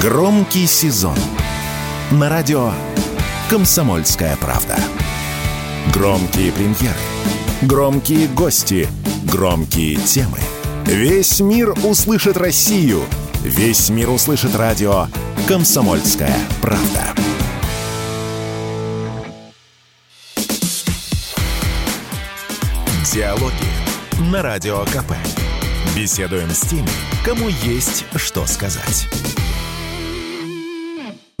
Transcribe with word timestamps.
Громкий 0.00 0.66
сезон 0.66 1.14
на 2.10 2.30
радио 2.30 2.72
«Комсомольская 3.50 4.34
правда». 4.38 4.78
Громкие 5.92 6.52
премьеры, 6.52 6.96
громкие 7.60 8.26
гости, 8.28 8.88
громкие 9.24 9.96
темы. 9.96 10.38
Весь 10.86 11.40
мир 11.40 11.74
услышит 11.84 12.38
Россию. 12.38 13.02
Весь 13.42 13.90
мир 13.90 14.08
услышит 14.08 14.56
радио 14.56 15.08
«Комсомольская 15.46 16.34
правда». 16.62 17.04
Диалоги 23.12 24.30
на 24.30 24.40
Радио 24.40 24.82
КП. 24.86 25.12
Беседуем 25.94 26.48
с 26.48 26.60
теми, 26.60 26.88
кому 27.22 27.48
есть 27.48 28.06
что 28.16 28.46
сказать. 28.46 29.06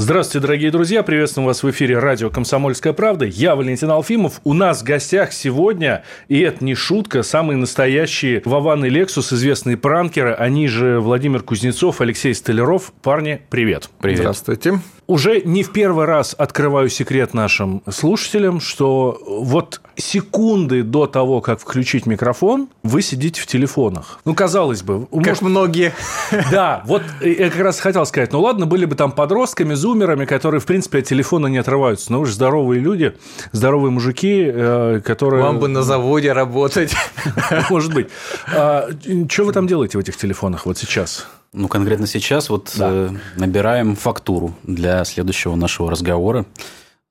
Здравствуйте, 0.02 0.40
дорогие 0.40 0.70
друзья. 0.70 1.02
Приветствуем 1.02 1.46
вас 1.46 1.62
в 1.62 1.70
эфире 1.70 1.98
радио 1.98 2.30
«Комсомольская 2.30 2.94
правда». 2.94 3.26
Я 3.26 3.54
Валентин 3.54 3.90
Алфимов. 3.90 4.40
У 4.44 4.54
нас 4.54 4.80
в 4.80 4.82
гостях 4.82 5.30
сегодня, 5.30 6.04
и 6.26 6.40
это 6.40 6.64
не 6.64 6.74
шутка, 6.74 7.22
самые 7.22 7.58
настоящие 7.58 8.40
Вован 8.46 8.82
и 8.86 8.88
Лексус, 8.88 9.30
известные 9.30 9.76
пранкеры. 9.76 10.32
Они 10.32 10.68
же 10.68 11.00
Владимир 11.00 11.42
Кузнецов, 11.42 12.00
Алексей 12.00 12.34
Столяров. 12.34 12.94
Парни, 13.02 13.42
привет. 13.50 13.90
Привет. 14.00 14.20
Здравствуйте. 14.20 14.80
Уже 15.10 15.40
не 15.40 15.64
в 15.64 15.72
первый 15.72 16.04
раз 16.04 16.36
открываю 16.38 16.88
секрет 16.88 17.34
нашим 17.34 17.82
слушателям, 17.90 18.60
что 18.60 19.20
вот 19.26 19.80
секунды 19.96 20.84
до 20.84 21.08
того, 21.08 21.40
как 21.40 21.58
включить 21.58 22.06
микрофон, 22.06 22.68
вы 22.84 23.02
сидите 23.02 23.40
в 23.40 23.46
телефонах. 23.46 24.20
Ну, 24.24 24.36
казалось 24.36 24.82
бы. 24.82 25.06
Как 25.06 25.12
может... 25.12 25.42
многие. 25.42 25.92
Да, 26.52 26.82
вот 26.86 27.02
я 27.22 27.50
как 27.50 27.60
раз 27.60 27.80
хотел 27.80 28.06
сказать, 28.06 28.32
ну 28.32 28.40
ладно, 28.40 28.66
были 28.66 28.84
бы 28.84 28.94
там 28.94 29.10
подростками, 29.10 29.74
зумерами, 29.90 30.24
которые, 30.24 30.60
в 30.60 30.66
принципе, 30.66 30.98
от 30.98 31.04
телефона 31.04 31.48
не 31.48 31.58
отрываются. 31.58 32.12
Но 32.12 32.20
уж 32.20 32.30
здоровые 32.30 32.80
люди, 32.80 33.14
здоровые 33.52 33.90
мужики, 33.90 34.44
э, 34.46 35.00
которые... 35.04 35.42
Вам 35.42 35.58
бы 35.58 35.68
на 35.68 35.82
заводе 35.82 36.32
работать. 36.32 36.94
Может 37.70 37.92
быть. 37.92 38.08
А, 38.54 38.88
что 39.28 39.44
вы 39.44 39.52
там 39.52 39.66
делаете 39.66 39.98
в 39.98 40.00
этих 40.00 40.16
телефонах 40.16 40.66
вот 40.66 40.78
сейчас? 40.78 41.26
Ну, 41.52 41.66
конкретно 41.68 42.06
сейчас 42.06 42.48
вот 42.48 42.72
да. 42.76 42.88
э, 42.90 43.10
набираем 43.36 43.96
фактуру 43.96 44.54
для 44.62 45.04
следующего 45.04 45.56
нашего 45.56 45.90
разговора. 45.90 46.46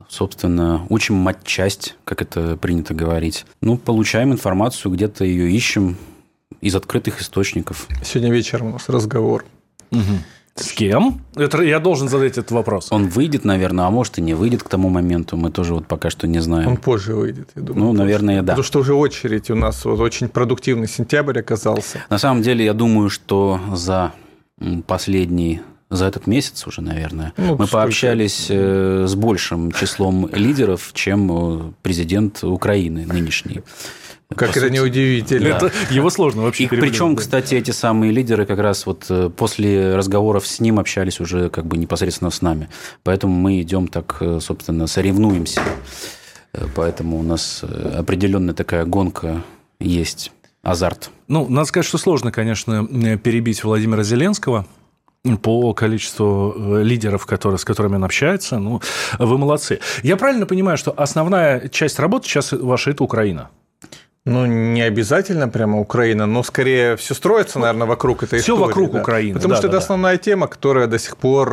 Собственно, 0.07 0.85
учим 0.89 1.15
матчасть, 1.15 1.95
как 2.05 2.21
это 2.21 2.57
принято 2.57 2.93
говорить. 2.93 3.45
Ну, 3.61 3.77
получаем 3.77 4.31
информацию, 4.31 4.91
где-то 4.93 5.25
ее 5.25 5.51
ищем 5.51 5.97
из 6.61 6.75
открытых 6.75 7.21
источников. 7.21 7.87
Сегодня 8.03 8.31
вечером 8.31 8.67
у 8.67 8.71
нас 8.71 8.87
разговор. 8.87 9.45
Угу. 9.91 10.01
С 10.59 10.71
кем? 10.71 11.21
Это 11.35 11.61
я 11.61 11.79
должен 11.79 12.09
задать 12.09 12.33
этот 12.33 12.51
вопрос. 12.51 12.91
Он 12.91 13.07
выйдет, 13.07 13.45
наверное, 13.45 13.85
а 13.85 13.89
может 13.89 14.17
и 14.17 14.21
не 14.21 14.33
выйдет 14.33 14.63
к 14.63 14.69
тому 14.69 14.89
моменту. 14.89 15.37
Мы 15.37 15.51
тоже 15.51 15.73
вот 15.73 15.87
пока 15.87 16.09
что 16.09 16.27
не 16.27 16.39
знаем. 16.39 16.67
Он 16.67 16.77
позже 16.77 17.15
выйдет, 17.15 17.49
я 17.55 17.61
думаю. 17.61 17.79
Ну, 17.79 17.89
позже. 17.91 18.03
наверное, 18.03 18.41
да. 18.41 18.53
Потому 18.53 18.63
что 18.63 18.79
уже 18.79 18.93
очередь 18.93 19.49
у 19.49 19.55
нас 19.55 19.85
вот 19.85 19.99
очень 19.99 20.29
продуктивный 20.29 20.87
сентябрь 20.87 21.39
оказался. 21.39 22.03
На 22.09 22.17
самом 22.17 22.41
деле, 22.41 22.65
я 22.65 22.73
думаю, 22.73 23.09
что 23.09 23.59
за 23.73 24.13
последний 24.87 25.61
за 25.89 26.05
этот 26.05 26.27
месяц 26.27 26.67
уже, 26.67 26.81
наверное, 26.81 27.33
ну, 27.37 27.57
мы 27.57 27.67
пообщались 27.67 28.47
э, 28.49 29.05
с 29.07 29.15
большим 29.15 29.71
числом 29.71 30.29
лидеров, 30.31 30.91
чем 30.93 31.31
э, 31.31 31.71
президент 31.81 32.43
Украины 32.43 33.05
нынешний. 33.07 33.61
Как 34.35 34.55
это 34.55 34.69
неудивительно. 34.69 35.49
Да. 35.49 35.57
Это 35.57 35.71
его 35.89 36.11
сложно 36.11 36.43
вообще. 36.43 36.65
И 36.65 36.67
причем, 36.67 37.15
кстати, 37.15 37.55
эти 37.55 37.71
самые 37.71 38.11
лидеры 38.11 38.45
как 38.45 38.59
раз 38.59 38.85
вот 38.85 39.07
э, 39.09 39.31
после 39.35 39.95
разговоров 39.95 40.45
с 40.45 40.59
ним 40.59 40.79
общались 40.79 41.19
уже 41.19 41.49
как 41.49 41.65
бы 41.65 41.77
непосредственно 41.77 42.29
с 42.29 42.43
нами. 42.43 42.69
Поэтому 43.01 43.33
мы 43.33 43.59
идем 43.61 43.87
так, 43.87 44.21
собственно, 44.41 44.85
соревнуемся. 44.85 45.61
Поэтому 46.75 47.17
у 47.19 47.23
нас 47.23 47.63
определенная 47.63 48.53
такая 48.53 48.85
гонка 48.85 49.43
есть 49.79 50.31
азарт. 50.61 51.09
Ну, 51.27 51.47
надо 51.49 51.65
сказать, 51.65 51.87
что 51.87 51.97
сложно, 51.97 52.31
конечно, 52.31 52.85
перебить 53.17 53.63
Владимира 53.63 54.03
Зеленского 54.03 54.67
по 55.41 55.73
количеству 55.73 56.53
э, 56.55 56.83
лидеров, 56.83 57.25
которые, 57.25 57.57
с 57.57 57.65
которыми 57.65 57.95
он 57.95 58.03
общается. 58.03 58.57
Ну, 58.57 58.81
вы 59.17 59.37
молодцы. 59.37 59.79
Я 60.01 60.17
правильно 60.17 60.45
понимаю, 60.45 60.77
что 60.77 60.93
основная 60.95 61.67
часть 61.69 61.99
работы 61.99 62.27
сейчас 62.27 62.51
ваша– 62.53 62.91
это 62.91 63.03
Украина? 63.03 63.49
Ну, 64.25 64.45
не 64.45 64.81
обязательно 64.81 65.49
прямо 65.49 65.79
Украина, 65.79 66.25
но 66.25 66.43
скорее 66.43 66.95
все 66.97 67.13
строится, 67.13 67.57
наверное, 67.59 67.87
вокруг 67.87 68.23
этой 68.23 68.39
все 68.39 68.53
истории. 68.53 68.57
Все 68.57 68.67
вокруг 68.67 68.91
да. 68.91 69.01
Украины. 69.01 69.33
Потому 69.35 69.53
да, 69.53 69.55
что 69.57 69.63
да, 69.63 69.67
это 69.69 69.77
да. 69.77 69.83
основная 69.83 70.17
тема, 70.17 70.47
которая 70.47 70.87
до 70.87 70.99
сих 70.99 71.17
пор 71.17 71.49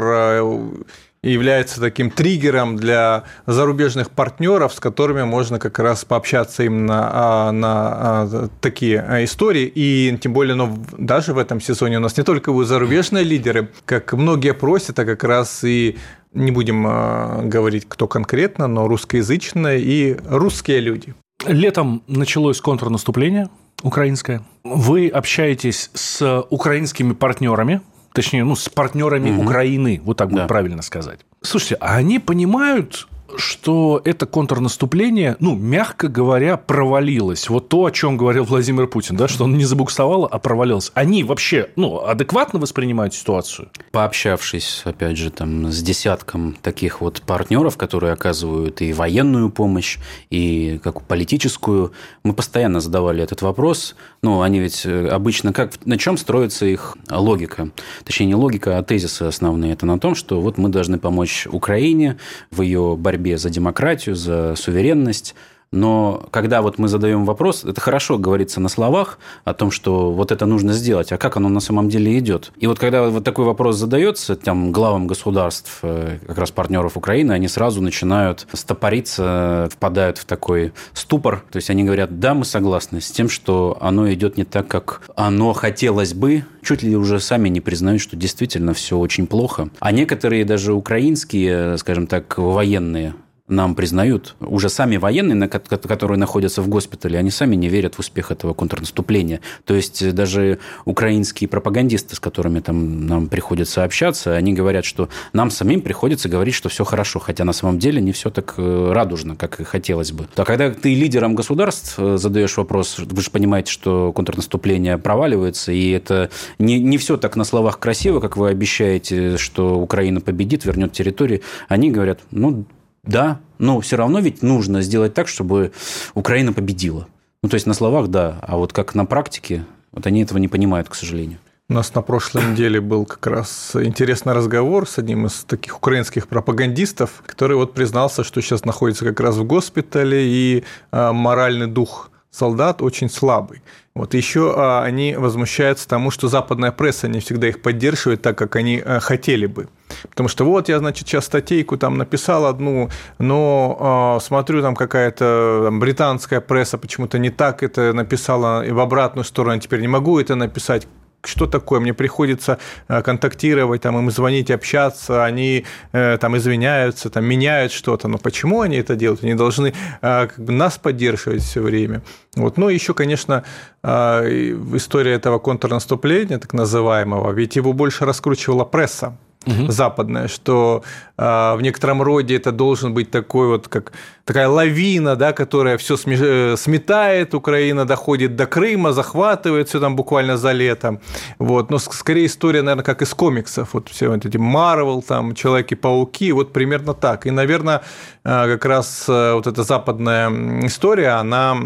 является 1.22 1.80
таким 1.80 2.10
триггером 2.10 2.76
для 2.76 3.24
зарубежных 3.46 4.10
партнеров, 4.10 4.74
с 4.74 4.80
которыми 4.80 5.24
можно 5.24 5.58
как 5.58 5.78
раз 5.78 6.04
пообщаться 6.04 6.62
именно 6.62 7.10
а, 7.12 7.52
на 7.52 7.72
а, 7.72 8.48
такие 8.60 9.00
а, 9.00 9.24
истории. 9.24 9.70
И 9.74 10.16
тем 10.20 10.32
более, 10.32 10.54
но 10.54 10.76
даже 10.96 11.32
в 11.34 11.38
этом 11.38 11.60
сезоне 11.60 11.98
у 11.98 12.00
нас 12.00 12.16
не 12.16 12.22
только 12.22 12.52
будут 12.52 12.68
зарубежные 12.68 13.24
лидеры, 13.24 13.70
как 13.84 14.12
многие 14.12 14.54
просят, 14.54 14.98
а 14.98 15.04
как 15.04 15.24
раз 15.24 15.64
и 15.64 15.96
не 16.32 16.50
будем 16.50 17.48
говорить, 17.48 17.86
кто 17.88 18.06
конкретно, 18.06 18.66
но 18.66 18.88
русскоязычные 18.88 19.80
и 19.80 20.16
русские 20.28 20.80
люди. 20.80 21.14
Летом 21.46 22.02
началось 22.06 22.60
контрнаступление 22.60 23.48
украинское. 23.82 24.42
Вы 24.64 25.08
общаетесь 25.08 25.90
с 25.94 26.44
украинскими 26.50 27.14
партнерами, 27.14 27.80
точнее, 28.16 28.44
ну, 28.44 28.56
с 28.56 28.68
партнерами 28.70 29.30
угу. 29.30 29.42
Украины, 29.42 30.00
вот 30.02 30.16
так 30.16 30.30
да. 30.30 30.36
будет 30.36 30.48
правильно 30.48 30.80
сказать. 30.82 31.20
Слушайте, 31.42 31.76
а 31.80 31.96
они 31.96 32.18
понимают, 32.18 33.06
что 33.36 34.00
это 34.04 34.26
контрнаступление, 34.26 35.36
ну, 35.40 35.54
мягко 35.56 36.08
говоря, 36.08 36.56
провалилось. 36.56 37.48
Вот 37.48 37.68
то, 37.68 37.84
о 37.84 37.90
чем 37.90 38.16
говорил 38.16 38.44
Владимир 38.44 38.86
Путин, 38.86 39.16
да, 39.16 39.28
что 39.28 39.44
он 39.44 39.56
не 39.56 39.64
забуксовал, 39.64 40.28
а 40.30 40.38
провалился. 40.38 40.92
Они 40.94 41.24
вообще, 41.24 41.70
ну, 41.76 42.00
адекватно 42.04 42.58
воспринимают 42.58 43.14
ситуацию? 43.14 43.68
Пообщавшись, 43.90 44.82
опять 44.84 45.16
же, 45.16 45.30
там, 45.30 45.70
с 45.72 45.82
десятком 45.82 46.56
таких 46.62 47.00
вот 47.00 47.22
партнеров, 47.22 47.76
которые 47.76 48.12
оказывают 48.12 48.80
и 48.80 48.92
военную 48.92 49.50
помощь, 49.50 49.98
и 50.30 50.80
как 50.82 51.02
политическую, 51.02 51.92
мы 52.22 52.32
постоянно 52.32 52.80
задавали 52.80 53.22
этот 53.22 53.42
вопрос. 53.42 53.96
Ну, 54.22 54.42
они 54.42 54.60
ведь 54.60 54.86
э, 54.86 55.08
обычно 55.08 55.52
как, 55.52 55.84
на 55.84 55.98
чем 55.98 56.16
строится 56.16 56.66
их 56.66 56.96
логика? 57.10 57.70
Точнее, 58.04 58.26
не 58.26 58.34
логика, 58.34 58.78
а 58.78 58.82
тезисы 58.82 59.22
основные. 59.22 59.72
Это 59.72 59.86
на 59.86 59.98
том, 59.98 60.14
что 60.14 60.40
вот 60.40 60.58
мы 60.58 60.68
должны 60.68 60.98
помочь 60.98 61.46
Украине 61.50 62.18
в 62.50 62.62
ее 62.62 62.96
борьбе 62.96 63.15
борьбе 63.16 63.38
за 63.38 63.50
демократию, 63.50 64.14
за 64.14 64.54
суверенность. 64.56 65.34
Но 65.72 66.26
когда 66.30 66.62
вот 66.62 66.78
мы 66.78 66.88
задаем 66.88 67.24
вопрос, 67.24 67.64
это 67.64 67.80
хорошо 67.80 68.18
говорится 68.18 68.60
на 68.60 68.68
словах 68.68 69.18
о 69.44 69.54
том, 69.54 69.70
что 69.70 70.12
вот 70.12 70.32
это 70.32 70.46
нужно 70.46 70.72
сделать, 70.72 71.12
а 71.12 71.18
как 71.18 71.36
оно 71.36 71.48
на 71.48 71.60
самом 71.60 71.88
деле 71.88 72.18
идет. 72.18 72.52
И 72.56 72.66
вот 72.66 72.78
когда 72.78 73.08
вот 73.08 73.24
такой 73.24 73.44
вопрос 73.44 73.76
задается 73.76 74.36
там 74.36 74.72
главам 74.72 75.06
государств, 75.06 75.80
э, 75.82 76.18
как 76.26 76.38
раз 76.38 76.50
партнеров 76.50 76.96
Украины, 76.96 77.32
они 77.32 77.48
сразу 77.48 77.82
начинают 77.82 78.46
стопориться, 78.52 79.68
впадают 79.72 80.18
в 80.18 80.24
такой 80.24 80.72
ступор. 80.92 81.44
То 81.50 81.56
есть 81.56 81.70
они 81.70 81.84
говорят, 81.84 82.20
да, 82.20 82.34
мы 82.34 82.44
согласны 82.44 83.00
с 83.00 83.10
тем, 83.10 83.28
что 83.28 83.76
оно 83.80 84.12
идет 84.12 84.36
не 84.36 84.44
так, 84.44 84.68
как 84.68 85.02
оно 85.16 85.52
хотелось 85.52 86.14
бы, 86.14 86.44
чуть 86.62 86.82
ли 86.82 86.96
уже 86.96 87.20
сами 87.20 87.48
не 87.48 87.60
признают, 87.60 88.00
что 88.00 88.16
действительно 88.16 88.72
все 88.72 88.96
очень 88.98 89.26
плохо. 89.26 89.68
А 89.80 89.92
некоторые 89.92 90.44
даже 90.44 90.72
украинские, 90.72 91.76
скажем 91.78 92.06
так, 92.06 92.38
военные 92.38 93.14
нам 93.48 93.74
признают. 93.74 94.34
Уже 94.40 94.68
сами 94.68 94.96
военные, 94.96 95.48
которые 95.48 96.18
находятся 96.18 96.62
в 96.62 96.68
госпитале, 96.68 97.18
они 97.18 97.30
сами 97.30 97.54
не 97.54 97.68
верят 97.68 97.94
в 97.94 98.00
успех 98.00 98.32
этого 98.32 98.54
контрнаступления. 98.54 99.40
То 99.64 99.74
есть 99.74 100.02
э, 100.02 100.12
даже 100.12 100.58
украинские 100.84 101.48
пропагандисты, 101.48 102.16
с 102.16 102.20
которыми 102.20 102.60
там 102.60 103.06
нам 103.06 103.28
приходится 103.28 103.84
общаться, 103.84 104.34
они 104.34 104.52
говорят, 104.52 104.84
что 104.84 105.08
нам 105.32 105.50
самим 105.50 105.80
приходится 105.80 106.28
говорить, 106.28 106.54
что 106.54 106.68
все 106.68 106.84
хорошо, 106.84 107.20
хотя 107.20 107.44
на 107.44 107.52
самом 107.52 107.78
деле 107.78 108.00
не 108.00 108.12
все 108.12 108.30
так 108.30 108.54
э, 108.56 108.90
радужно, 108.92 109.36
как 109.36 109.60
и 109.60 109.64
хотелось 109.64 110.10
бы. 110.10 110.26
А 110.34 110.44
когда 110.44 110.70
ты 110.70 110.94
лидером 110.94 111.36
государств 111.36 111.94
э, 111.98 112.16
задаешь 112.16 112.56
вопрос, 112.56 112.98
вы 112.98 113.22
же 113.22 113.30
понимаете, 113.30 113.70
что 113.70 114.12
контрнаступление 114.12 114.98
проваливается, 114.98 115.70
и 115.70 115.90
это 115.90 116.30
не, 116.58 116.80
не 116.80 116.98
все 116.98 117.16
так 117.16 117.36
на 117.36 117.44
словах 117.44 117.78
красиво, 117.78 118.18
как 118.18 118.36
вы 118.36 118.48
обещаете, 118.48 119.36
что 119.36 119.78
Украина 119.78 120.20
победит, 120.20 120.64
вернет 120.64 120.92
территории, 120.92 121.42
они 121.68 121.92
говорят, 121.92 122.20
ну, 122.32 122.64
да, 123.06 123.40
но 123.58 123.80
все 123.80 123.96
равно 123.96 124.20
ведь 124.20 124.42
нужно 124.42 124.82
сделать 124.82 125.14
так, 125.14 125.28
чтобы 125.28 125.72
Украина 126.14 126.52
победила. 126.52 127.06
Ну, 127.42 127.48
то 127.48 127.54
есть 127.54 127.66
на 127.66 127.74
словах, 127.74 128.08
да, 128.08 128.38
а 128.42 128.56
вот 128.56 128.72
как 128.72 128.94
на 128.94 129.06
практике, 129.06 129.64
вот 129.92 130.06
они 130.06 130.22
этого 130.22 130.38
не 130.38 130.48
понимают, 130.48 130.88
к 130.88 130.94
сожалению. 130.94 131.38
У 131.68 131.72
нас 131.72 131.92
на 131.94 132.02
прошлой 132.02 132.44
неделе 132.44 132.80
был 132.80 133.04
как 133.04 133.26
раз 133.26 133.72
интересный 133.74 134.34
разговор 134.34 134.88
с 134.88 134.98
одним 134.98 135.26
из 135.26 135.42
таких 135.42 135.76
украинских 135.76 136.28
пропагандистов, 136.28 137.24
который 137.26 137.56
вот 137.56 137.74
признался, 137.74 138.22
что 138.22 138.40
сейчас 138.40 138.64
находится 138.64 139.04
как 139.04 139.18
раз 139.18 139.34
в 139.36 139.44
госпитале, 139.44 140.26
и 140.28 140.64
а, 140.92 141.12
моральный 141.12 141.66
дух 141.66 142.12
солдат 142.36 142.82
очень 142.82 143.08
слабый. 143.08 143.62
Вот 143.94 144.12
еще 144.12 144.52
а, 144.54 144.82
они 144.82 145.16
возмущаются 145.16 145.88
тому, 145.88 146.10
что 146.10 146.28
западная 146.28 146.70
пресса 146.70 147.08
не 147.08 147.20
всегда 147.20 147.48
их 147.48 147.62
поддерживает 147.62 148.20
так, 148.20 148.36
как 148.36 148.56
они 148.56 148.82
а, 148.84 149.00
хотели 149.00 149.46
бы. 149.46 149.68
Потому 150.10 150.28
что 150.28 150.44
вот 150.44 150.68
я, 150.68 150.78
значит, 150.78 151.08
сейчас 151.08 151.24
статейку 151.24 151.78
там 151.78 151.96
написал 151.96 152.44
одну, 152.44 152.90
но 153.18 154.18
э, 154.18 154.24
смотрю, 154.24 154.60
там 154.60 154.74
какая-то 154.74 155.62
там, 155.66 155.80
британская 155.80 156.40
пресса 156.40 156.76
почему-то 156.76 157.18
не 157.18 157.30
так 157.30 157.62
это 157.62 157.92
написала 157.92 158.66
и 158.66 158.72
в 158.72 158.80
обратную 158.80 159.24
сторону, 159.24 159.58
теперь 159.60 159.80
не 159.80 159.88
могу 159.88 160.18
это 160.18 160.34
написать 160.34 160.86
что 161.24 161.46
такое, 161.46 161.80
мне 161.80 161.94
приходится 161.94 162.58
э, 162.88 163.02
контактировать, 163.02 163.82
там, 163.82 163.98
им 163.98 164.10
звонить, 164.10 164.50
общаться, 164.50 165.24
они 165.24 165.64
э, 165.92 166.18
там 166.20 166.36
извиняются, 166.36 167.10
там, 167.10 167.24
меняют 167.24 167.72
что-то, 167.72 168.08
но 168.08 168.18
почему 168.18 168.60
они 168.60 168.76
это 168.76 168.96
делают? 168.96 169.24
Они 169.24 169.34
должны 169.34 169.68
э, 169.68 169.72
как 170.00 170.38
бы, 170.38 170.52
нас 170.52 170.78
поддерживать 170.78 171.42
все 171.42 171.60
время. 171.60 172.02
Вот. 172.36 172.58
Ну, 172.58 172.68
еще, 172.68 172.92
конечно, 172.94 173.44
история 173.82 175.12
этого 175.12 175.38
контрнаступления, 175.38 176.38
так 176.38 176.52
называемого, 176.52 177.32
ведь 177.32 177.56
его 177.56 177.72
больше 177.72 178.04
раскручивала 178.04 178.64
пресса 178.64 179.16
угу. 179.46 179.70
западная, 179.70 180.28
что 180.28 180.82
э, 181.16 181.54
в 181.56 181.62
некотором 181.62 182.02
роде 182.02 182.36
это 182.36 182.52
должен 182.52 182.94
быть 182.94 183.10
такой 183.10 183.48
вот 183.48 183.68
как 183.68 183.92
такая 184.26 184.48
лавина, 184.48 185.16
да, 185.16 185.32
которая 185.32 185.78
все 185.78 185.96
э, 186.04 186.56
сметает, 186.56 187.34
Украина 187.34 187.84
доходит 187.84 188.36
до 188.36 188.46
Крыма, 188.46 188.92
захватывает 188.92 189.68
все 189.68 189.80
там 189.80 189.96
буквально 189.96 190.36
за 190.36 190.52
лето. 190.52 191.00
Вот. 191.38 191.70
Но 191.70 191.78
скорее 191.78 192.26
история, 192.26 192.62
наверное, 192.62 192.84
как 192.84 193.02
из 193.02 193.14
комиксов. 193.14 193.68
Вот 193.72 193.88
все 193.88 194.08
вот 194.08 194.26
эти 194.26 194.36
Марвел, 194.36 195.02
там, 195.02 195.34
Человеки-пауки, 195.34 196.32
вот 196.32 196.52
примерно 196.52 196.92
так. 196.92 197.26
И, 197.26 197.30
наверное, 197.30 197.82
э, 198.24 198.46
как 198.52 198.64
раз 198.64 199.04
э, 199.08 199.32
вот 199.34 199.46
эта 199.46 199.62
западная 199.62 200.30
история, 200.66 201.20
она 201.20 201.56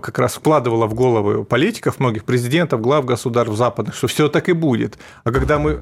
как 0.00 0.18
раз 0.18 0.34
вкладывала 0.34 0.86
в 0.86 0.94
головы 0.94 1.44
политиков, 1.44 1.98
многих 1.98 2.24
президентов, 2.24 2.80
глав 2.80 3.04
государств 3.04 3.56
западных, 3.56 3.94
что 3.94 4.06
все 4.06 4.28
так 4.28 4.48
и 4.48 4.52
будет. 4.52 4.98
А 5.24 5.32
когда 5.32 5.58
мы 5.58 5.80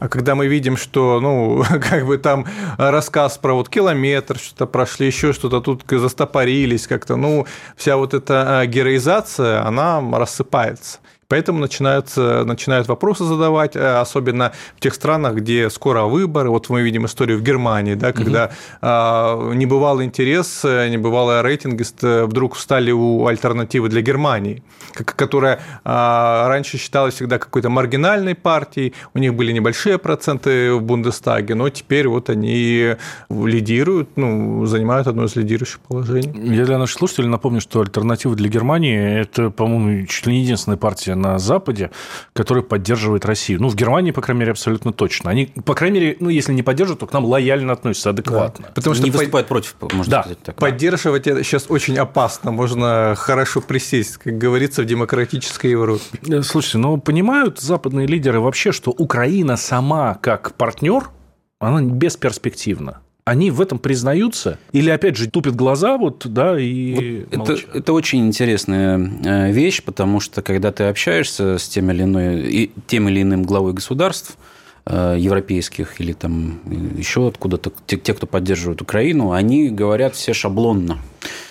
а 0.00 0.08
когда 0.08 0.34
мы 0.34 0.48
видим, 0.48 0.76
что, 0.76 1.20
ну, 1.20 1.62
как 1.90 2.06
бы 2.06 2.18
там 2.18 2.46
рассказ 2.78 3.38
про 3.38 3.54
вот 3.54 3.68
километр, 3.68 4.38
что-то 4.38 4.66
прошли, 4.66 5.06
еще 5.06 5.32
что-то 5.32 5.60
тут 5.60 5.84
застопорились 5.88 6.86
как-то, 6.86 7.16
ну, 7.16 7.46
вся 7.76 7.96
вот 7.96 8.14
эта 8.14 8.60
а, 8.60 8.66
героизация, 8.66 9.64
она 9.64 10.02
рассыпается. 10.12 10.98
Поэтому 11.30 11.60
начинаются, 11.60 12.44
начинают 12.44 12.88
вопросы 12.88 13.24
задавать, 13.24 13.76
э, 13.76 14.00
особенно 14.00 14.50
в 14.76 14.80
тех 14.80 14.92
странах, 14.94 15.36
где 15.36 15.70
скоро 15.70 16.02
выборы. 16.02 16.50
Вот 16.50 16.68
мы 16.68 16.82
видим 16.82 17.06
историю 17.06 17.38
в 17.38 17.42
Германии, 17.42 17.94
да, 17.94 18.12
когда 18.12 18.50
угу. 18.82 19.52
небывалый 19.52 20.06
интерес, 20.06 20.62
э, 20.64 20.88
небывалые 20.88 21.42
рейтинги 21.42 21.84
вдруг 22.26 22.56
встали 22.56 22.90
у 22.90 23.26
альтернативы 23.26 23.88
для 23.88 24.02
Германии, 24.02 24.64
которая 24.92 25.60
а, 25.84 26.48
раньше 26.48 26.78
считалась 26.78 27.14
всегда 27.14 27.38
какой-то 27.38 27.68
маргинальной 27.70 28.34
партией, 28.34 28.92
у 29.14 29.18
них 29.18 29.34
были 29.34 29.52
небольшие 29.52 29.98
проценты 29.98 30.74
в 30.74 30.82
Бундестаге, 30.82 31.54
но 31.54 31.68
теперь 31.68 32.08
вот 32.08 32.28
они 32.28 32.96
лидируют, 33.30 34.16
ну, 34.16 34.66
занимают 34.66 35.06
одно 35.06 35.24
из 35.24 35.36
лидирующих 35.36 35.78
положений. 35.80 36.32
Я 36.34 36.64
для 36.64 36.78
наших 36.78 36.98
слушателей 36.98 37.28
напомню, 37.28 37.60
что 37.60 37.80
альтернатива 37.80 38.34
для 38.34 38.48
Германии– 38.48 39.20
это, 39.20 39.50
по-моему, 39.50 40.06
чуть 40.06 40.26
ли 40.26 40.32
не 40.32 40.42
единственная 40.42 40.78
партия 40.78 41.14
на 41.20 41.38
Западе, 41.38 41.90
который 42.32 42.62
поддерживает 42.62 43.24
Россию. 43.24 43.60
Ну, 43.60 43.68
в 43.68 43.76
Германии, 43.76 44.10
по 44.10 44.20
крайней 44.20 44.40
мере, 44.40 44.52
абсолютно 44.52 44.92
точно. 44.92 45.30
Они, 45.30 45.46
по 45.46 45.74
крайней 45.74 46.00
мере, 46.00 46.16
ну, 46.20 46.28
если 46.28 46.52
не 46.52 46.62
поддерживают, 46.62 47.00
то 47.00 47.06
к 47.06 47.12
нам 47.12 47.24
лояльно 47.24 47.72
относятся, 47.72 48.10
адекватно. 48.10 48.66
Да. 48.68 48.72
Потому 48.74 48.94
что 48.94 49.04
не 49.04 49.10
выступают 49.10 49.48
против, 49.48 49.76
можно 49.80 50.10
да. 50.10 50.22
сказать 50.22 50.38
так. 50.42 50.56
Поддерживать 50.56 51.26
это 51.26 51.44
сейчас 51.44 51.66
очень 51.68 51.98
опасно. 51.98 52.50
Можно 52.50 53.14
хорошо 53.16 53.60
присесть, 53.60 54.16
как 54.16 54.38
говорится, 54.38 54.82
в 54.82 54.86
демократической 54.86 55.70
Европе. 55.70 56.02
Э, 56.28 56.42
слушайте, 56.42 56.78
ну, 56.78 56.98
понимают 56.98 57.60
западные 57.60 58.06
лидеры 58.06 58.40
вообще, 58.40 58.72
что 58.72 58.90
Украина 58.90 59.56
сама 59.56 60.14
как 60.14 60.54
партнер, 60.54 61.10
она 61.58 61.82
бесперспективна 61.82 63.00
они 63.30 63.52
в 63.52 63.60
этом 63.60 63.78
признаются? 63.78 64.58
Или, 64.72 64.90
опять 64.90 65.16
же, 65.16 65.30
тупят 65.30 65.54
глаза, 65.54 65.96
вот, 65.96 66.26
да, 66.26 66.58
и 66.58 67.24
вот 67.30 67.48
это, 67.48 67.60
это 67.74 67.92
очень 67.92 68.26
интересная 68.26 68.98
э, 68.98 69.52
вещь, 69.52 69.84
потому 69.84 70.18
что, 70.18 70.42
когда 70.42 70.72
ты 70.72 70.84
общаешься 70.84 71.56
с 71.56 71.68
тем 71.68 71.92
или, 71.92 72.02
иной, 72.02 72.40
и, 72.40 72.72
тем 72.88 73.08
или 73.08 73.22
иным 73.22 73.44
главой 73.44 73.72
государств, 73.72 74.36
э, 74.84 75.14
европейских 75.16 76.00
или 76.00 76.12
там 76.12 76.58
еще 76.98 77.28
откуда-то, 77.28 77.72
те, 77.86 77.96
те, 77.98 78.14
кто 78.14 78.26
поддерживает 78.26 78.82
Украину, 78.82 79.30
они 79.30 79.68
говорят 79.68 80.16
все 80.16 80.34
шаблонно. 80.34 80.98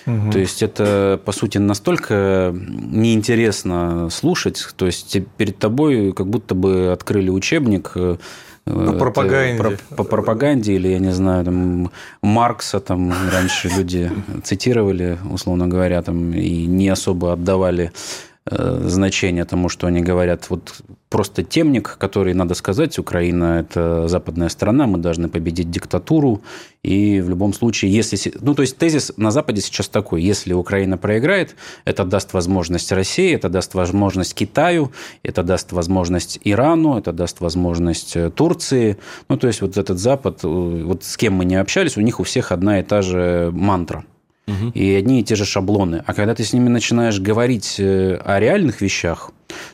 Угу. 0.06 0.32
То 0.34 0.40
есть 0.40 0.62
это, 0.62 1.18
по 1.24 1.32
сути, 1.32 1.60
настолько 1.60 2.54
неинтересно 2.54 4.10
слушать. 4.10 4.68
То 4.76 4.86
есть 4.86 5.18
перед 5.38 5.58
тобой 5.58 6.12
как 6.12 6.28
будто 6.28 6.56
бы 6.56 6.92
открыли 6.92 7.30
учебник 7.30 7.94
э, 7.96 8.18
по 8.74 8.94
пропаганде. 8.94 9.58
Про, 9.58 9.72
по 9.96 10.04
пропаганде 10.04 10.74
или, 10.74 10.88
я 10.88 11.00
не 11.00 11.12
знаю, 11.12 11.46
там, 11.46 11.92
Маркса 12.22 12.80
там 12.80 13.14
раньше 13.32 13.70
люди 13.78 14.12
цитировали, 14.44 15.18
условно 15.32 15.68
говоря, 15.68 16.02
там, 16.02 16.34
и 16.34 16.66
не 16.66 16.90
особо 16.90 17.34
отдавали 17.34 17.90
Э, 17.90 17.92
значение 18.50 19.46
тому, 19.46 19.70
что 19.70 19.88
они 19.88 20.02
говорят. 20.02 20.50
Вот 20.50 20.82
просто 21.10 21.44
темник, 21.44 21.98
который, 21.98 22.34
надо 22.34 22.54
сказать, 22.54 22.98
Украина– 23.00 23.60
это 23.62 24.08
западная 24.08 24.50
страна, 24.50 24.88
мы 24.88 24.98
должны 25.00 25.28
победить 25.28 25.72
диктатуру, 25.72 26.42
и 26.84 27.22
в 27.22 27.30
любом 27.30 27.54
случае, 27.54 27.92
если... 27.92 28.18
Ну, 28.42 28.54
то 28.56 28.62
есть 28.62 28.78
тезис 28.78 29.12
на 29.18 29.32
Западе 29.32 29.62
сейчас 29.62 29.90
такой, 29.90 30.22
если 30.22 30.54
Украина 30.54 30.98
проиграет, 30.98 31.56
это 31.86 32.06
даст 32.06 32.34
возможность 32.34 32.92
России, 32.92 33.34
это 33.36 33.50
даст 33.50 33.74
возможность 33.74 34.34
Китаю, 34.36 34.92
это 35.24 35.44
даст 35.44 35.72
возможность 35.72 36.40
Ирану, 36.44 36.98
это 36.98 37.12
даст 37.12 37.42
возможность 37.42 38.16
э, 38.16 38.30
Турции. 38.30 38.98
Ну, 39.30 39.38
то 39.38 39.48
есть 39.48 39.62
вот 39.62 39.78
этот 39.78 40.00
Запад, 40.00 40.40
э, 40.44 40.48
вот 40.48 41.04
с 41.04 41.18
кем 41.18 41.34
мы 41.34 41.46
не 41.46 41.56
общались, 41.56 41.98
у 41.98 42.02
них 42.02 42.20
у 42.20 42.24
всех 42.24 42.52
одна 42.52 42.80
и 42.80 42.84
та 42.84 43.02
же 43.02 43.50
мантра– 43.52 44.06
угу. 44.50 44.72
и 44.74 44.94
одни 44.96 45.22
и 45.22 45.24
те 45.24 45.36
же 45.36 45.46
шаблоны. 45.46 46.04
А 46.06 46.14
когда 46.14 46.36
ты 46.36 46.44
с 46.44 46.54
ними 46.54 46.70
начинаешь 46.70 47.20
говорить 47.20 47.80
э, 47.80 48.16
о 48.16 48.40
реальных 48.40 48.82
вещах, 48.82 49.32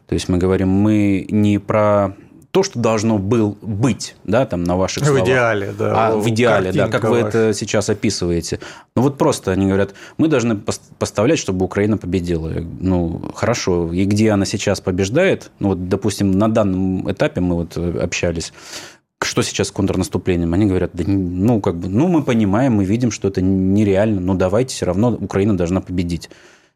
то 0.08 0.14
есть 0.14 0.30
мы 0.30 0.38
говорим, 0.38 0.70
мы 0.70 1.26
не 1.30 1.60
про 1.60 2.16
то, 2.56 2.64
что 2.64 2.80
должно 2.80 3.18
был 3.18 3.58
быть, 3.62 4.16
да, 4.24 4.46
там 4.46 4.64
на 4.64 4.78
ваших 4.78 5.04
словах. 5.04 5.24
В 5.24 5.26
идеале, 5.26 5.74
да. 5.78 6.08
А 6.08 6.16
в 6.16 6.30
идеале, 6.30 6.72
да, 6.72 6.88
как 6.88 7.04
вы 7.04 7.18
это 7.18 7.54
сейчас 7.54 7.90
описываете. 7.90 8.62
Ну 8.96 9.02
вот 9.02 9.18
просто 9.18 9.52
они 9.52 9.66
говорят, 9.66 9.94
мы 10.18 10.30
должны 10.30 10.58
поставлять, 10.98 11.38
чтобы 11.38 11.66
Украина 11.66 11.98
победила. 11.98 12.54
Ну 12.80 13.22
хорошо, 13.36 13.92
и 13.92 14.06
где 14.06 14.32
она 14.32 14.46
сейчас 14.46 14.80
побеждает? 14.80 15.52
Ну 15.60 15.68
вот, 15.70 15.90
допустим, 15.90 16.32
на 16.32 16.48
данном 16.48 17.12
этапе 17.12 17.42
мы 17.42 17.56
вот 17.56 17.76
общались 17.76 18.54
что 19.26 19.42
сейчас 19.42 19.68
с 19.68 19.72
контрнаступлением? 19.72 20.54
Они 20.54 20.66
говорят, 20.66 20.92
да, 20.94 21.04
ну, 21.08 21.60
как 21.60 21.76
бы, 21.76 21.90
ну, 21.90 22.08
мы 22.08 22.24
понимаем, 22.24 22.74
мы 22.76 22.86
видим, 22.86 23.12
что 23.12 23.28
это 23.28 23.42
нереально, 23.42 24.22
но 24.22 24.34
давайте 24.34 24.76
все 24.76 24.86
равно 24.86 25.12
Украина 25.12 25.58
должна 25.58 25.82
победить. 25.82 26.30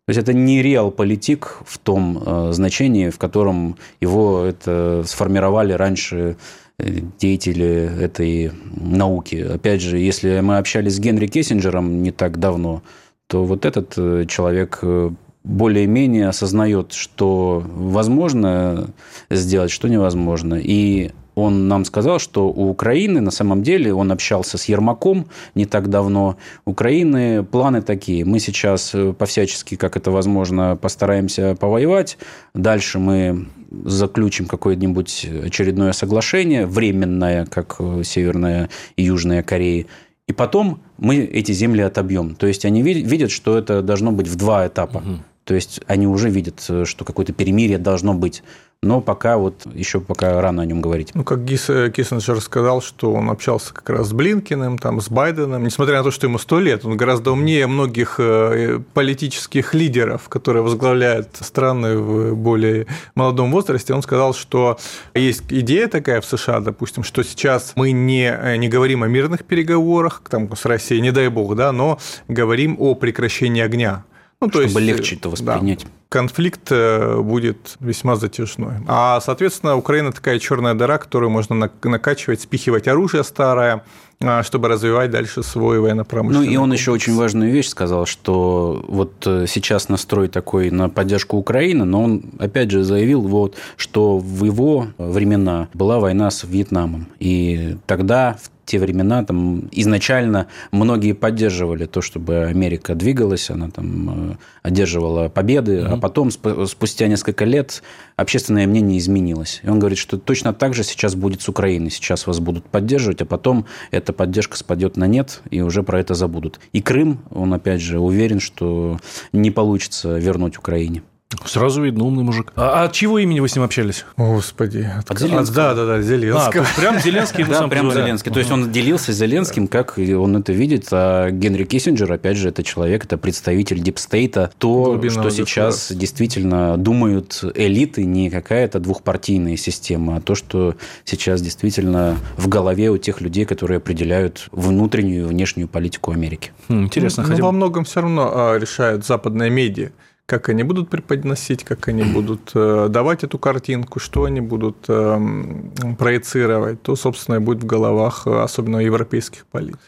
То 0.05 0.11
есть 0.11 0.19
это 0.19 0.33
не 0.33 0.63
реал-политик 0.63 1.59
в 1.65 1.77
том 1.77 2.23
э, 2.25 2.49
значении, 2.51 3.09
в 3.09 3.19
котором 3.19 3.77
его 4.01 4.43
это 4.43 5.03
сформировали 5.05 5.73
раньше 5.73 6.35
э, 6.79 7.01
деятели 7.19 7.91
этой 8.01 8.51
науки. 8.75 9.35
Опять 9.35 9.81
же, 9.81 9.99
если 9.99 10.39
мы 10.39 10.57
общались 10.57 10.95
с 10.95 10.99
Генри 10.99 11.27
Кессинджером 11.27 12.01
не 12.01 12.11
так 12.11 12.39
давно, 12.39 12.81
то 13.27 13.45
вот 13.45 13.65
этот 13.65 13.93
э, 13.97 14.25
человек 14.27 14.79
э, 14.81 15.11
более-менее 15.43 16.29
осознает, 16.29 16.93
что 16.93 17.63
возможно 17.65 18.89
сделать, 19.29 19.69
что 19.69 19.87
невозможно. 19.87 20.55
И 20.55 21.11
он 21.39 21.67
нам 21.67 21.85
сказал, 21.85 22.19
что 22.19 22.47
у 22.47 22.69
Украины 22.69 23.21
на 23.21 23.31
самом 23.31 23.63
деле, 23.63 23.93
он 23.93 24.11
общался 24.11 24.57
с 24.57 24.65
Ермаком 24.65 25.27
не 25.55 25.65
так 25.65 25.89
давно, 25.89 26.37
у 26.65 26.71
Украины 26.71 27.43
планы 27.43 27.81
такие. 27.81 28.25
Мы 28.25 28.39
сейчас 28.39 28.91
э, 28.93 29.13
по-всячески, 29.13 29.75
как 29.75 29.97
это 29.97 30.11
возможно, 30.11 30.75
постараемся 30.75 31.55
повоевать. 31.55 32.17
Дальше 32.53 32.99
мы 32.99 33.47
заключим 33.85 34.45
какое-нибудь 34.45 35.27
очередное 35.45 35.93
соглашение, 35.93 36.65
временное, 36.65 37.45
как 37.45 37.75
э, 37.79 38.03
Северная 38.03 38.69
и 38.95 39.03
Южная 39.03 39.43
Корея, 39.43 39.85
и 40.29 40.31
потом 40.31 40.81
мы 40.97 41.17
эти 41.17 41.53
земли 41.53 41.81
отобьем. 41.81 42.35
То 42.35 42.45
есть 42.45 42.63
они 42.63 42.83
видят, 42.83 43.31
что 43.31 43.57
это 43.57 43.81
должно 43.81 44.11
быть 44.11 44.27
в 44.27 44.35
два 44.35 44.67
этапа. 44.67 44.97
Угу. 44.97 45.19
То 45.43 45.55
есть 45.55 45.81
они 45.87 46.05
уже 46.05 46.29
видят, 46.29 46.63
э, 46.69 46.85
что 46.85 47.03
какое-то 47.03 47.33
перемирие 47.33 47.79
должно 47.79 48.13
быть. 48.13 48.43
Но 48.81 49.01
пока 49.01 49.37
вот 49.37 49.67
еще 49.73 49.99
пока 49.99 50.41
рано 50.41 50.61
о 50.61 50.65
нем 50.65 50.79
говорить. 50.81 51.11
Ну, 51.13 51.25
как 51.25 51.43
Гис, 51.43 51.69
э, 51.69 51.91
Киссинджер 51.93 52.39
сказал, 52.39 52.81
что 52.81 53.11
он 53.11 53.29
общался 53.29 53.73
как 53.73 53.89
раз 53.89 54.07
с 54.07 54.13
Блинкиным, 54.13 54.77
там, 54.77 55.01
с 55.01 55.09
Байденом, 55.09 55.65
несмотря 55.65 55.97
на 55.97 56.03
то, 56.05 56.11
что 56.11 56.27
ему 56.27 56.37
сто 56.37 56.61
лет, 56.61 56.85
он 56.85 56.95
гораздо 56.95 57.33
умнее 57.33 57.67
многих 57.67 58.15
э, 58.19 58.79
политических 58.93 59.73
лидеров, 59.73 60.29
которые 60.29 60.63
возглавляют 60.63 61.27
страны 61.41 61.97
в 61.97 62.35
более 62.35 62.87
молодом 63.15 63.51
возрасте. 63.51 63.93
Он 63.93 64.01
сказал, 64.01 64.33
что 64.33 64.77
есть 65.13 65.43
идея 65.49 65.89
такая 65.89 66.21
в 66.21 66.25
США, 66.25 66.61
допустим, 66.61 67.03
что 67.03 67.21
сейчас 67.21 67.73
мы 67.75 67.91
не, 67.91 68.57
не 68.57 68.69
говорим 68.69 69.03
о 69.03 69.07
мирных 69.09 69.43
переговорах 69.43 70.21
там, 70.29 70.55
с 70.55 70.63
Россией, 70.63 71.01
не 71.01 71.11
дай 71.11 71.27
бог, 71.27 71.53
да, 71.57 71.73
но 71.73 71.99
говорим 72.29 72.77
о 72.79 72.95
прекращении 72.95 73.61
огня 73.61 74.05
ну, 74.41 74.47
то 74.47 74.61
чтобы 74.61 74.81
есть, 74.81 74.97
легче 74.97 75.15
это 75.15 75.29
воспринять. 75.29 75.83
Да, 75.83 75.89
конфликт 76.09 76.71
будет 76.71 77.75
весьма 77.79 78.15
затяжной. 78.15 78.75
А, 78.87 79.19
соответственно, 79.21 79.75
Украина 79.75 80.11
такая 80.11 80.39
черная 80.39 80.73
дыра, 80.73 80.97
которую 80.97 81.29
можно 81.29 81.69
накачивать, 81.83 82.41
спихивать 82.41 82.87
оружие 82.87 83.23
старое, 83.23 83.83
а, 84.21 84.43
чтобы 84.43 84.67
развивать 84.67 85.11
дальше 85.11 85.43
свой 85.43 85.79
военно-промышленный 85.79 86.45
Ну, 86.45 86.51
и 86.51 86.55
он 86.57 86.63
комплекс. 86.63 86.81
еще 86.81 86.91
очень 86.91 87.15
важную 87.15 87.51
вещь 87.51 87.69
сказал, 87.69 88.05
что 88.05 88.83
вот 88.87 89.25
э, 89.25 89.45
сейчас 89.47 89.87
настрой 89.87 90.27
такой 90.27 90.71
на 90.71 90.89
поддержку 90.89 91.37
Украины, 91.37 91.85
но 91.85 92.03
он, 92.03 92.23
опять 92.37 92.69
же, 92.69 92.83
заявил, 92.83 93.21
вот, 93.21 93.55
что 93.77 94.17
в 94.17 94.43
его 94.43 94.87
времена 94.97 95.69
была 95.73 95.99
война 95.99 96.31
с 96.31 96.43
Вьетнамом. 96.43 97.07
И 97.19 97.77
тогда, 97.87 98.35
в 98.43 98.49
те 98.69 98.77
времена 98.77 99.23
там 99.23 99.67
изначально 99.71 100.45
многие 100.71 101.13
поддерживали 101.13 101.85
то, 101.85 102.01
чтобы 102.01 102.45
Америка 102.45 102.93
двигалась, 102.93 103.49
она 103.49 103.71
там 103.71 104.33
э, 104.33 104.35
одерживала 104.61 105.27
победы, 105.27 105.83
угу. 105.83 105.95
а 105.95 105.97
потом 105.97 106.29
спустя 106.29 107.07
несколько 107.07 107.45
лет 107.45 107.81
общественное 108.15 108.67
мнение 108.67 108.99
изменилось. 108.99 109.61
И 109.63 109.69
он 109.69 109.79
говорит, 109.79 109.97
что 109.97 110.19
точно 110.19 110.53
так 110.53 110.75
же 110.75 110.83
сейчас 110.83 111.15
будет 111.15 111.41
с 111.41 111.49
Украиной. 111.49 111.89
Сейчас 111.89 112.27
вас 112.27 112.39
будут 112.39 112.65
поддерживать, 112.65 113.23
а 113.23 113.25
потом 113.25 113.65
эта 113.89 114.13
поддержка 114.13 114.55
спадет 114.55 114.97
на 114.97 115.07
нет, 115.07 115.41
и 115.49 115.61
уже 115.61 115.81
про 115.81 115.99
это 115.99 116.13
забудут. 116.13 116.59
И 116.71 116.79
Крым, 116.81 117.21
он 117.31 117.51
опять 117.55 117.81
же 117.81 117.99
уверен, 117.99 118.39
что 118.39 118.99
не 119.33 119.49
получится 119.49 120.15
вернуть 120.19 120.57
Украине. 120.57 121.01
Сразу 121.45 121.83
видно, 121.83 122.05
умный 122.05 122.23
мужик. 122.23 122.51
А, 122.55 122.81
а 122.81 122.83
от 122.85 122.93
чего 122.93 123.19
имени 123.19 123.39
вы 123.39 123.47
с 123.47 123.55
ним 123.55 123.63
общались? 123.63 124.03
Господи. 124.17 124.89
От, 124.97 125.11
от 125.11 125.19
Зеленского. 125.19 125.55
да, 125.55 125.73
да, 125.75 125.85
да, 125.85 126.01
Зеленского. 126.01 126.65
А, 126.65 126.79
прям 126.79 126.99
Зеленский 126.99 127.43
ему 127.43 127.53
Да, 127.53 127.67
прям 127.67 127.91
Зеленский. 127.91 128.31
То 128.31 128.39
есть 128.39 128.51
он 128.51 128.71
делился 128.71 129.13
с 129.13 129.15
Зеленским, 129.15 129.67
как 129.67 129.99
он 129.99 130.37
это 130.37 130.53
видит. 130.53 130.87
А 130.91 131.29
Генри 131.29 131.65
Киссинджер, 131.65 132.11
опять 132.11 132.35
же, 132.37 132.49
это 132.49 132.63
человек, 132.63 133.05
это 133.05 133.19
представитель 133.19 133.79
дипстейта. 133.79 134.51
То, 134.57 134.99
что 135.09 135.29
сейчас 135.29 135.91
действительно 135.91 136.77
думают 136.77 137.43
элиты, 137.53 138.05
не 138.05 138.31
какая-то 138.31 138.79
двухпартийная 138.79 139.55
система, 139.55 140.15
а 140.15 140.21
то, 140.21 140.33
что 140.33 140.75
сейчас 141.03 141.43
действительно 141.43 142.17
в 142.37 142.47
голове 142.47 142.89
у 142.89 142.97
тех 142.97 143.21
людей, 143.21 143.45
которые 143.45 143.77
определяют 143.77 144.47
внутреннюю 144.51 145.25
и 145.25 145.27
внешнюю 145.27 145.67
политику 145.67 146.11
Америки. 146.11 146.51
Хм, 146.69 146.85
интересно. 146.85 147.23
Ну, 147.27 147.43
во 147.43 147.51
многом 147.51 147.83
все 147.85 148.01
равно 148.01 148.31
а, 148.33 148.57
решают 148.57 149.05
западные 149.05 149.51
медиа 149.51 149.91
как 150.29 150.47
они 150.49 150.61
будут 150.61 150.89
преподносить, 150.89 151.63
как 151.63 151.87
они 151.87 152.03
будут 152.03 152.51
э, 152.53 152.87
давать 152.89 153.23
эту 153.23 153.39
картинку, 153.39 153.99
что 153.99 154.25
они 154.25 154.41
будут 154.41 154.77
эм, 154.87 155.71
проецировать, 155.97 156.83
то, 156.83 156.95
собственно, 156.95 157.35
и 157.35 157.39
будет 157.39 157.63
в 157.63 157.65
головах, 157.65 158.27
э, 158.27 158.41
особенно 158.43 158.77
европейских 158.77 159.47
политиков. 159.47 159.81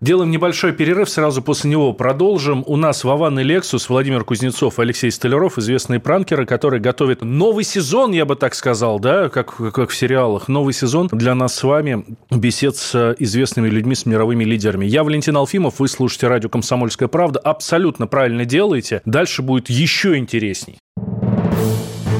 Делаем 0.00 0.30
небольшой 0.30 0.72
перерыв, 0.72 1.10
сразу 1.10 1.42
после 1.42 1.70
него 1.70 1.92
продолжим. 1.92 2.64
У 2.66 2.76
нас 2.76 3.04
Вован 3.04 3.38
и 3.38 3.42
Лексус, 3.42 3.88
Владимир 3.90 4.24
Кузнецов 4.24 4.78
Алексей 4.78 5.10
Столяров, 5.10 5.58
известные 5.58 6.00
пранкеры, 6.00 6.46
которые 6.46 6.80
готовят 6.80 7.22
новый 7.22 7.62
сезон, 7.62 8.12
я 8.12 8.24
бы 8.24 8.34
так 8.34 8.54
сказал, 8.54 8.98
да, 8.98 9.28
как, 9.28 9.54
как 9.74 9.90
в 9.90 9.94
сериалах. 9.94 10.48
Новый 10.48 10.72
сезон 10.72 11.08
для 11.12 11.34
нас 11.34 11.54
с 11.54 11.62
вами 11.62 12.04
бесед 12.30 12.76
с 12.76 13.14
известными 13.18 13.68
людьми, 13.68 13.94
с 13.94 14.06
мировыми 14.06 14.42
лидерами. 14.42 14.86
Я 14.86 15.04
Валентин 15.04 15.36
Алфимов, 15.36 15.80
вы 15.80 15.88
слушаете 15.88 16.28
радио 16.28 16.48
«Комсомольская 16.48 17.08
правда». 17.08 17.38
Абсолютно 17.40 18.06
правильно 18.06 18.46
делаете. 18.46 19.02
Дальше 19.04 19.42
будет 19.42 19.68
еще 19.82 20.16
интересней. 20.16 20.78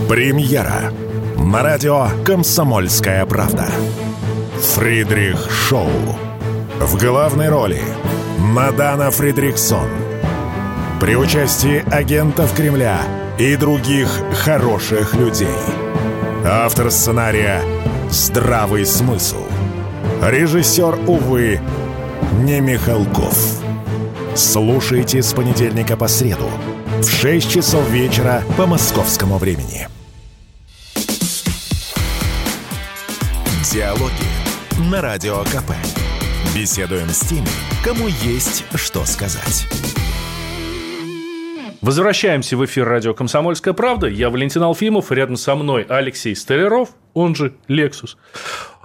Премьера 0.09 0.92
на 1.37 1.62
радио 1.62 2.09
«Комсомольская 2.25 3.25
правда». 3.25 3.66
Фридрих 4.75 5.49
Шоу. 5.49 5.88
В 6.81 6.99
главной 7.00 7.49
роли 7.50 7.81
Мадана 8.38 9.12
Фридриксон. 9.12 9.88
При 11.00 11.14
участии 11.14 11.85
агентов 11.95 12.52
Кремля 12.57 13.00
и 13.38 13.54
других 13.54 14.09
хороших 14.33 15.14
людей. 15.14 15.62
Автор 16.45 16.90
сценария 16.90 17.62
«Здравый 18.11 18.85
смысл». 18.85 19.45
Режиссер, 20.21 20.99
увы, 21.07 21.61
не 22.42 22.61
Михалков. 22.61 23.38
Слушайте 24.35 25.23
с 25.23 25.33
понедельника 25.33 25.97
по 25.97 26.09
среду 26.09 26.50
в 27.03 27.11
6 27.11 27.51
часов 27.51 27.91
вечера 27.91 28.45
по 28.57 28.65
московскому 28.65 29.37
времени. 29.37 29.89
Диалоги 33.73 34.13
на 34.91 35.01
Радио 35.01 35.39
КП. 35.45 35.73
Беседуем 36.55 37.09
с 37.09 37.21
теми, 37.21 37.49
кому 37.85 38.07
есть 38.07 38.65
что 38.77 39.05
сказать. 39.05 39.67
Возвращаемся 41.81 42.57
в 42.57 42.65
эфир 42.65 42.87
радио 42.87 43.15
«Комсомольская 43.15 43.75
правда». 43.75 44.07
Я 44.07 44.31
Валентин 44.31 44.63
Алфимов, 44.63 45.11
рядом 45.11 45.37
со 45.37 45.57
мной 45.57 45.85
Алексей 45.89 46.37
Столяров, 46.37 46.91
он 47.15 47.35
же 47.35 47.55
«Лексус». 47.67 48.17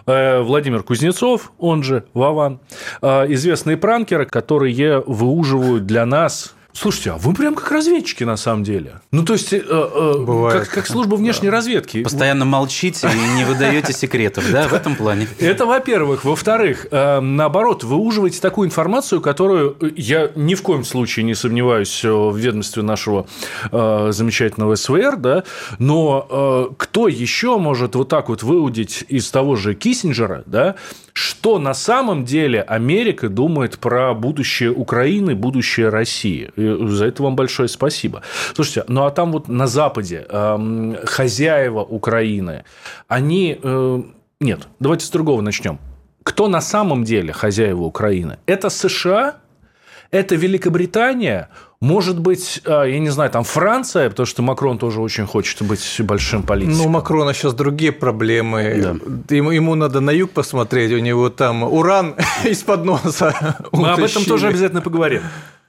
Э, 0.08 0.42
Владимир 0.42 0.82
Кузнецов, 0.82 1.52
он 1.60 1.84
же 1.84 2.06
Вован, 2.16 2.60
э, 3.04 3.32
известные 3.34 3.78
пранкеры, 3.78 4.26
которые 4.26 5.04
выуживают 5.06 5.86
для 5.86 6.08
нас 6.08 6.56
Слушайте, 6.80 7.10
а 7.10 7.18
вы 7.18 7.34
прям 7.34 7.56
как 7.56 7.72
разведчики 7.72 8.24
на 8.24 8.38
самом 8.38 8.64
деле. 8.64 9.02
Ну, 9.10 9.26
то 9.26 9.34
есть, 9.34 9.52
э, 9.52 9.64
э, 9.68 10.50
как, 10.52 10.70
как 10.70 10.86
служба 10.86 11.16
внешней 11.16 11.50
да. 11.50 11.56
разведки. 11.56 12.04
Постоянно 12.04 12.46
молчите 12.46 13.10
и 13.10 13.36
не 13.36 13.46
выдаете 13.46 13.94
секретов, 13.94 14.46
да, 14.52 14.68
в 14.68 14.74
этом 14.74 14.96
плане. 14.96 15.28
Это, 15.40 15.66
во-первых. 15.66 16.24
Во-вторых, 16.24 16.86
э, 16.92 17.20
наоборот, 17.20 17.84
выуживаете 17.84 18.40
такую 18.40 18.68
информацию, 18.68 19.22
которую 19.22 19.76
я 19.96 20.30
ни 20.36 20.54
в 20.54 20.62
коем 20.62 20.84
случае 20.84 21.24
не 21.24 21.34
сомневаюсь 21.34 22.04
в 22.04 22.38
ведомстве 22.38 22.84
нашего 22.84 23.26
э, 23.72 24.10
замечательного 24.12 24.76
СВР, 24.76 25.18
да, 25.18 25.44
но 25.80 26.28
э, 26.30 26.76
кто 26.78 27.08
еще 27.08 27.58
может 27.58 27.96
вот 27.96 28.10
так 28.10 28.30
вот 28.30 28.44
выудить 28.44 29.04
из 29.08 29.32
того 29.32 29.56
же 29.56 29.74
Киссинджера, 29.74 30.44
да, 30.46 30.76
что 31.18 31.58
на 31.58 31.74
самом 31.74 32.26
деле 32.26 32.62
Америка 32.62 33.28
думает 33.28 33.80
про 33.80 34.14
будущее 34.14 34.72
Украины, 34.72 35.34
будущее 35.34 35.90
России. 35.90 36.52
За 36.68 37.06
это 37.06 37.24
вам 37.24 37.36
большое 37.36 37.70
спасибо. 37.70 38.22
Слушайте, 38.56 38.84
ну 38.88 39.06
а 39.06 39.12
там 39.12 39.32
вот 39.32 39.48
на 39.48 39.68
Западе 39.68 40.26
э, 40.30 40.96
хозяева 41.06 41.82
Украины, 41.82 42.64
они... 43.08 43.60
Э, 43.62 44.02
нет, 44.40 44.68
давайте 44.80 45.06
с 45.06 45.10
другого 45.10 45.42
начнем. 45.42 45.80
Кто 46.24 46.48
на 46.48 46.62
самом 46.62 47.04
деле 47.04 47.34
хозяева 47.34 47.84
Украины? 47.84 48.38
Это 48.46 48.70
США? 48.70 49.38
Это 50.12 50.36
Великобритания? 50.36 51.50
Может 51.80 52.20
быть, 52.20 52.62
а, 52.66 52.86
я 52.86 53.00
не 53.00 53.10
знаю, 53.10 53.30
там 53.30 53.44
Франция, 53.44 54.10
потому 54.10 54.26
что 54.26 54.42
Макрон 54.42 54.80
тоже 54.80 55.00
очень 55.00 55.28
хочет 55.28 55.62
быть 55.62 55.96
большим 56.00 56.42
политиком. 56.42 56.78
Ну, 56.78 56.86
у 56.86 56.90
Макрона 56.90 57.34
сейчас 57.34 57.54
другие 57.54 57.92
проблемы. 57.92 59.00
Да. 59.30 59.36
Ему, 59.36 59.52
ему 59.52 59.76
надо 59.76 60.00
на 60.00 60.10
юг 60.10 60.32
посмотреть, 60.32 60.92
у 60.92 60.98
него 60.98 61.30
там 61.30 61.64
уран 61.64 62.16
из-под 62.46 62.84
носа. 62.84 63.58
Мы 63.72 63.90
об 63.90 64.00
этом 64.00 64.26
тоже 64.26 64.48
обязательно 64.48 64.82
поговорим. 64.82 65.22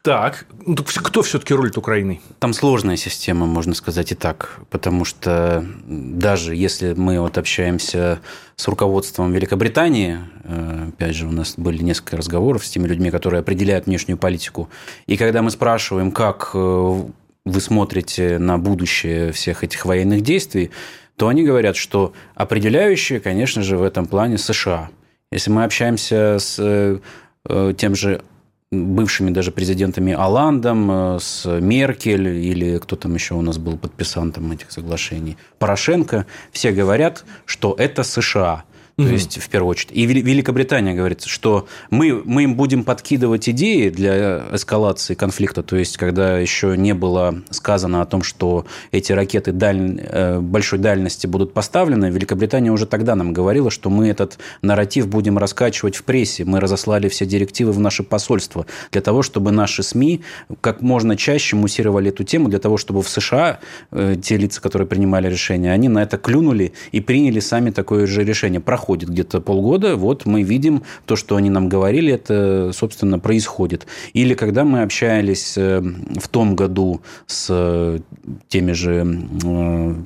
Так, 0.09 0.47
ну, 0.65 0.75
кто 0.75 1.21
все-таки 1.21 1.53
рулит 1.53 1.77
Украиной? 1.77 2.23
Там 2.39 2.55
сложная 2.55 2.97
система, 2.97 3.45
можно 3.45 3.75
сказать 3.75 4.11
и 4.11 4.15
так, 4.15 4.59
потому 4.71 5.05
что 5.05 5.63
даже 5.87 6.57
если 6.57 6.95
мы 6.95 7.21
вот 7.21 7.37
общаемся 7.37 8.21
с 8.57 8.67
руководством 8.69 9.35
Великобритании, 9.35 10.21
э, 10.45 10.89
опять 10.95 11.15
же, 11.15 11.27
у 11.27 11.31
нас 11.31 11.57
были 11.59 11.83
несколько 11.83 12.17
разговоров 12.17 12.65
с 12.65 12.71
теми 12.71 12.89
людьми, 12.89 13.11
которые 13.11 13.41
определяют 13.41 13.85
внешнюю 13.85 14.17
политику, 14.17 14.71
и 15.07 15.19
когда 15.19 15.43
мы 15.43 15.51
спрашиваем, 15.51 16.11
как 16.11 16.53
э, 16.55 17.03
вы 17.45 17.61
смотрите 17.61 18.39
на 18.39 18.57
будущее 18.57 19.33
всех 19.33 19.63
этих 19.63 19.85
военных 19.85 20.23
действий, 20.23 20.71
то 21.17 21.29
они 21.29 21.43
говорят, 21.43 21.77
что 21.77 22.15
определяющие, 22.35 23.21
конечно 23.21 23.63
же, 23.63 23.77
в 23.77 23.83
этом 23.83 24.07
плане 24.07 24.39
США. 24.39 24.89
Если 25.31 25.51
мы 25.51 25.65
общаемся 25.65 26.39
с 26.39 26.57
э, 26.59 27.75
тем 27.77 27.95
же 27.95 28.23
бывшими 28.71 29.31
даже 29.31 29.51
президентами 29.51 30.13
Оландом, 30.13 30.91
э, 30.91 31.19
с 31.21 31.47
Меркель 31.61 32.29
или 32.29 32.79
кто 32.79 32.97
там 32.97 33.15
еще 33.15 33.35
у 33.35 33.43
нас 33.43 33.59
был 33.59 33.79
подписантом 33.79 34.53
этих 34.53 34.71
соглашений, 34.71 35.37
Порошенко, 35.59 36.27
все 36.53 36.73
говорят, 36.73 37.25
что 37.47 37.75
это 37.79 38.03
США. 38.03 38.65
То 38.99 39.05
угу. 39.05 39.13
есть, 39.13 39.39
в 39.39 39.49
первую 39.49 39.71
очередь. 39.71 39.93
И 39.93 40.07
Великобритания 40.07 40.93
говорит, 40.93 41.23
что 41.23 41.69
мы, 41.89 42.21
мы 42.25 42.43
им 42.43 42.57
будем 42.57 42.83
подкидывать 42.83 43.49
идеи 43.49 43.91
для 43.91 44.47
эскалации 44.53 45.15
конфликта. 45.15 45.63
То 45.63 45.77
есть, 45.77 45.97
когда 45.97 46.37
еще 46.37 46.77
не 46.77 46.95
было 46.95 47.37
сказано 47.51 48.03
о 48.03 48.07
том, 48.07 48.25
что 48.25 48.67
эти 48.91 49.13
ракеты 49.13 49.53
даль... 49.53 50.01
Э, 50.03 50.41
большой 50.41 50.81
дальности 50.81 51.29
будут 51.29 51.55
поставлены, 51.55 52.07
Великобритания 52.07 52.73
уже 52.73 52.87
тогда 52.87 53.15
нам 53.15 53.33
говорила, 53.33 53.71
что 53.71 53.89
мы 53.89 54.09
этот 54.09 54.41
нарратив 54.63 55.07
будем 55.07 55.39
раскачивать 55.39 55.95
в 55.95 56.03
прессе. 56.03 56.45
Мы 56.45 56.59
разослали 56.59 57.09
все 57.09 57.25
директивы 57.25 57.71
в 57.71 57.79
наше 57.79 58.03
посольство 58.03 58.67
для 58.91 59.01
того, 59.01 59.23
чтобы 59.23 59.53
наши 59.53 59.85
СМИ 59.85 60.23
как 60.61 60.81
можно 60.81 61.17
чаще 61.17 61.55
муссировали 61.55 62.09
эту 62.09 62.25
тему, 62.25 62.49
для 62.49 62.59
того, 62.59 62.77
чтобы 62.77 63.05
в 63.05 63.09
США 63.09 63.61
э, 63.93 64.17
те 64.21 64.37
лица, 64.39 64.61
которые 64.61 64.89
принимали 64.89 65.31
решение, 65.31 65.71
они 65.71 65.89
на 65.89 66.03
это 66.03 66.19
клюнули 66.19 66.73
и 66.91 67.01
приняли 67.01 67.39
сами 67.39 67.71
такое 67.71 68.09
же 68.09 68.25
решение. 68.25 68.59
Проходит 68.59 68.88
проходит 68.89 69.11
где-то 69.11 69.43
полгода, 69.43 69.97
вот 69.97 70.25
мы 70.25 70.43
видим 70.43 70.83
то, 71.05 71.15
что 71.15 71.37
они 71.37 71.51
нам 71.51 71.69
говорили, 71.69 72.15
это, 72.15 72.71
собственно, 72.73 73.19
происходит. 73.19 73.87
Или 74.15 74.33
когда 74.33 74.65
мы 74.65 74.81
общались 74.81 75.59
э, 75.59 75.83
в 76.19 76.27
том 76.29 76.57
году 76.57 77.03
с 77.27 78.01
теми 78.49 78.73
же 78.73 79.07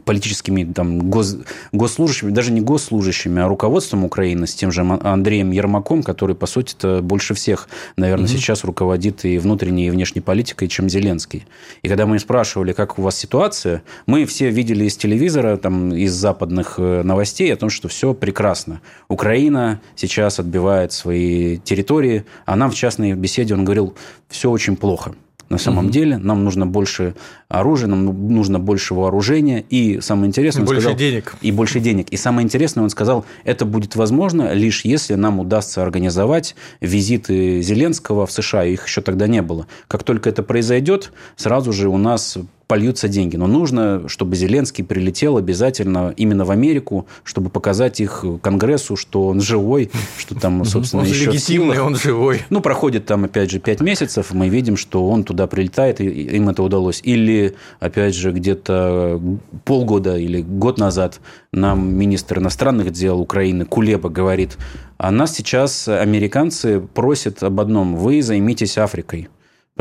политическими 0.04 0.64
там, 0.64 1.10
гос, 1.10 1.36
госслужащими, 1.70 2.32
даже 2.32 2.50
не 2.50 2.60
госслужащими, 2.60 3.40
а 3.40 3.46
руководством 3.46 4.04
Украины, 4.04 4.48
с 4.48 4.54
тем 4.54 4.72
же 4.72 4.80
Андреем 4.82 5.52
Ермаком, 5.52 6.02
который, 6.02 6.34
по 6.34 6.46
сути, 6.46 6.74
-то 6.74 7.02
больше 7.02 7.34
всех, 7.34 7.68
наверное, 7.96 8.26
угу. 8.26 8.32
сейчас 8.32 8.64
руководит 8.64 9.24
и 9.24 9.38
внутренней, 9.38 9.86
и 9.86 9.90
внешней 9.90 10.22
политикой, 10.22 10.66
чем 10.66 10.88
Зеленский. 10.88 11.44
И 11.82 11.88
когда 11.88 12.06
мы 12.06 12.18
спрашивали, 12.18 12.72
как 12.72 12.98
у 12.98 13.02
вас 13.02 13.16
ситуация, 13.16 13.82
мы 14.06 14.24
все 14.24 14.50
видели 14.50 14.86
из 14.86 14.96
телевизора, 14.96 15.56
там, 15.56 15.94
из 15.94 16.12
западных 16.12 16.74
э, 16.78 17.02
новостей 17.04 17.52
о 17.54 17.56
том, 17.56 17.70
что 17.70 17.86
все 17.86 18.12
прекрасно. 18.12 18.71
Украина 19.08 19.80
сейчас 19.96 20.38
отбивает 20.38 20.92
свои 20.92 21.58
территории, 21.58 22.24
а 22.46 22.56
нам 22.56 22.70
в 22.70 22.74
частной 22.74 23.14
беседе 23.14 23.54
он 23.54 23.64
говорил, 23.64 23.94
все 24.28 24.50
очень 24.50 24.76
плохо 24.76 25.14
на 25.52 25.58
самом 25.58 25.84
угу. 25.84 25.92
деле. 25.92 26.16
Нам 26.16 26.44
нужно 26.44 26.66
больше 26.66 27.14
оружия, 27.48 27.86
нам 27.86 28.28
нужно 28.32 28.58
больше 28.58 28.94
вооружения. 28.94 29.60
И 29.60 30.00
самое 30.00 30.28
интересное... 30.28 30.64
больше 30.64 30.80
сказал, 30.80 30.98
денег. 30.98 31.36
И 31.42 31.52
больше 31.52 31.78
денег. 31.78 32.08
И 32.08 32.16
самое 32.16 32.44
интересное, 32.44 32.82
он 32.82 32.90
сказал, 32.90 33.26
это 33.44 33.66
будет 33.66 33.94
возможно 33.94 34.52
лишь 34.54 34.84
если 34.84 35.14
нам 35.14 35.38
удастся 35.38 35.82
организовать 35.82 36.56
визиты 36.80 37.60
Зеленского 37.60 38.26
в 38.26 38.32
США. 38.32 38.64
Их 38.64 38.86
еще 38.86 39.02
тогда 39.02 39.26
не 39.26 39.42
было. 39.42 39.66
Как 39.88 40.02
только 40.02 40.30
это 40.30 40.42
произойдет, 40.42 41.12
сразу 41.36 41.72
же 41.72 41.88
у 41.88 41.98
нас 41.98 42.38
польются 42.72 43.06
деньги. 43.06 43.36
Но 43.36 43.46
нужно, 43.46 44.08
чтобы 44.08 44.34
Зеленский 44.34 44.82
прилетел 44.82 45.36
обязательно 45.36 46.14
именно 46.16 46.46
в 46.46 46.50
Америку, 46.50 47.06
чтобы 47.22 47.50
показать 47.50 48.00
их 48.00 48.24
Конгрессу, 48.40 48.96
что 48.96 49.26
он 49.26 49.42
живой, 49.42 49.90
что 50.16 50.34
там, 50.34 50.64
собственно, 50.64 51.02
он 51.02 51.08
еще 51.08 51.26
легитимный, 51.26 51.82
он 51.82 51.96
живой. 51.96 52.40
Ну, 52.48 52.62
проходит 52.62 53.04
там, 53.04 53.24
опять 53.24 53.50
же, 53.50 53.58
пять 53.58 53.82
месяцев, 53.82 54.32
мы 54.32 54.48
видим, 54.48 54.78
что 54.78 55.06
он 55.06 55.24
туда 55.24 55.46
прилетает, 55.46 56.00
и 56.00 56.06
им 56.06 56.48
это 56.48 56.62
удалось. 56.62 57.02
Или, 57.04 57.56
опять 57.78 58.14
же, 58.14 58.32
где-то 58.32 59.20
полгода 59.66 60.16
или 60.16 60.40
год 60.40 60.78
назад 60.78 61.20
нам 61.52 61.94
министр 61.94 62.38
иностранных 62.38 62.90
дел 62.90 63.20
Украины 63.20 63.66
Кулеба 63.66 64.08
говорит, 64.08 64.56
а 64.96 65.10
нас 65.10 65.34
сейчас 65.34 65.88
американцы 65.88 66.80
просят 66.80 67.42
об 67.42 67.60
одном, 67.60 67.96
вы 67.96 68.22
займитесь 68.22 68.78
Африкой. 68.78 69.28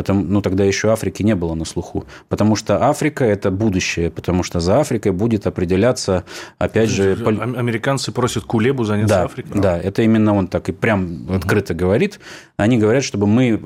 Потому, 0.01 0.23
ну, 0.23 0.41
тогда 0.41 0.63
еще 0.63 0.91
Африки 0.91 1.21
не 1.21 1.35
было 1.35 1.53
на 1.53 1.63
слуху. 1.63 2.05
Потому 2.27 2.55
что 2.55 2.83
Африка– 2.89 3.23
это 3.25 3.51
будущее. 3.51 4.09
Потому 4.09 4.41
что 4.41 4.59
за 4.59 4.79
Африкой 4.79 5.11
будет 5.11 5.45
определяться, 5.45 6.23
опять 6.57 6.89
же... 6.89 7.15
Американцы 7.23 8.11
просят 8.11 8.45
Кулебу 8.45 8.83
заняться 8.83 9.15
да, 9.15 9.23
Африкой? 9.25 9.61
Да, 9.61 9.77
это 9.77 10.01
именно 10.01 10.33
он 10.33 10.47
так 10.47 10.69
и 10.69 10.71
прям 10.71 11.25
угу. 11.25 11.33
открыто 11.35 11.75
говорит. 11.75 12.19
Они 12.57 12.79
говорят, 12.79 13.03
чтобы 13.03 13.27
мы 13.27 13.61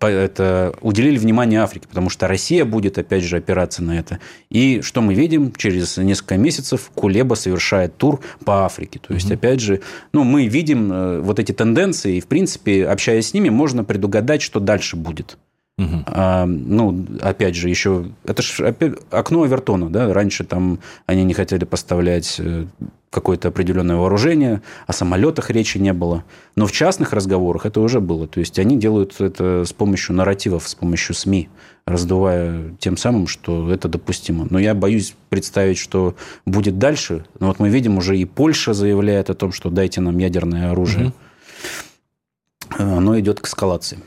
это, 0.00 0.74
уделили 0.80 1.18
внимание 1.18 1.60
Африке, 1.60 1.86
потому 1.86 2.08
что 2.08 2.28
Россия 2.28 2.64
будет, 2.64 2.96
опять 2.96 3.22
же, 3.24 3.36
опираться 3.36 3.82
на 3.82 3.98
это. 3.98 4.20
И 4.48 4.80
что 4.80 5.02
мы 5.02 5.14
видим? 5.14 5.52
Через 5.52 5.98
несколько 5.98 6.38
месяцев 6.38 6.90
Кулеба 6.94 7.34
совершает 7.34 7.98
тур 7.98 8.20
по 8.46 8.64
Африке. 8.64 9.00
То 9.06 9.12
есть, 9.12 9.26
угу. 9.26 9.34
опять 9.34 9.60
же, 9.60 9.82
ну, 10.14 10.24
мы 10.24 10.46
видим 10.46 10.90
э, 10.90 11.20
вот 11.20 11.38
эти 11.38 11.52
тенденции, 11.52 12.16
и, 12.16 12.20
в 12.20 12.26
принципе, 12.26 12.86
общаясь 12.86 13.28
с 13.28 13.34
ними, 13.34 13.50
можно 13.50 13.84
предугадать, 13.84 14.40
что 14.40 14.60
дальше 14.60 14.96
будет. 14.96 15.36
Угу. 15.76 16.04
А, 16.06 16.46
ну, 16.46 17.04
опять 17.20 17.56
же, 17.56 17.68
еще... 17.68 18.06
Это 18.24 18.42
же 18.42 18.74
окно 19.10 19.42
Авертона, 19.42 19.90
да? 19.90 20.12
Раньше 20.12 20.44
там 20.44 20.78
они 21.06 21.24
не 21.24 21.34
хотели 21.34 21.64
поставлять 21.64 22.36
э, 22.38 22.66
какое-то 23.10 23.48
определенное 23.48 23.96
вооружение, 23.96 24.62
о 24.86 24.92
самолетах 24.92 25.50
речи 25.50 25.78
не 25.78 25.92
было. 25.92 26.22
Но 26.54 26.66
в 26.66 26.72
частных 26.72 27.12
разговорах 27.12 27.66
это 27.66 27.80
уже 27.80 28.00
было. 28.00 28.28
То 28.28 28.38
есть, 28.38 28.58
они 28.60 28.76
делают 28.76 29.20
это 29.20 29.64
с 29.64 29.72
помощью 29.72 30.14
нарративов, 30.14 30.68
с 30.68 30.76
помощью 30.76 31.16
СМИ, 31.16 31.48
раздувая 31.86 32.76
тем 32.78 32.96
самым, 32.96 33.26
что 33.26 33.72
это 33.72 33.88
допустимо. 33.88 34.46
Но 34.48 34.60
я 34.60 34.74
боюсь 34.74 35.16
представить, 35.28 35.78
что 35.78 36.14
будет 36.46 36.78
дальше. 36.78 37.24
Но 37.40 37.48
вот 37.48 37.58
мы 37.58 37.68
видим, 37.68 37.98
уже 37.98 38.16
и 38.16 38.24
Польша 38.24 38.74
заявляет 38.74 39.28
о 39.28 39.34
том, 39.34 39.50
что 39.50 39.70
дайте 39.70 40.00
нам 40.00 40.18
ядерное 40.18 40.70
оружие. 40.70 41.06
Угу. 41.06 41.14
Оно 42.78 43.18
идет 43.18 43.40
к 43.40 43.48
эскалации. 43.48 43.98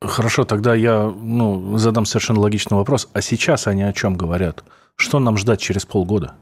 Хорошо, 0.00 0.44
тогда 0.44 0.74
я 0.74 1.04
ну, 1.04 1.78
задам 1.78 2.04
совершенно 2.04 2.40
логичный 2.40 2.76
вопрос. 2.76 3.08
А 3.14 3.22
сейчас 3.22 3.66
они 3.66 3.82
о 3.82 3.92
чем 3.92 4.16
говорят? 4.16 4.62
Что 4.94 5.18
нам 5.18 5.38
ждать 5.38 5.60
через 5.60 5.86
полгода? 5.86 6.34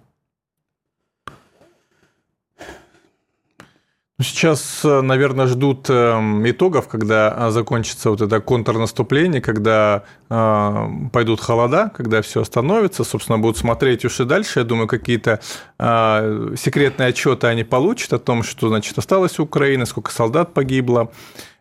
Ну, 4.17 4.25
сейчас, 4.25 4.83
наверное, 4.85 5.49
ждут 5.49 5.91
эм, 5.91 6.49
итогов, 6.49 6.87
когда 6.87 7.51
закончится 7.51 8.11
вот 8.11 8.21
это 8.21 8.41
контрнаступление, 8.41 9.41
когда 9.41 10.05
э, 10.31 10.87
пойдут 11.13 11.41
холода, 11.41 11.91
когда 11.97 12.23
все 12.23 12.43
остановится, 12.43 13.03
собственно, 13.03 13.39
будут 13.39 13.57
смотреть 13.57 14.05
уж 14.05 14.21
и 14.21 14.25
дальше. 14.25 14.61
Я 14.61 14.65
думаю, 14.65 14.87
какие-то 14.87 15.41
э, 15.81 16.55
секретные 16.57 17.09
отчеты 17.09 17.49
они 17.49 17.65
получат 17.65 18.13
о 18.13 18.21
том, 18.21 18.45
что, 18.45 18.69
значит, 18.69 18.97
осталось 18.97 19.41
у 19.41 19.45
Украины, 19.45 19.85
сколько 19.85 20.13
солдат 20.13 20.55
погибло, 20.55 21.11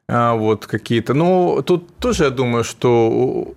вот 0.07 0.65
какие-то. 0.65 1.13
Но 1.13 1.61
тут 1.61 1.95
тоже 1.97 2.25
я 2.25 2.29
думаю, 2.29 2.63
что 2.63 3.07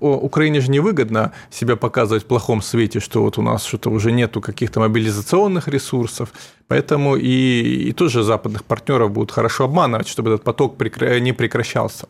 Украине 0.00 0.60
же 0.60 0.70
невыгодно 0.70 1.32
себя 1.50 1.76
показывать 1.76 2.22
в 2.22 2.26
плохом 2.26 2.62
свете, 2.62 3.00
что 3.00 3.22
вот 3.22 3.38
у 3.38 3.42
нас 3.42 3.64
что-то 3.64 3.90
уже 3.90 4.12
нету 4.12 4.40
каких-то 4.40 4.80
мобилизационных 4.80 5.68
ресурсов, 5.68 6.32
поэтому 6.68 7.16
и, 7.16 7.88
и 7.88 7.92
тоже 7.92 8.22
западных 8.22 8.64
партнеров 8.64 9.10
будут 9.10 9.32
хорошо 9.32 9.64
обманывать, 9.64 10.08
чтобы 10.08 10.30
этот 10.30 10.44
поток 10.44 10.80
не 11.20 11.32
прекращался. 11.32 12.06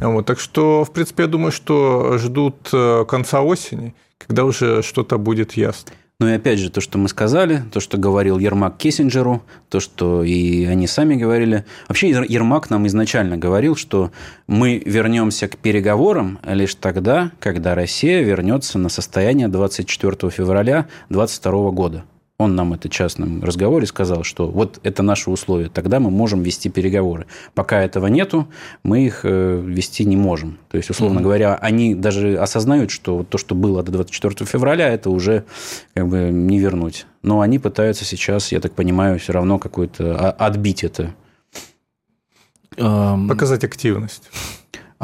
Вот, 0.00 0.26
так 0.26 0.38
что, 0.40 0.84
в 0.84 0.92
принципе, 0.92 1.24
я 1.24 1.28
думаю, 1.28 1.52
что 1.52 2.18
ждут 2.18 2.68
э, 2.72 3.04
конца 3.08 3.42
осени, 3.42 3.94
когда 4.18 4.44
уже 4.44 4.82
что-то 4.82 5.18
будет 5.18 5.56
ясно. 5.56 5.92
Ну 6.20 6.28
и 6.28 6.32
опять 6.32 6.60
же, 6.60 6.70
то, 6.70 6.80
что 6.80 6.96
мы 6.96 7.08
сказали, 7.08 7.62
то, 7.72 7.80
что 7.80 7.98
говорил 7.98 8.38
Ермак 8.38 8.76
Киссинджеру, 8.76 9.42
то, 9.68 9.80
что 9.80 10.22
и 10.22 10.64
они 10.64 10.86
сами 10.86 11.16
говорили. 11.16 11.64
Вообще 11.88 12.08
Ермак 12.08 12.70
нам 12.70 12.86
изначально 12.86 13.36
говорил, 13.36 13.74
что 13.74 14.12
мы 14.46 14.80
вернемся 14.84 15.48
к 15.48 15.56
переговорам 15.56 16.38
лишь 16.44 16.76
тогда, 16.76 17.32
когда 17.40 17.74
Россия 17.74 18.22
вернется 18.22 18.78
на 18.78 18.88
состояние 18.88 19.48
24 19.48 20.30
февраля 20.30 20.86
2022 21.08 21.70
года 21.72 22.04
он 22.36 22.56
нам 22.56 22.72
это 22.72 22.88
в 22.88 22.90
частном 22.90 23.44
разговоре 23.44 23.86
сказал, 23.86 24.24
что 24.24 24.48
вот 24.48 24.80
это 24.82 25.02
наши 25.02 25.30
условия, 25.30 25.68
тогда 25.68 26.00
мы 26.00 26.10
можем 26.10 26.42
вести 26.42 26.68
переговоры. 26.68 27.26
Пока 27.54 27.82
этого 27.82 28.08
нету, 28.08 28.48
мы 28.82 29.06
их 29.06 29.20
э, 29.22 29.62
вести 29.64 30.04
не 30.04 30.16
можем. 30.16 30.58
То 30.68 30.76
есть, 30.76 30.90
условно 30.90 31.20
mm-hmm. 31.20 31.22
говоря, 31.22 31.54
они 31.54 31.94
даже 31.94 32.36
осознают, 32.36 32.90
что 32.90 33.22
то, 33.22 33.38
что 33.38 33.54
было 33.54 33.82
до 33.84 33.92
24 33.92 34.46
февраля, 34.46 34.88
это 34.88 35.10
уже 35.10 35.44
как 35.94 36.08
бы 36.08 36.30
не 36.30 36.58
вернуть. 36.58 37.06
Но 37.22 37.40
они 37.40 37.60
пытаются 37.60 38.04
сейчас, 38.04 38.50
я 38.50 38.60
так 38.60 38.72
понимаю, 38.72 39.18
все 39.20 39.32
равно 39.32 39.58
какой-то 39.58 40.30
отбить 40.32 40.82
это. 40.82 41.14
Показать 42.76 43.62
активность. 43.62 44.30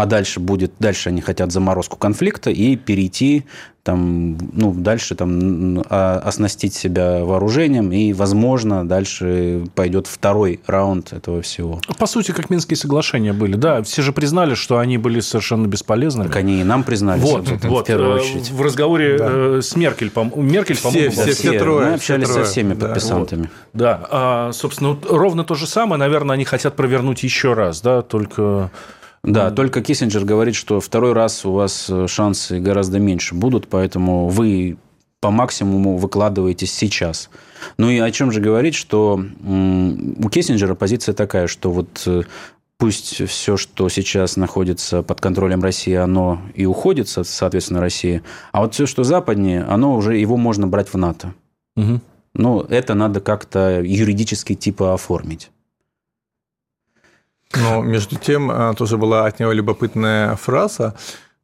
А 0.01 0.07
дальше 0.07 0.41
будет, 0.41 0.73
дальше 0.79 1.11
они 1.11 1.21
хотят 1.21 1.53
заморозку 1.53 1.99
конфликта 1.99 2.49
и 2.49 2.75
перейти 2.77 3.45
там, 3.83 4.39
ну, 4.53 4.73
дальше 4.73 5.15
там 5.15 5.83
оснастить 5.89 6.73
себя 6.73 7.23
вооружением, 7.23 7.93
и, 7.93 8.15
возможно, 8.15 8.89
дальше 8.89 9.65
пойдет 9.75 10.07
второй 10.07 10.61
раунд 10.67 11.13
этого 11.13 11.43
всего. 11.43 11.81
По 11.99 12.07
сути, 12.07 12.33
как 12.33 12.49
Минские 12.49 12.79
соглашения 12.79 13.35
были, 13.35 13.57
да, 13.57 13.83
все 13.83 14.01
же 14.01 14.13
признали, 14.13 14.55
что 14.55 14.79
они 14.79 14.97
были 14.97 15.21
совершенно 15.21 15.67
бесполезны. 15.67 16.25
Так 16.25 16.37
они 16.37 16.63
и 16.63 16.65
нам 16.65 16.83
признались, 16.83 17.23
вот, 17.23 17.49
вот, 17.63 17.85
в 17.85 17.87
первую 17.87 18.13
э, 18.13 18.21
очередь. 18.21 18.51
В 18.51 18.63
разговоре 18.63 19.19
да. 19.19 19.29
Э, 19.29 19.61
с 19.63 19.77
Меркель, 19.77 20.11
по 20.11 20.25
Меркель, 20.25 20.79
по-моему, 20.79 21.11
все, 21.11 21.23
все, 21.25 21.33
все, 21.33 21.59
трое. 21.59 21.89
Мы 21.89 21.95
общались 21.95 22.25
все 22.25 22.33
трое. 22.33 22.47
со 22.47 22.51
всеми 22.51 22.73
подписантами. 22.73 23.43
Вот. 23.43 23.51
Да, 23.75 24.07
а, 24.11 24.53
собственно, 24.53 24.97
ровно 25.09 25.45
то 25.45 25.55
же 25.55 25.67
самое, 25.67 25.99
наверное, 25.99 26.35
они 26.35 26.45
хотят 26.45 26.75
провернуть 26.75 27.23
еще 27.23 27.53
раз, 27.53 27.83
да, 27.83 28.01
только 28.01 28.71
да, 29.23 29.49
mm. 29.49 29.55
только 29.55 29.83
Киссинджер 29.83 30.25
говорит, 30.25 30.55
что 30.55 30.81
второй 30.81 31.13
раз 31.13 31.45
у 31.45 31.53
вас 31.53 31.87
э, 31.89 32.07
шансы 32.07 32.59
гораздо 32.59 32.99
меньше 32.99 33.35
будут, 33.35 33.69
поэтому 33.69 34.29
вы 34.29 34.79
по 35.21 35.31
максимуму 35.31 35.99
выкладываетесь 35.99 36.73
сейчас. 36.73 37.29
Ну 37.77 37.91
и 37.91 37.99
о 37.99 38.11
чем 38.11 38.33
же 38.33 38.41
говорить, 38.41 38.75
что 38.75 39.23
у 39.45 40.29
Киссинджера 40.31 40.75
позиция 40.75 41.15
такая, 41.15 41.47
что 41.47 41.71
вот 41.71 42.03
э, 42.07 42.23
пусть 42.79 43.29
все, 43.29 43.59
что 43.59 43.91
сейчас 43.91 44.37
находится 44.37 45.03
под 45.03 45.21
контролем 45.21 45.63
России, 45.63 45.93
оно 45.93 46.41
и 46.55 46.65
уходит, 46.65 47.09
соответственно, 47.09 47.81
России, 47.81 48.23
а 48.53 48.63
вот 48.63 48.73
все, 48.73 48.87
что 48.87 49.05
западнее, 49.05 49.63
оно 49.65 49.95
уже, 49.95 50.17
его 50.17 50.39
можно 50.39 50.67
брать 50.67 50.89
в 50.89 50.97
НАТО. 50.97 51.35
Угу. 51.77 52.01
Ну, 52.35 52.61
это 52.63 52.95
надо 52.95 53.21
как-то 53.21 53.83
юридически 53.83 54.55
типа 54.55 54.95
оформить. 54.95 55.51
Но 57.55 57.83
между 57.83 58.17
тем 58.17 58.51
э, 58.51 58.75
тоже 58.75 58.97
была 58.97 59.27
от 59.27 59.41
него 59.41 59.53
любопытная 59.53 60.37
фраза, 60.37 60.95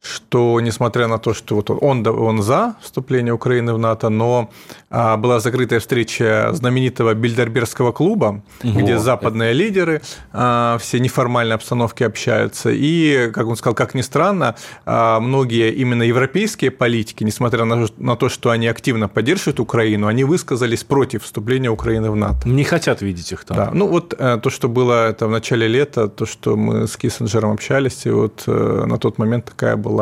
что 0.07 0.61
несмотря 0.61 1.09
на 1.09 1.19
то, 1.19 1.35
что 1.35 1.57
вот 1.57 1.71
он, 1.71 2.07
он 2.07 2.43
за 2.43 2.77
вступление 2.81 3.33
Украины 3.33 3.75
в 3.75 3.79
НАТО, 3.79 4.09
но 4.09 4.51
а, 4.91 5.17
была 5.17 5.41
закрытая 5.41 5.81
встреча 5.81 6.51
знаменитого 6.53 7.15
Бильдербергского 7.15 7.93
клуба, 7.93 8.43
угу. 8.63 8.79
где 8.79 8.99
западные 8.99 9.53
лидеры 9.53 10.03
а, 10.33 10.79
все 10.79 11.01
неформальной 11.01 11.57
обстановке 11.57 12.07
общаются. 12.07 12.71
И, 12.73 13.31
как 13.33 13.47
он 13.47 13.57
сказал, 13.57 13.75
как 13.75 13.95
ни 13.95 14.03
странно, 14.03 14.55
а, 14.85 15.21
многие 15.21 15.73
именно 15.73 16.03
европейские 16.03 16.71
политики, 16.71 17.25
несмотря 17.25 17.65
на, 17.65 17.87
на 17.99 18.17
то, 18.17 18.29
что 18.29 18.51
они 18.51 18.69
активно 18.69 19.09
поддерживают 19.09 19.61
Украину, 19.61 20.07
они 20.07 20.25
высказались 20.25 20.85
против 20.85 21.25
вступления 21.25 21.71
Украины 21.71 22.11
в 22.11 22.17
НАТО. 22.17 22.49
Не 22.49 22.65
хотят 22.65 23.03
видеть 23.03 23.33
их 23.33 23.45
там. 23.45 23.57
Да. 23.57 23.71
Ну 23.73 23.89
вот 23.89 24.15
э, 24.17 24.39
то, 24.43 24.51
что 24.51 24.69
было 24.69 25.09
это 25.09 25.27
в 25.27 25.31
начале 25.31 25.67
лета, 25.67 26.09
то, 26.09 26.27
что 26.27 26.57
мы 26.57 26.87
с 26.87 26.97
Киссинджером 26.97 27.53
общались, 27.53 28.07
и 28.07 28.11
вот 28.11 28.45
э, 28.47 28.85
на 28.87 28.99
тот 28.99 29.19
момент 29.19 29.47
такая 29.47 29.77
была 29.77 29.96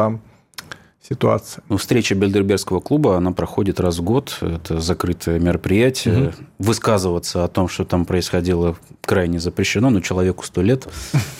ситуация. 1.09 1.63
Ну, 1.69 1.77
встреча 1.77 2.15
Бельдербергского 2.15 2.81
клуба, 2.81 3.17
она 3.17 3.33
проходит 3.33 3.81
раз 3.81 3.99
в 3.99 4.03
год. 4.03 4.39
Это 4.41 4.81
закрытое 4.81 5.39
мероприятие. 5.39 6.29
Угу. 6.29 6.35
Высказываться 6.61 7.45
о 7.45 7.49
том, 7.49 7.69
что 7.69 7.85
там 7.85 8.05
происходило, 8.05 8.77
крайне 9.03 9.39
запрещено, 9.39 9.91
но 9.91 10.01
человеку 10.01 10.45
сто 10.45 10.63
лет, 10.63 10.89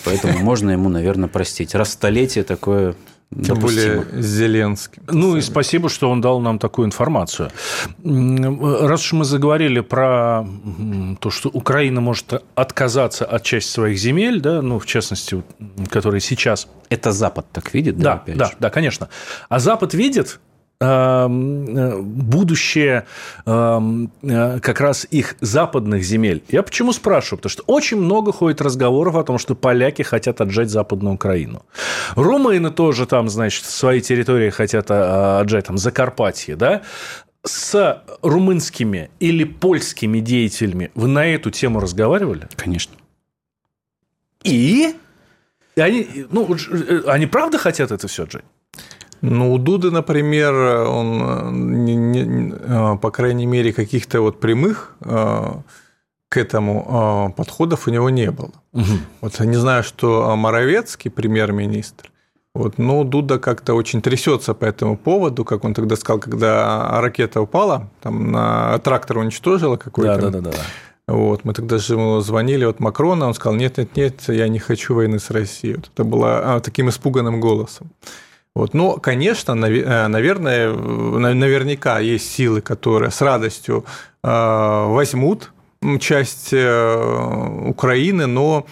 поэтому 0.05 0.39
можно 0.39 0.71
ему, 0.71 0.89
наверное, 0.89 1.29
простить. 1.29 1.75
Раз 1.75 1.93
столетие 1.93 2.45
такое 2.45 2.95
тем 3.43 3.59
более 3.59 4.07
Зеленский. 4.13 5.03
Ну 5.09 5.37
и 5.37 5.41
спасибо, 5.41 5.89
что 5.89 6.11
он 6.11 6.21
дал 6.21 6.41
нам 6.41 6.59
такую 6.59 6.87
информацию. 6.87 7.51
Раз 8.03 9.01
уж 9.01 9.13
мы 9.13 9.25
заговорили 9.25 9.81
про 9.81 10.47
то, 11.21 11.31
что 11.31 11.49
Украина 11.49 12.01
может 12.01 12.43
отказаться 12.55 13.25
от 13.25 13.43
части 13.43 13.71
своих 13.71 13.99
земель, 13.99 14.41
да, 14.41 14.63
ну, 14.63 14.79
в 14.79 14.87
частности, 14.87 15.43
которые 15.89 16.21
сейчас... 16.21 16.69
Это 16.91 17.13
Запад 17.13 17.47
так 17.53 17.75
видит, 17.75 17.97
да? 17.99 18.23
Да, 18.27 18.35
да, 18.35 18.51
да, 18.59 18.71
конечно. 18.71 19.09
А 19.49 19.59
Запад 19.59 19.95
видит, 19.95 20.39
будущее 22.03 23.07
эм, 23.47 24.11
э, 24.23 24.61
как 24.61 24.81
раз 24.81 25.07
их 25.11 25.37
западных 25.41 26.03
земель. 26.03 26.43
Я 26.49 26.63
почему 26.63 26.93
спрашиваю? 26.93 27.39
Потому 27.39 27.51
что 27.51 27.63
очень 27.67 27.97
много 27.97 28.33
ходит 28.33 28.61
разговоров 28.61 29.15
о 29.15 29.25
том, 29.25 29.39
что 29.39 29.55
поляки 29.55 30.03
хотят 30.03 30.41
отжать 30.41 30.71
Западную 30.71 31.15
Украину. 31.15 31.65
Румыны 32.17 32.71
тоже 32.71 33.07
там, 33.07 33.29
значит, 33.29 33.65
свои 33.65 34.01
территории 34.01 34.51
хотят 34.51 34.91
э, 34.91 35.41
отжать, 35.41 35.67
там, 35.67 35.79
Закарпатье, 35.79 36.57
да? 36.57 36.83
С 37.47 38.03
румынскими 38.23 39.11
или 39.21 39.45
польскими 39.45 40.21
деятелями 40.21 40.91
вы 40.95 41.09
на 41.09 41.27
эту 41.27 41.51
тему 41.51 41.81
разговаривали? 41.81 42.49
Конечно. 42.57 42.95
И? 44.43 44.95
И 45.77 45.81
они, 45.81 46.27
ну, 46.31 46.49
они 47.07 47.27
правда 47.27 47.59
хотят 47.59 47.91
это 47.91 48.09
все 48.09 48.25
отжать? 48.25 48.45
Ну, 49.21 49.53
у 49.53 49.59
Дуды, 49.59 49.91
например, 49.91 50.55
он, 50.55 51.85
не, 51.85 51.95
не, 51.95 52.55
а, 52.67 52.97
по 52.97 53.11
крайней 53.11 53.47
мере, 53.47 53.73
каких-то 53.73 54.21
вот 54.21 54.41
прямых 54.41 54.97
а, 55.01 55.63
к 56.29 56.37
этому 56.37 56.87
а, 56.89 57.29
подходов 57.31 57.89
у 57.89 57.91
него 57.91 58.11
не 58.11 58.31
было. 58.31 58.53
Угу. 58.73 58.99
Вот 59.21 59.41
я 59.41 59.47
не 59.47 59.57
знаю, 59.57 59.83
что 59.83 60.35
Моровецкий, 60.37 61.11
премьер-министр, 61.11 62.11
вот, 62.55 62.79
но 62.79 63.03
Дуда 63.03 63.39
как-то 63.39 63.75
очень 63.75 64.01
трясется 64.01 64.55
по 64.55 64.65
этому 64.65 64.97
поводу, 64.97 65.45
как 65.45 65.65
он 65.65 65.75
тогда 65.75 65.97
сказал, 65.97 66.21
когда 66.21 67.01
ракета 67.01 67.41
упала, 67.41 67.91
там 68.01 68.31
на 68.31 68.79
трактор 68.79 69.19
уничтожила 69.19 69.77
какой-то. 69.77 70.21
Да, 70.21 70.31
да, 70.31 70.41
да, 70.41 70.51
да. 70.53 70.63
Вот, 71.07 71.45
мы 71.45 71.53
тогда 71.53 71.79
же 71.79 71.95
ему 71.95 72.21
звонили 72.21 72.65
от 72.65 72.81
Макрона, 72.81 73.27
он 73.27 73.35
сказал, 73.35 73.57
нет, 73.57 73.77
нет, 73.77 73.97
нет, 73.97 74.23
я 74.29 74.49
не 74.49 74.59
хочу 74.59 74.95
войны 74.95 75.19
с 75.19 75.31
Россией. 75.31 75.75
Вот 75.77 75.91
это 75.93 76.05
было 76.05 76.55
а, 76.55 76.61
таким 76.61 76.89
испуганным 76.89 77.41
голосом. 77.41 77.91
Вот. 78.55 78.73
Но, 78.73 78.99
конечно, 78.99 79.53
э, 79.53 80.07
наверное, 80.07 80.73
наверняка 80.73 81.99
есть 81.99 82.31
силы, 82.33 82.61
которые 82.61 83.11
с 83.11 83.21
радостью 83.21 83.85
э, 84.23 84.29
возьмут 84.29 85.51
часть 86.01 86.53
э, 86.53 87.65
Украины, 87.67 88.27
но 88.27 88.67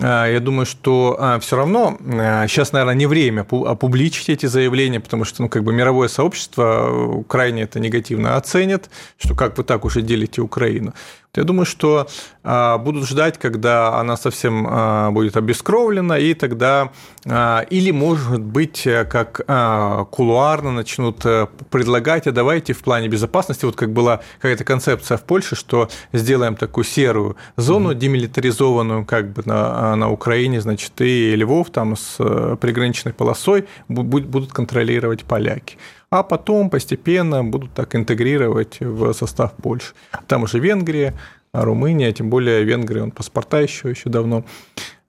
я 0.00 0.38
думаю, 0.38 0.64
что 0.64 1.38
все 1.40 1.56
равно 1.56 1.98
сейчас, 2.46 2.70
наверное, 2.70 2.94
не 2.94 3.06
время 3.06 3.40
опубличить 3.40 4.28
эти 4.28 4.46
заявления, 4.46 5.00
потому 5.00 5.24
что 5.24 5.42
ну, 5.42 5.48
как 5.48 5.64
бы 5.64 5.72
мировое 5.72 6.06
сообщество 6.06 7.24
крайне 7.26 7.62
это 7.62 7.80
негативно 7.80 8.36
оценит, 8.36 8.90
что 9.18 9.34
как 9.34 9.58
вы 9.58 9.64
так 9.64 9.84
уже 9.84 10.02
делите 10.02 10.40
Украину. 10.40 10.94
Я 11.34 11.44
думаю, 11.44 11.66
что 11.66 12.08
а, 12.42 12.78
будут 12.78 13.06
ждать, 13.06 13.38
когда 13.38 13.98
она 13.98 14.16
совсем 14.16 14.66
а, 14.68 15.10
будет 15.10 15.36
обескровлена, 15.36 16.18
и 16.18 16.32
тогда 16.34 16.90
а, 17.26 17.66
или, 17.68 17.90
может 17.90 18.40
быть, 18.40 18.86
как 19.10 19.42
кулуарно 20.10 20.72
начнут 20.72 21.24
э, 21.24 21.46
предлагать, 21.70 22.26
а 22.26 22.32
давайте 22.32 22.72
в 22.72 22.82
плане 22.82 23.08
безопасности, 23.08 23.64
вот 23.64 23.76
как 23.76 23.92
была 23.92 24.20
какая-то 24.36 24.64
концепция 24.64 25.16
в 25.16 25.24
Польше, 25.24 25.56
что 25.56 25.88
сделаем 26.12 26.56
такую 26.56 26.84
серую 26.84 27.36
зону 27.56 27.94
демилитаризованную 27.94 29.04
как 29.04 29.32
бы 29.32 29.42
на, 29.44 29.94
на 29.96 30.10
Украине, 30.10 30.60
значит, 30.60 30.92
и 31.00 31.34
Львов 31.36 31.70
там 31.70 31.96
с 31.96 32.16
э, 32.18 32.56
приграничной 32.60 33.12
полосой 33.12 33.66
будут 33.88 34.52
контролировать 34.52 35.24
поляки 35.24 35.76
а 36.10 36.22
потом 36.22 36.70
постепенно 36.70 37.44
будут 37.44 37.72
так 37.74 37.94
интегрировать 37.94 38.80
в 38.80 39.12
состав 39.12 39.52
Польши. 39.52 39.94
Там 40.26 40.44
уже 40.44 40.58
Венгрия, 40.58 41.14
Румыния, 41.52 42.12
тем 42.12 42.30
более 42.30 42.64
Венгрия, 42.64 43.02
он 43.02 43.10
паспорта 43.10 43.60
еще, 43.60 43.90
еще 43.90 44.08
давно 44.08 44.44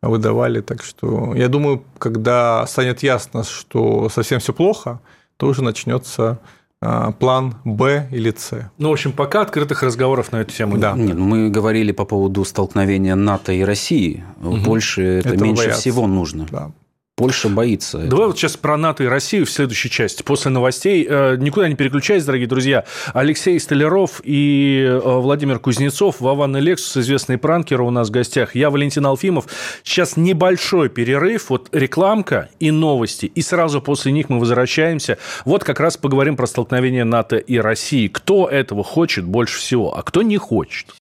выдавали. 0.01 0.61
Так 0.61 0.83
что 0.83 1.33
я 1.35 1.47
думаю, 1.47 1.83
когда 1.97 2.65
станет 2.67 3.03
ясно, 3.03 3.43
что 3.43 4.09
совсем 4.09 4.39
все 4.39 4.53
плохо, 4.53 4.99
то 5.37 5.47
уже 5.47 5.63
начнется 5.63 6.39
а, 6.81 7.11
план 7.11 7.55
Б 7.65 8.07
или 8.11 8.33
С. 8.35 8.71
Ну, 8.77 8.89
в 8.89 8.93
общем, 8.93 9.11
пока 9.11 9.41
открытых 9.41 9.83
разговоров 9.83 10.31
на 10.31 10.37
эту 10.37 10.53
тему 10.53 10.77
да. 10.77 10.93
нет. 10.93 11.17
Ну, 11.17 11.25
мы 11.25 11.49
говорили 11.49 11.91
по 11.91 12.05
поводу 12.05 12.45
столкновения 12.45 13.15
НАТО 13.15 13.51
и 13.51 13.61
России. 13.61 14.23
Угу. 14.41 14.57
Больше 14.57 15.03
это 15.03 15.29
Этого 15.29 15.43
меньше 15.43 15.63
боятся. 15.63 15.81
всего 15.81 16.07
нужно. 16.07 16.47
Да. 16.49 16.71
Польша 17.19 17.49
боится. 17.49 17.97
Давай 17.97 18.07
этого. 18.07 18.27
вот 18.27 18.37
сейчас 18.37 18.55
про 18.55 18.77
НАТО 18.77 19.03
и 19.03 19.07
Россию 19.07 19.45
в 19.45 19.51
следующей 19.51 19.89
части. 19.89 20.23
После 20.23 20.51
новостей. 20.51 21.05
Э, 21.07 21.35
никуда 21.37 21.67
не 21.67 21.75
переключайтесь, 21.75 22.23
дорогие 22.23 22.47
друзья. 22.47 22.85
Алексей 23.13 23.59
Столяров 23.59 24.21
и 24.23 24.85
э, 24.87 24.99
Владимир 25.03 25.59
Кузнецов, 25.59 26.21
Вован 26.21 26.55
и 26.55 26.61
Лексус, 26.61 26.95
известные 26.95 27.37
пранкеры 27.37 27.83
у 27.83 27.89
нас 27.89 28.07
в 28.07 28.11
гостях. 28.11 28.55
Я 28.55 28.69
Валентин 28.69 29.05
Алфимов. 29.05 29.47
Сейчас 29.83 30.15
небольшой 30.15 30.87
перерыв, 30.87 31.49
вот 31.49 31.67
рекламка 31.73 32.47
и 32.61 32.71
новости. 32.71 33.25
И 33.25 33.41
сразу 33.41 33.81
после 33.81 34.13
них 34.13 34.29
мы 34.29 34.39
возвращаемся. 34.39 35.17
Вот 35.43 35.65
как 35.65 35.81
раз 35.81 35.97
поговорим 35.97 36.37
про 36.37 36.47
столкновение 36.47 37.03
НАТО 37.03 37.35
и 37.35 37.57
России. 37.57 38.07
Кто 38.07 38.47
этого 38.47 38.81
хочет 38.81 39.25
больше 39.25 39.59
всего, 39.59 39.93
а 39.93 40.03
кто 40.03 40.21
не 40.21 40.37
хочет. 40.37 40.95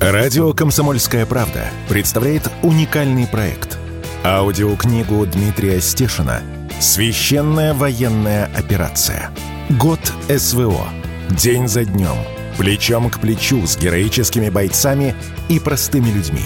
Радио 0.00 0.52
«Комсомольская 0.52 1.26
правда» 1.26 1.70
представляет 1.88 2.50
уникальный 2.64 3.28
проект– 3.28 3.78
Аудиокнигу 4.26 5.26
Дмитрия 5.26 5.82
Стешина 5.82 6.40
«Священная 6.80 7.74
военная 7.74 8.46
операция. 8.56 9.30
Год 9.68 10.00
СВО. 10.34 10.88
День 11.28 11.68
за 11.68 11.84
днем. 11.84 12.16
Плечом 12.56 13.10
к 13.10 13.20
плечу 13.20 13.66
с 13.66 13.76
героическими 13.76 14.48
бойцами 14.48 15.14
и 15.50 15.60
простыми 15.60 16.08
людьми». 16.08 16.40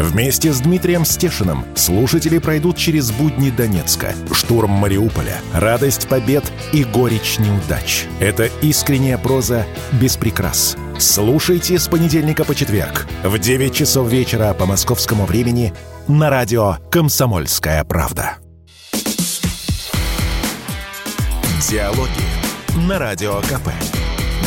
Вместе 0.00 0.50
с 0.50 0.60
Дмитрием 0.60 1.04
Стешиным 1.04 1.66
слушатели 1.74 2.38
пройдут 2.38 2.78
через 2.78 3.10
будни 3.10 3.50
Донецка, 3.50 4.14
штурм 4.32 4.70
Мариуполя, 4.70 5.36
радость 5.52 6.08
побед 6.08 6.42
и 6.72 6.84
горечь 6.84 7.38
неудач. 7.38 8.06
Это 8.18 8.46
искренняя 8.62 9.18
проза 9.18 9.66
без 9.92 10.16
прикрас. 10.16 10.74
Слушайте 10.98 11.78
с 11.78 11.86
понедельника 11.86 12.46
по 12.46 12.54
четверг 12.54 13.06
в 13.22 13.38
9 13.38 13.74
часов 13.74 14.08
вечера 14.08 14.54
по 14.54 14.64
московскому 14.64 15.26
времени 15.26 15.74
на 16.08 16.30
радио 16.30 16.76
«Комсомольская 16.90 17.84
правда». 17.84 18.38
Диалоги 21.68 22.88
на 22.88 22.98
Радио 22.98 23.34
КП. 23.42 23.68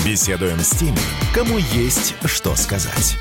Беседуем 0.04 0.60
с 0.60 0.72
теми, 0.72 0.98
кому 1.34 1.60
есть 1.60 2.16
что 2.26 2.56
сказать. 2.56 3.18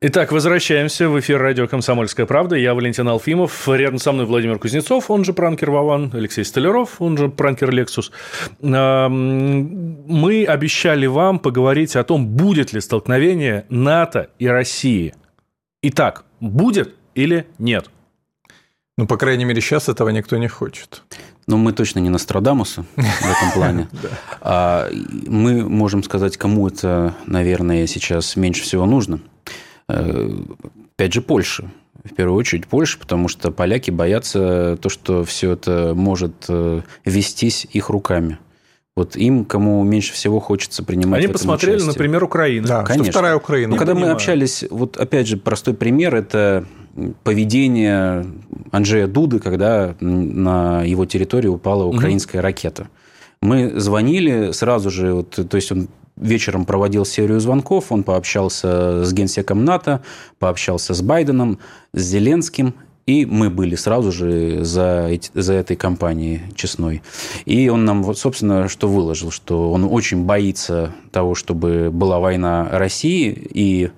Итак, 0.00 0.30
возвращаемся 0.30 1.08
в 1.08 1.18
эфир 1.18 1.40
радио 1.40 1.66
«Комсомольская 1.66 2.24
правда». 2.24 2.54
Я 2.56 2.74
Валентин 2.74 3.08
Алфимов. 3.08 3.68
Рядом 3.68 3.98
со 3.98 4.12
мной 4.12 4.26
Владимир 4.26 4.58
Кузнецов, 4.58 5.10
он 5.10 5.24
же 5.24 5.32
пранкер 5.32 5.72
Вован, 5.72 6.10
Алексей 6.14 6.44
Столяров, 6.44 7.00
он 7.00 7.16
же 7.18 7.28
пранкер 7.28 7.70
Лексус. 7.72 8.12
Мы 8.60 10.46
обещали 10.48 11.06
вам 11.06 11.40
поговорить 11.40 11.96
о 11.96 12.04
том, 12.04 12.28
будет 12.28 12.72
ли 12.72 12.80
столкновение 12.80 13.66
НАТО 13.68 14.30
и 14.38 14.46
России– 14.46 15.14
Итак, 15.80 16.24
будет 16.40 16.96
или 17.14 17.46
нет? 17.58 17.88
Ну, 18.96 19.06
по 19.06 19.16
крайней 19.16 19.44
мере, 19.44 19.60
сейчас 19.60 19.88
этого 19.88 20.08
никто 20.08 20.36
не 20.38 20.48
хочет. 20.48 21.04
Но 21.46 21.56
мы 21.56 21.72
точно 21.72 22.00
не 22.00 22.10
Нострадамусы 22.10 22.84
в 22.96 22.98
этом 22.98 23.52
плане. 23.54 23.88
А 24.40 24.88
мы 25.26 25.68
можем 25.68 26.02
сказать, 26.02 26.36
кому 26.36 26.66
это, 26.66 27.14
наверное, 27.26 27.86
сейчас 27.86 28.34
меньше 28.34 28.62
всего 28.62 28.86
нужно. 28.86 29.20
Э, 29.88 30.30
опять 30.96 31.12
же, 31.12 31.22
Польша. 31.22 31.70
в 32.04 32.14
первую 32.14 32.38
очередь 32.38 32.66
Польша, 32.66 32.98
потому 32.98 33.28
что 33.28 33.50
поляки 33.50 33.90
боятся 33.90 34.78
то, 34.80 34.88
что 34.88 35.24
все 35.24 35.52
это 35.52 35.92
может 35.94 36.46
э, 36.48 36.82
вестись 37.04 37.66
их 37.72 37.88
руками. 37.90 38.38
Вот 38.96 39.14
им, 39.14 39.44
кому 39.44 39.84
меньше 39.84 40.12
всего 40.12 40.40
хочется 40.40 40.82
принимать 40.82 41.22
Они 41.22 41.32
посмотрели, 41.32 41.76
участие. 41.76 41.92
например, 41.92 42.24
Украину. 42.24 42.66
Да, 42.66 42.82
Конечно. 42.82 43.04
что 43.04 43.12
вторая 43.12 43.36
Украина. 43.36 43.70
Но 43.70 43.76
когда 43.76 43.92
понимаю. 43.92 44.12
мы 44.12 44.16
общались, 44.16 44.64
вот 44.70 44.96
опять 44.96 45.28
же, 45.28 45.36
простой 45.36 45.74
пример, 45.74 46.16
это 46.16 46.64
поведение 47.22 48.26
Анджея 48.72 49.06
Дуды, 49.06 49.38
когда 49.38 49.94
на 50.00 50.82
его 50.82 51.06
территорию 51.06 51.54
упала 51.54 51.84
украинская 51.84 52.42
ракета. 52.42 52.88
Мы 53.40 53.78
звонили 53.78 54.50
сразу 54.50 54.90
же, 54.90 55.12
вот, 55.14 55.30
то 55.48 55.56
есть 55.56 55.70
он 55.70 55.88
вечером 56.20 56.64
проводил 56.64 57.04
серию 57.04 57.40
звонков, 57.40 57.90
он 57.90 58.02
пообщался 58.02 59.04
с 59.04 59.12
генсеком 59.12 59.64
НАТО, 59.64 60.02
пообщался 60.38 60.94
с 60.94 61.02
Байденом, 61.02 61.58
с 61.92 62.02
Зеленским, 62.02 62.74
и 63.08 63.24
мы 63.24 63.48
были 63.48 63.74
сразу 63.74 64.12
же 64.12 64.64
за, 64.64 65.10
за 65.32 65.54
этой 65.54 65.76
компанией 65.76 66.42
честной. 66.54 67.02
И 67.46 67.70
он 67.70 67.86
нам, 67.86 68.14
собственно, 68.14 68.68
что 68.68 68.86
выложил, 68.86 69.30
что 69.30 69.72
он 69.72 69.84
очень 69.84 70.24
боится 70.24 70.92
того, 71.10 71.34
чтобы 71.34 71.88
была 71.90 72.18
война 72.18 72.68
России 72.70 73.30
и 73.30 73.90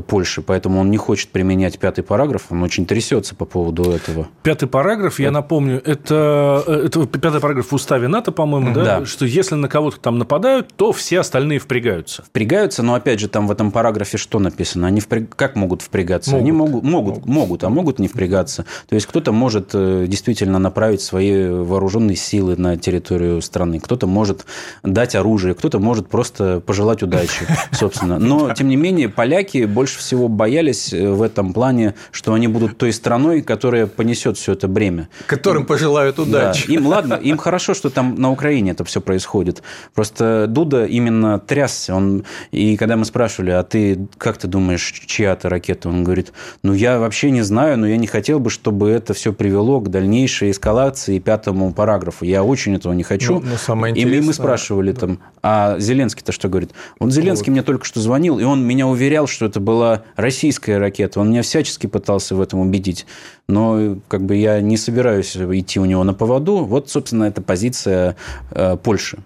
Польши, 0.00 0.42
поэтому 0.42 0.80
он 0.80 0.90
не 0.90 0.96
хочет 0.96 1.30
применять 1.30 1.78
пятый 1.78 2.02
параграф, 2.02 2.46
он 2.50 2.62
очень 2.62 2.86
трясется 2.86 3.34
по 3.34 3.44
поводу 3.44 3.90
этого. 3.90 4.28
Пятый 4.42 4.68
параграф, 4.68 5.20
я 5.20 5.30
напомню, 5.30 5.82
это, 5.84 6.62
э, 6.66 6.86
это 6.86 7.06
пятый 7.06 7.40
параграф 7.40 7.70
в 7.70 7.74
уставе 7.74 8.08
НАТО, 8.08 8.32
по-моему, 8.32 8.74
да? 8.74 8.84
Да. 8.84 9.06
Что 9.06 9.24
если 9.24 9.54
на 9.54 9.68
кого-то 9.68 10.00
там 10.00 10.18
нападают, 10.18 10.72
то 10.76 10.92
все 10.92 11.20
остальные 11.20 11.58
впрягаются. 11.58 12.22
Впрягаются, 12.22 12.82
но 12.82 12.94
опять 12.94 13.20
же 13.20 13.28
там 13.28 13.46
в 13.46 13.50
этом 13.50 13.70
параграфе 13.70 14.18
что 14.18 14.38
написано? 14.38 14.86
Они 14.86 15.00
впря- 15.00 15.26
как 15.34 15.56
могут 15.56 15.82
впрягаться? 15.82 16.36
Они 16.36 16.52
могут, 16.52 16.82
могут, 16.84 17.26
могут, 17.26 17.64
а 17.64 17.68
могут 17.68 17.98
не 17.98 18.08
впрягаться. 18.08 18.64
То 18.88 18.94
есть 18.94 19.06
кто-то 19.06 19.32
может 19.32 19.70
э, 19.74 20.06
действительно 20.08 20.58
направить 20.58 21.00
свои 21.00 21.48
вооруженные 21.48 22.16
силы 22.16 22.56
на 22.56 22.76
территорию 22.76 23.40
страны, 23.42 23.80
кто-то 23.80 24.06
может 24.06 24.46
дать 24.82 25.14
оружие, 25.14 25.54
кто-то 25.54 25.78
может 25.78 26.08
просто 26.08 26.60
пожелать 26.60 27.02
удачи, 27.02 27.46
собственно. 27.72 28.18
Но 28.18 28.52
тем 28.54 28.68
не 28.68 28.76
менее 28.76 29.08
поляки 29.08 29.64
больше 29.64 29.83
всего 29.92 30.28
боялись 30.28 30.92
э, 30.92 31.10
в 31.10 31.22
этом 31.22 31.52
плане, 31.52 31.94
что 32.10 32.32
они 32.34 32.48
будут 32.48 32.78
той 32.78 32.92
страной, 32.92 33.42
которая 33.42 33.86
понесет 33.86 34.36
все 34.36 34.52
это 34.52 34.68
бремя. 34.68 35.08
Которым 35.26 35.66
пожелают 35.66 36.18
удачи. 36.18 36.66
Да. 36.66 36.74
Им 36.74 36.86
ладно, 36.86 37.14
им 37.14 37.36
хорошо, 37.36 37.74
что 37.74 37.90
там 37.90 38.14
на 38.16 38.30
Украине 38.30 38.72
это 38.72 38.84
все 38.84 39.00
происходит. 39.00 39.62
Просто 39.94 40.46
Дуда 40.48 40.86
именно 40.86 41.38
трясся. 41.38 41.94
Он... 41.94 42.24
И 42.50 42.76
когда 42.76 42.96
мы 42.96 43.04
спрашивали, 43.04 43.50
а 43.50 43.62
ты 43.62 44.08
как 44.18 44.38
ты 44.38 44.48
думаешь, 44.48 44.92
чья 45.06 45.32
это 45.32 45.48
ракета? 45.48 45.88
Он 45.88 46.04
говорит, 46.04 46.32
ну 46.62 46.72
я 46.72 46.98
вообще 46.98 47.30
не 47.30 47.42
знаю, 47.42 47.78
но 47.78 47.86
я 47.86 47.96
не 47.96 48.06
хотел 48.06 48.40
бы, 48.40 48.50
чтобы 48.50 48.90
это 48.90 49.14
все 49.14 49.32
привело 49.32 49.80
к 49.80 49.90
дальнейшей 49.90 50.50
эскалации 50.50 51.18
пятому 51.18 51.72
параграфу. 51.72 52.24
Я 52.24 52.42
очень 52.42 52.74
этого 52.76 52.92
не 52.92 53.02
хочу. 53.02 53.34
Ну, 53.34 53.42
ну, 53.50 53.56
самое 53.56 53.94
и 53.94 54.04
мы- 54.04 54.10
интересное, 54.10 54.34
спрашивали 54.34 54.92
там, 54.92 55.18
а 55.42 55.78
Зеленский-то 55.78 56.32
что 56.32 56.48
говорит? 56.48 56.70
Вот 56.98 57.12
Зеленский 57.12 57.50
мне 57.50 57.62
только 57.62 57.84
что 57.84 58.00
звонил, 58.00 58.38
и 58.38 58.44
он 58.44 58.64
меня 58.64 58.86
уверял, 58.86 59.26
что 59.26 59.46
это 59.46 59.60
была 59.74 60.02
российская 60.16 60.78
ракета. 60.78 61.20
Он 61.20 61.30
меня 61.30 61.42
всячески 61.42 61.86
пытался 61.86 62.36
в 62.36 62.40
этом 62.40 62.60
убедить. 62.60 63.06
Но 63.48 63.96
как 64.08 64.22
бы 64.22 64.36
я 64.36 64.60
не 64.60 64.76
собираюсь 64.76 65.36
идти 65.36 65.80
у 65.80 65.84
него 65.84 66.04
на 66.04 66.14
поводу. 66.14 66.64
Вот, 66.64 66.90
собственно, 66.90 67.24
это 67.24 67.42
позиция 67.42 68.16
э, 68.52 68.76
Польши. 68.76 69.18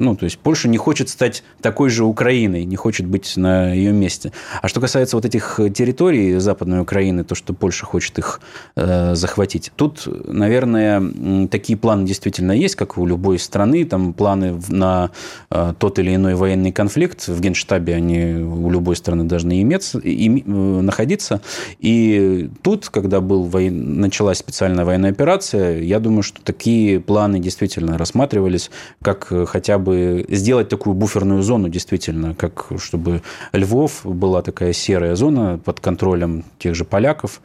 Ну, 0.00 0.16
то 0.16 0.24
есть 0.24 0.38
Польша 0.38 0.66
не 0.66 0.78
хочет 0.78 1.10
стать 1.10 1.44
такой 1.60 1.90
же 1.90 2.04
Украиной, 2.04 2.64
не 2.64 2.76
хочет 2.76 3.04
быть 3.04 3.36
на 3.36 3.70
ее 3.74 3.92
месте. 3.92 4.32
А 4.62 4.66
что 4.66 4.80
касается 4.80 5.14
вот 5.14 5.26
этих 5.26 5.60
территорий 5.74 6.38
Западной 6.38 6.80
Украины, 6.80 7.22
то, 7.22 7.34
что 7.34 7.52
Польша 7.52 7.84
хочет 7.84 8.18
их 8.18 8.40
э, 8.76 9.14
захватить, 9.14 9.72
тут, 9.76 10.08
наверное, 10.26 11.48
такие 11.48 11.76
планы 11.76 12.06
действительно 12.06 12.52
есть, 12.52 12.76
как 12.76 12.96
у 12.96 13.04
любой 13.04 13.38
страны. 13.38 13.84
Там 13.84 14.14
планы 14.14 14.58
на 14.68 15.10
э, 15.50 15.74
тот 15.78 15.98
или 15.98 16.14
иной 16.14 16.34
военный 16.34 16.72
конфликт. 16.72 17.28
В 17.28 17.38
Генштабе 17.38 17.94
они 17.94 18.36
у 18.42 18.70
любой 18.70 18.96
страны 18.96 19.24
должны 19.24 19.60
иметься, 19.60 19.98
ими- 19.98 20.44
э, 20.46 20.80
находиться. 20.80 21.42
И 21.78 22.48
тут, 22.62 22.88
когда 22.88 23.20
был 23.20 23.44
воен- 23.44 24.00
началась 24.00 24.38
специальная 24.38 24.86
военная 24.86 25.10
операция, 25.10 25.82
я 25.82 26.00
думаю, 26.00 26.22
что 26.22 26.40
такие 26.40 27.00
планы 27.00 27.38
действительно 27.38 27.98
рассматривались, 27.98 28.70
как 29.02 29.26
э, 29.30 29.44
хотя 29.44 29.76
бы 29.78 29.89
сделать 30.28 30.68
такую 30.68 30.94
буферную 30.94 31.42
зону, 31.42 31.68
действительно, 31.68 32.34
как 32.34 32.66
чтобы 32.78 33.22
Львов 33.52 34.00
была 34.04 34.42
такая 34.42 34.72
серая 34.72 35.14
зона 35.14 35.60
под 35.64 35.80
контролем 35.80 36.44
тех 36.58 36.74
же 36.74 36.84
поляков. 36.84 37.40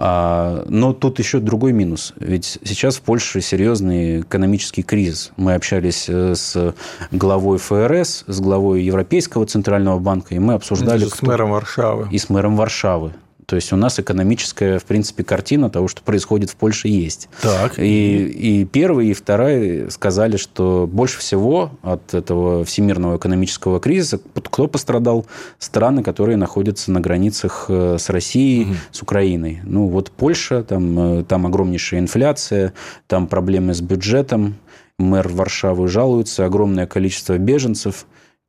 А, 0.00 0.64
Но 0.68 0.92
тут 0.92 1.18
еще 1.18 1.40
другой 1.40 1.72
минус. 1.72 2.14
Ведь 2.16 2.58
сейчас 2.62 2.96
в 2.96 3.02
Польше 3.02 3.40
серьезный 3.40 4.20
экономический 4.20 4.82
кризис. 4.82 5.32
Мы 5.36 5.54
общались 5.54 6.06
э, 6.08 6.34
с 6.36 6.74
главой 7.10 7.58
ФРС, 7.58 8.24
с 8.28 8.40
главой 8.40 8.82
Европейского 8.84 9.44
центрального 9.46 9.98
банка, 9.98 10.36
и 10.36 10.38
мы 10.38 10.54
обсуждали... 10.54 11.00
Даже 11.00 11.10
с 11.10 11.22
мэром 11.22 11.50
Варшавы. 11.50 12.08
И 12.12 12.18
с 12.18 12.28
мэром 12.28 12.56
Варшавы. 12.56 13.12
То 13.48 13.56
есть 13.56 13.72
у 13.72 13.76
нас 13.76 13.98
экономическая, 13.98 14.78
в 14.78 14.84
принципе, 14.84 15.24
картина 15.24 15.70
того, 15.70 15.88
что 15.88 16.02
происходит 16.02 16.50
в 16.50 16.56
Польше, 16.56 16.88
есть. 16.88 17.30
Так. 17.40 17.78
И, 17.78 18.26
и 18.26 18.64
первый, 18.66 19.08
и 19.08 19.14
второй 19.14 19.90
сказали, 19.90 20.36
что 20.36 20.86
больше 20.86 21.18
всего 21.18 21.70
от 21.80 22.12
этого 22.12 22.66
всемирного 22.66 23.16
экономического 23.16 23.80
кризиса 23.80 24.20
кто 24.34 24.68
пострадал? 24.68 25.24
Страны, 25.58 26.02
которые 26.02 26.36
находятся 26.36 26.92
на 26.92 27.00
границах 27.00 27.64
э, 27.70 27.96
с 27.98 28.10
Россией, 28.10 28.66
Мгм. 28.66 28.76
с 28.92 29.00
Украиной. 29.00 29.60
Ну, 29.64 29.86
вот 29.86 30.10
Польша, 30.10 30.62
там, 30.62 31.20
э, 31.20 31.24
там 31.24 31.46
огромнейшая 31.46 32.00
инфляция, 32.00 32.74
там 33.06 33.28
проблемы 33.28 33.72
с 33.72 33.80
бюджетом, 33.80 34.56
мэр 34.98 35.26
Варшавы 35.26 35.88
жалуется, 35.88 36.44
огромное 36.44 36.86
количество 36.86 37.38
беженцев. 37.38 38.04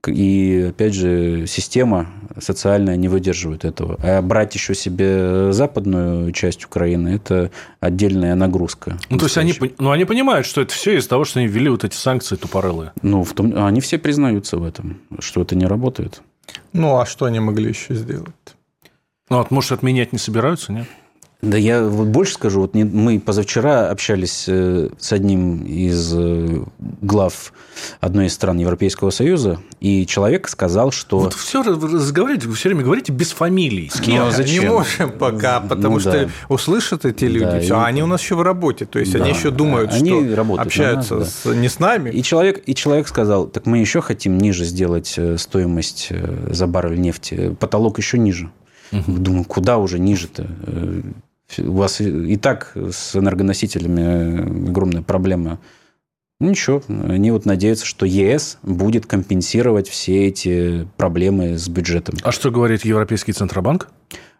И, 0.07 0.67
опять 0.69 0.93
же, 0.93 1.45
система 1.45 2.07
социальная 2.39 2.95
не 2.95 3.09
выдерживает 3.09 3.65
этого. 3.65 3.97
А 4.01 4.21
брать 4.21 4.55
еще 4.55 4.73
себе 4.73 5.51
западную 5.51 6.31
часть 6.31 6.63
Украины– 6.63 7.09
это 7.15 7.51
отдельная 7.81 8.35
нагрузка. 8.35 8.97
Ну, 9.09 9.17
то 9.17 9.25
есть 9.25 9.37
они, 9.37 9.53
ну, 9.77 9.91
они 9.91 10.05
понимают, 10.05 10.45
что 10.45 10.61
это 10.61 10.73
все 10.73 10.97
из-за 10.97 11.09
того, 11.09 11.25
что 11.25 11.39
они 11.39 11.49
ввели 11.49 11.69
вот 11.69 11.83
эти 11.83 11.95
санкции 11.95 12.37
тупорылые. 12.37 12.93
Ну, 13.01 13.23
в 13.23 13.33
том, 13.33 13.53
они 13.65 13.81
все 13.81 13.97
признаются 13.97 14.57
в 14.57 14.63
этом, 14.63 15.01
что 15.19 15.41
это 15.41 15.55
не 15.55 15.65
работает. 15.65 16.21
Ну, 16.71 16.97
а 16.97 17.05
что 17.05 17.25
они 17.25 17.39
могли 17.41 17.69
еще 17.69 17.93
сделать? 17.93 18.33
Ну, 19.29 19.37
вот, 19.37 19.51
может, 19.51 19.73
отменять 19.73 20.13
не 20.13 20.17
собираются, 20.17 20.71
нет? 20.71 20.87
Да 21.41 21.57
я 21.57 21.85
вот 21.85 22.07
больше 22.09 22.33
скажу, 22.33 22.59
вот 22.59 22.73
мы 22.73 23.17
позавчера 23.17 23.89
общались 23.89 24.43
э, 24.49 24.89
с 24.99 25.13
одним 25.13 25.63
из 25.63 26.13
э, 26.13 26.63
глав 27.01 27.53
одной 28.01 28.25
из 28.25 28.33
стран 28.33 28.57
Европейского 28.57 29.09
Союза, 29.09 29.57
и 29.79 30.05
человек 30.05 30.49
сказал, 30.49 30.91
что... 30.91 31.19
Вот 31.19 31.33
все 31.33 31.63
разговариваете, 31.63 32.49
вы 32.49 32.55
все 32.55 32.67
время 32.67 32.83
говорите 32.83 33.13
без 33.13 33.31
фамилий. 33.31 33.89
С 33.89 34.01
кем? 34.01 34.15
Ну, 34.17 34.25
а 34.27 34.31
зачем? 34.31 34.63
Не 34.65 34.69
можем 34.69 35.11
пока, 35.11 35.61
потому 35.61 35.93
Ну, 35.93 35.99
что 36.01 36.11
да. 36.11 36.29
услышат 36.49 37.05
эти 37.05 37.23
люди, 37.23 37.45
Да, 37.45 37.59
все, 37.61 37.77
а 37.79 37.85
они 37.85 38.03
у 38.03 38.07
нас 38.07 38.19
еще 38.21 38.35
в 38.35 38.41
работе, 38.41 38.85
то 38.85 38.99
есть 38.99 39.13
Да. 39.13 39.19
они 39.23 39.29
еще 39.29 39.49
думают, 39.49 39.93
Они 39.93 40.09
что 40.09 40.35
работают 40.35 40.67
общаются 40.67 41.15
нас, 41.19 41.33
с- 41.45 41.55
не 41.55 41.69
с 41.69 41.79
нами. 41.79 42.09
И 42.09 42.21
человек, 42.21 42.61
и 42.65 42.75
человек 42.75 43.07
сказал, 43.07 43.47
так 43.47 43.65
мы 43.65 43.77
еще 43.77 44.01
хотим 44.01 44.37
ниже 44.37 44.65
сделать 44.65 45.13
э, 45.15 45.37
стоимость 45.37 46.09
за 46.51 46.67
баррель 46.67 46.99
нефти. 46.99 47.55
Потолок 47.61 47.97
еще 47.97 48.17
ниже. 48.17 48.51
Думаю, 48.91 49.45
куда 49.45 49.77
уже 49.77 49.99
ниже-то? 49.99 50.45
У 51.57 51.73
вас 51.73 51.99
и 52.01 52.37
так 52.37 52.73
с 52.75 53.15
энергоносителями 53.15 54.01
э, 54.01 54.69
огромная 54.69 55.01
проблема. 55.01 55.59
Ну, 56.39 56.51
ничего, 56.51 56.81
они 56.87 57.31
вот 57.31 57.45
надеются, 57.45 57.85
что 57.85 58.05
ЕС 58.05 58.59
будет 58.63 59.05
компенсировать 59.05 59.89
все 59.89 60.27
эти 60.27 60.87
проблемы 60.95 61.57
с 61.57 61.67
бюджетом. 61.67 62.15
А 62.23 62.31
что 62.31 62.49
говорит 62.49 62.85
Европейский 62.85 63.33
Центробанк? 63.33 63.89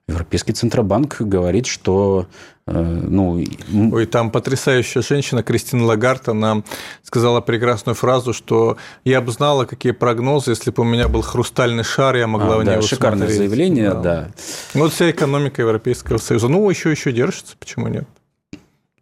Европейский 0.08 0.54
Центробанк 0.54 1.22
говорит, 1.22 1.66
что 1.66 2.28
ну, 2.72 3.40
м- 3.72 3.94
Ой, 3.94 4.06
там 4.06 4.32
потрясающая 4.32 5.02
женщина 5.02 5.44
Кристина 5.44 5.86
Лагард, 5.86 6.30
она 6.30 6.64
сказала 7.04 7.42
прекрасную 7.42 7.96
фразу, 7.96 8.34
что 8.34 8.78
я 9.04 9.22
бы 9.22 9.32
знала, 9.32 9.66
какие 9.66 9.92
прогнозы, 9.92 10.52
если 10.52 10.72
бы 10.72 10.84
у 10.84 10.86
меня 10.86 11.08
был 11.08 11.22
хрустальный 11.22 11.84
шар, 11.84 12.16
я 12.16 12.28
могла 12.28 12.56
а, 12.56 12.60
в 12.60 12.64
да, 12.66 12.74
него 12.74 12.82
шикарное 12.82 13.28
смотреть. 13.28 13.38
заявление, 13.38 13.94
да. 13.94 14.32
Вот 14.74 14.94
вся 14.94 15.10
экономика 15.10 15.62
Европейского 15.62 16.18
Союза. 16.18 16.48
Ну, 16.48 16.70
еще 16.70 16.92
еще 16.92 17.12
держится, 17.12 17.56
почему 17.60 17.88
нет? 17.88 18.08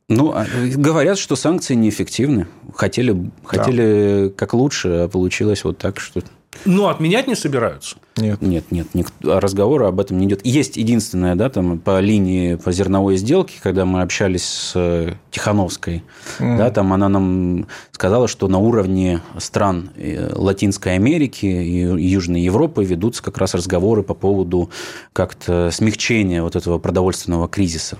Ну, 0.10 0.32
а, 0.34 0.46
говорят, 0.76 1.18
что 1.18 1.36
санкции 1.36 1.76
неэффективны. 1.76 2.48
Хотели, 2.74 3.30
хотели 3.44 4.34
как 4.38 4.54
лучше, 4.54 4.88
а 4.90 5.08
получилось 5.10 5.64
вот 5.66 5.78
так, 5.78 6.00
что 6.00 6.22
Но 6.66 6.90
отменять 6.90 7.28
не 7.28 7.36
собираются. 7.36 7.98
Нет. 8.18 8.42
Нет, 8.42 8.72
нет, 8.72 8.88
никто, 8.94 9.40
разговора 9.40 9.88
об 9.88 10.00
этом 10.00 10.18
не 10.18 10.26
идет. 10.26 10.46
Есть 10.46 10.78
единственное, 10.78 11.36
да, 11.36 11.50
там 11.50 11.80
по 11.80 12.00
линии 12.00 12.56
по 12.56 12.72
зерновой 12.72 13.18
сделке, 13.18 13.56
когда 13.62 13.86
мы 13.86 14.02
общались 14.02 14.46
с 14.46 14.72
э, 14.76 15.14
Тихановской, 15.30 16.04
mm. 16.40 16.58
да, 16.58 16.72
там 16.72 16.94
она 16.94 17.10
нам 17.10 17.68
сказала, 17.92 18.28
что 18.28 18.48
на 18.48 18.58
уровне 18.58 19.22
стран 19.38 19.92
э, 19.96 20.32
Латинской 20.34 20.96
Америки 20.96 21.46
и 21.46 21.80
Южной 21.80 22.42
Европы 22.42 22.84
ведутся 22.84 23.24
как 23.24 23.38
раз 23.38 23.54
разговоры 23.54 24.04
по 24.04 24.14
поводу 24.14 24.70
как-то 25.14 25.70
смягчения 25.72 26.42
вот 26.42 26.56
этого 26.56 26.80
продовольственного 26.80 27.48
кризиса. 27.48 27.98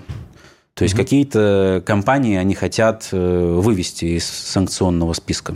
То 0.74 0.84
есть 0.84 0.94
mm 0.94 0.98
какие-то 0.98 1.82
компании 1.86 2.36
они 2.36 2.54
хотят 2.54 3.08
э, 3.12 3.60
вывести 3.60 4.04
из 4.16 4.26
санкционного 4.26 5.12
списка. 5.12 5.54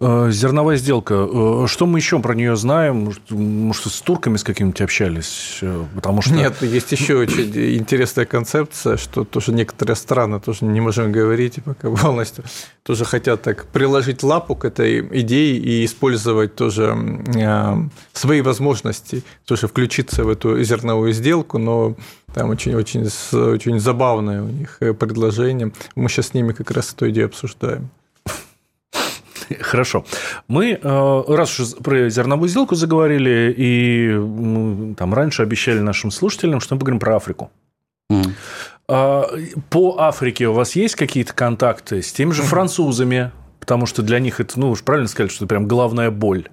Э, 0.00 0.30
зерновая 0.30 0.76
сделка. 0.76 1.14
Э, 1.14 1.66
что 1.68 1.86
мы 1.86 1.98
еще 1.98 2.18
про 2.20 2.34
нее 2.34 2.56
знаем? 2.56 3.12
Может, 3.30 3.86
с 3.86 4.00
турками 4.00 4.36
с 4.36 4.44
какими-нибудь 4.44 4.80
общались? 4.80 5.58
Э, 5.62 5.84
потому 5.94 6.22
что... 6.22 6.34
Нет, 6.34 6.62
есть 6.62 6.92
еще 6.92 7.16
очень 7.16 7.76
интересная 7.76 8.26
концепция, 8.26 8.96
что 8.96 9.24
тоже 9.24 9.52
некоторые 9.52 9.96
страны, 9.96 10.40
тоже 10.40 10.64
не 10.64 10.80
можем 10.80 11.12
говорить 11.12 11.62
пока 11.64 11.90
полностью, 11.90 12.44
тоже 12.82 13.04
хотят 13.04 13.42
так 13.42 13.66
приложить 13.66 14.22
лапу 14.22 14.54
к 14.54 14.64
этой 14.64 15.00
идее 15.20 15.56
и 15.56 15.84
использовать 15.84 16.54
тоже 16.54 16.96
свои 18.12 18.40
возможности, 18.40 19.22
тоже 19.44 19.66
включиться 19.68 20.24
в 20.24 20.28
эту 20.28 20.62
зерновую 20.62 21.12
сделку, 21.12 21.58
но 21.58 21.96
там 22.34 22.50
очень-очень 22.50 23.08
очень 23.32 23.80
забавное 23.80 24.42
у 24.42 24.48
них 24.48 24.78
предложение. 24.98 25.72
Мы 25.94 26.08
сейчас 26.08 26.28
с 26.28 26.34
ними 26.34 26.52
как 26.52 26.70
раз 26.70 26.92
эту 26.92 27.08
идею 27.08 27.26
обсуждаем. 27.26 27.90
Хорошо. 29.60 30.04
Мы, 30.48 30.78
э, 30.82 31.24
раз 31.28 31.60
уж 31.60 31.74
про 31.76 32.08
зерновую 32.08 32.48
сделку 32.48 32.74
заговорили, 32.74 33.54
и 33.56 34.94
там 34.96 35.14
раньше 35.14 35.42
обещали 35.42 35.80
нашим 35.80 36.10
слушателям, 36.10 36.60
что 36.60 36.74
мы 36.74 36.80
поговорим 36.80 37.00
про 37.00 37.16
Африку. 37.16 37.50
Mm. 38.10 38.32
По 39.70 39.96
Африке 39.98 40.46
у 40.46 40.52
вас 40.52 40.76
есть 40.76 40.94
какие-то 40.94 41.32
контакты 41.32 42.02
с 42.02 42.12
теми 42.12 42.30
же 42.30 42.42
французами? 42.42 43.32
Потому 43.58 43.86
что 43.86 44.02
для 44.02 44.20
них 44.20 44.38
это, 44.38 44.60
ну, 44.60 44.70
уж 44.70 44.82
правильно 44.82 45.08
сказали, 45.08 45.28
что 45.28 45.44
это 45.44 45.48
прям 45.48 45.66
главная 45.66 46.12
боль. 46.12 46.48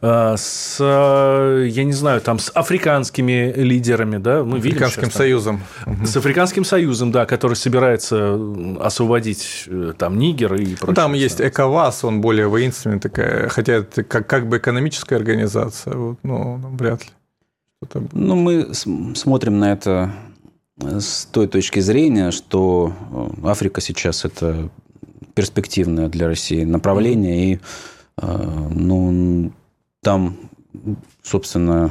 Э, 0.00 0.34
с, 0.36 0.78
э, 0.80 1.66
я 1.68 1.84
не 1.84 1.92
знаю, 1.92 2.20
там 2.20 2.38
с 2.38 2.50
африканскими 2.50 3.52
лидерами, 3.56 4.18
да, 4.18 4.44
мы 4.44 4.58
Африканским 4.58 5.04
видим 5.04 5.12
союзом. 5.16 5.60
С 6.04 6.16
Африканским 6.16 6.64
союзом, 6.64 7.12
да, 7.12 7.26
который 7.26 7.54
собирается 7.54 8.38
освободить 8.80 9.64
э, 9.66 9.94
там 9.96 10.18
Нигер 10.18 10.54
и 10.54 10.74
прочее. 10.74 10.86
Ну, 10.86 10.94
там 10.94 11.14
есть 11.14 11.40
ЭКОВАС, 11.40 12.04
он 12.04 12.20
более 12.20 12.48
воинственный 12.48 13.00
такая, 13.00 13.48
хотя 13.48 13.74
это 13.74 14.02
как, 14.02 14.26
как 14.26 14.48
бы 14.48 14.58
экономическая 14.58 15.16
организация, 15.16 15.94
вот, 15.94 16.18
но 16.22 16.56
вряд 16.56 17.04
ли. 17.04 17.10
Ну, 18.12 18.36
мы 18.36 18.74
смотрим 18.74 19.58
на 19.58 19.72
это 19.72 20.12
с 20.80 21.26
той 21.26 21.46
точки 21.46 21.80
зрения, 21.80 22.30
что 22.30 22.92
Африка 23.44 23.80
сейчас 23.80 24.24
это 24.24 24.70
перспективное 25.34 26.08
для 26.08 26.26
России 26.26 26.64
направление, 26.64 27.52
и 27.52 27.60
ну, 28.20 29.52
там, 30.06 30.36
собственно, 31.20 31.90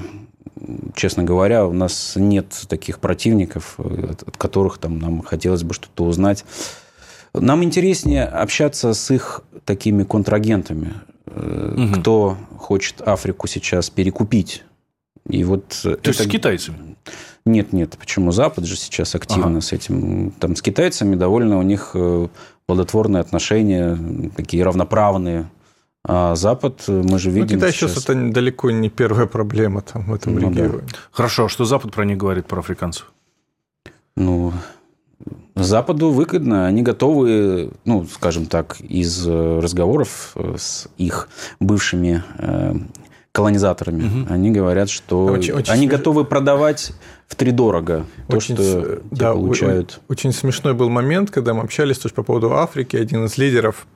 честно 0.96 1.26
говоря, 1.26 1.68
у 1.68 1.74
нас 1.74 2.14
нет 2.16 2.46
таких 2.70 3.00
противников, 3.00 3.78
от 3.78 4.38
которых 4.38 4.78
там, 4.78 5.00
нам 5.00 5.22
хотелось 5.22 5.64
бы 5.64 5.74
что-то 5.74 6.06
узнать. 6.06 6.46
Нам 7.34 7.62
интереснее 7.62 8.24
общаться 8.24 8.94
с 8.94 9.12
их 9.12 9.42
такими 9.66 10.04
контрагентами, 10.06 10.94
угу. 11.26 12.00
кто 12.00 12.38
хочет 12.58 13.02
Африку 13.02 13.48
сейчас 13.48 13.90
перекупить. 13.90 14.64
И 15.30 15.44
вот 15.44 15.68
То 15.84 15.90
это... 15.90 16.12
есть 16.12 16.24
с 16.24 16.28
китайцами? 16.28 16.96
Нет, 17.46 17.74
нет. 17.74 17.98
Почему 18.00 18.32
Запад 18.32 18.64
же 18.64 18.78
сейчас 18.78 19.14
активно 19.14 19.58
ага. 19.58 19.62
с 19.62 19.74
этим? 19.74 20.32
Там 20.40 20.56
с 20.56 20.62
китайцами 20.62 21.18
довольно 21.18 21.60
у 21.60 21.64
них 21.64 21.92
э, 21.96 22.30
плодотворные 22.66 23.20
отношения, 23.20 24.00
такие 24.38 24.64
равноправные. 24.64 25.50
А 26.08 26.36
Запад 26.36 26.84
э, 26.88 26.92
мы 26.92 27.18
же 27.18 27.30
ну, 27.30 27.36
видим. 27.36 27.56
Ну, 27.56 27.62
Китай 27.62 27.72
сейчас... 27.72 27.92
сейчас 27.94 28.04
это 28.04 28.32
далеко 28.32 28.70
не 28.70 28.90
первая 28.90 29.26
проблема 29.26 29.82
там, 29.82 30.04
в 30.04 30.14
этом 30.14 30.36
ну, 30.36 30.52
регионе. 30.52 30.84
Да. 30.88 30.98
Хорошо, 31.12 31.46
а 31.46 31.50
что 31.50 31.66
Запад 31.66 31.94
про 31.94 32.06
них 32.06 32.18
говорит, 32.18 32.46
про 32.46 32.60
африканцев? 32.60 33.12
Ну, 34.16 34.54
Западу 35.56 36.12
выгодно, 36.12 36.68
они 36.68 36.84
готовы, 36.84 37.72
ну, 37.86 38.06
скажем 38.06 38.46
так, 38.46 38.80
из 38.82 39.26
э, 39.28 39.60
разговоров 39.60 40.34
э, 40.36 40.56
с 40.58 40.88
их 40.98 41.28
бывшими 41.60 42.24
колонизаторами, 43.32 44.04
угу. 44.22 44.34
они 44.34 44.50
говорят, 44.52 44.90
что 44.90 45.26
очень, 45.26 45.54
очень 45.54 45.74
они 45.74 45.88
смеш... 45.88 46.00
готовы 46.00 46.24
продавать 46.24 46.94
в 47.28 47.36
три 47.36 47.52
дорого 47.52 48.06
то, 48.30 48.38
очень, 48.38 48.56
что 48.56 49.02
да, 49.12 49.34
получают. 49.34 50.00
Очень, 50.08 50.30
очень 50.30 50.32
смешной 50.32 50.74
был 50.74 50.90
момент, 50.90 51.32
когда 51.32 51.54
мы 51.54 51.64
общались 51.64 51.98
тоже 51.98 52.14
по 52.14 52.24
поводу 52.24 52.54
Африки. 52.54 52.96
Один 52.96 53.26
из 53.26 53.38
лидеров 53.38 53.88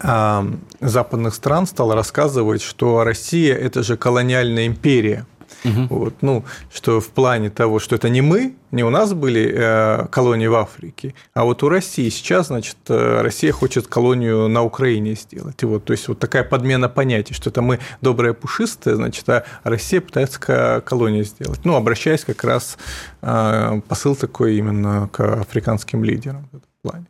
западных 0.00 1.34
стран 1.34 1.66
стал 1.66 1.94
рассказывать, 1.94 2.62
что 2.62 3.04
Россия– 3.04 3.54
это 3.56 3.82
же 3.82 3.96
колониальная 3.96 4.66
империя. 4.66 5.26
Угу. 5.64 5.86
Вот, 5.90 6.14
ну, 6.22 6.44
что 6.72 7.00
в 7.00 7.08
плане 7.08 7.50
того, 7.50 7.80
что 7.80 7.94
это 7.96 8.08
не 8.08 8.22
мы, 8.22 8.54
не 8.70 8.82
у 8.82 8.90
нас 8.90 9.12
были 9.12 9.52
э, 9.54 10.06
колонии 10.06 10.46
в 10.46 10.54
Африке, 10.54 11.14
а 11.34 11.44
вот 11.44 11.62
у 11.62 11.68
России 11.68 12.08
сейчас, 12.08 12.46
значит, 12.46 12.76
э, 12.88 13.20
Россия 13.20 13.52
хочет 13.52 13.86
колонию 13.86 14.48
на 14.48 14.62
Украине 14.62 15.14
сделать. 15.14 15.62
И 15.62 15.66
вот, 15.66 15.84
то 15.84 15.92
есть 15.92 16.08
вот 16.08 16.18
такая 16.18 16.44
подмена 16.44 16.88
понятий, 16.88 17.34
что 17.34 17.50
это 17.50 17.60
мы 17.60 17.78
добрые 18.00 18.32
пушистые, 18.32 18.96
значит, 18.96 19.28
а 19.28 19.44
Россия 19.64 20.00
пытается 20.00 20.82
колонию 20.84 21.24
сделать. 21.24 21.60
Ну, 21.64 21.74
обращаясь 21.74 22.24
как 22.24 22.42
раз 22.44 22.78
э, 23.20 23.80
посыл 23.86 24.16
такой 24.16 24.56
именно 24.56 25.08
к 25.12 25.20
африканским 25.20 26.04
лидерам 26.04 26.48
в 26.52 26.56
этом 26.56 26.70
плане. 26.82 27.06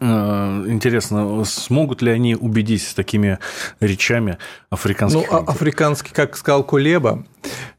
Э, 0.00 0.64
интересно, 0.66 1.44
смогут 1.44 2.02
ли 2.02 2.10
они 2.10 2.34
убедить 2.34 2.94
такими 2.94 3.38
речами 3.80 4.38
африканских? 4.68 5.30
Ну, 5.30 5.36
а 5.36 5.38
африканский, 5.50 6.12
как 6.12 6.36
сказал 6.36 6.64
Кулеба, 6.64 7.24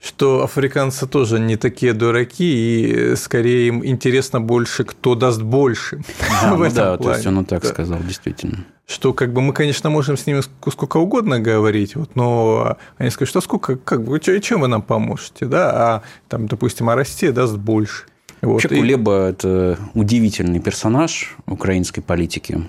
что 0.01 0.43
африканцы 0.43 1.05
тоже 1.07 1.39
не 1.39 1.57
такие 1.57 1.93
дураки, 1.93 3.11
и 3.11 3.15
скорее 3.15 3.67
им 3.67 3.85
интересно 3.85 4.41
больше, 4.41 4.83
кто 4.83 5.15
даст 5.15 5.41
больше. 5.41 6.01
Да, 6.41 6.53
в 6.55 6.59
ну 6.59 6.65
этом 6.65 6.75
да 6.75 6.97
плане. 6.97 7.03
то 7.03 7.11
есть 7.11 7.27
он 7.27 7.45
так 7.45 7.61
да. 7.61 7.69
сказал, 7.69 7.99
действительно. 7.99 8.65
Что 8.87 9.13
как 9.13 9.33
бы 9.33 9.41
мы, 9.41 9.53
конечно, 9.53 9.89
можем 9.89 10.17
с 10.17 10.25
ними 10.25 10.41
сколько 10.41 10.97
угодно 10.97 11.39
говорить, 11.39 11.95
вот, 11.95 12.15
но 12.15 12.77
они 12.97 13.09
скажут, 13.09 13.29
что 13.29 13.41
сколько, 13.41 13.75
как 13.75 14.03
бы, 14.03 14.19
чем 14.19 14.61
вы 14.61 14.67
нам 14.67 14.81
поможете, 14.81 15.45
да, 15.45 15.71
а 15.71 16.03
там, 16.29 16.47
допустим, 16.47 16.89
а 16.89 16.95
Россия 16.95 17.31
даст 17.31 17.57
больше. 17.57 18.05
Вот. 18.41 18.53
Вообще, 18.53 18.69
Кулеба– 18.69 19.29
это 19.29 19.77
удивительный 19.93 20.59
персонаж 20.59 21.35
украинской 21.47 22.01
политики 22.01 22.63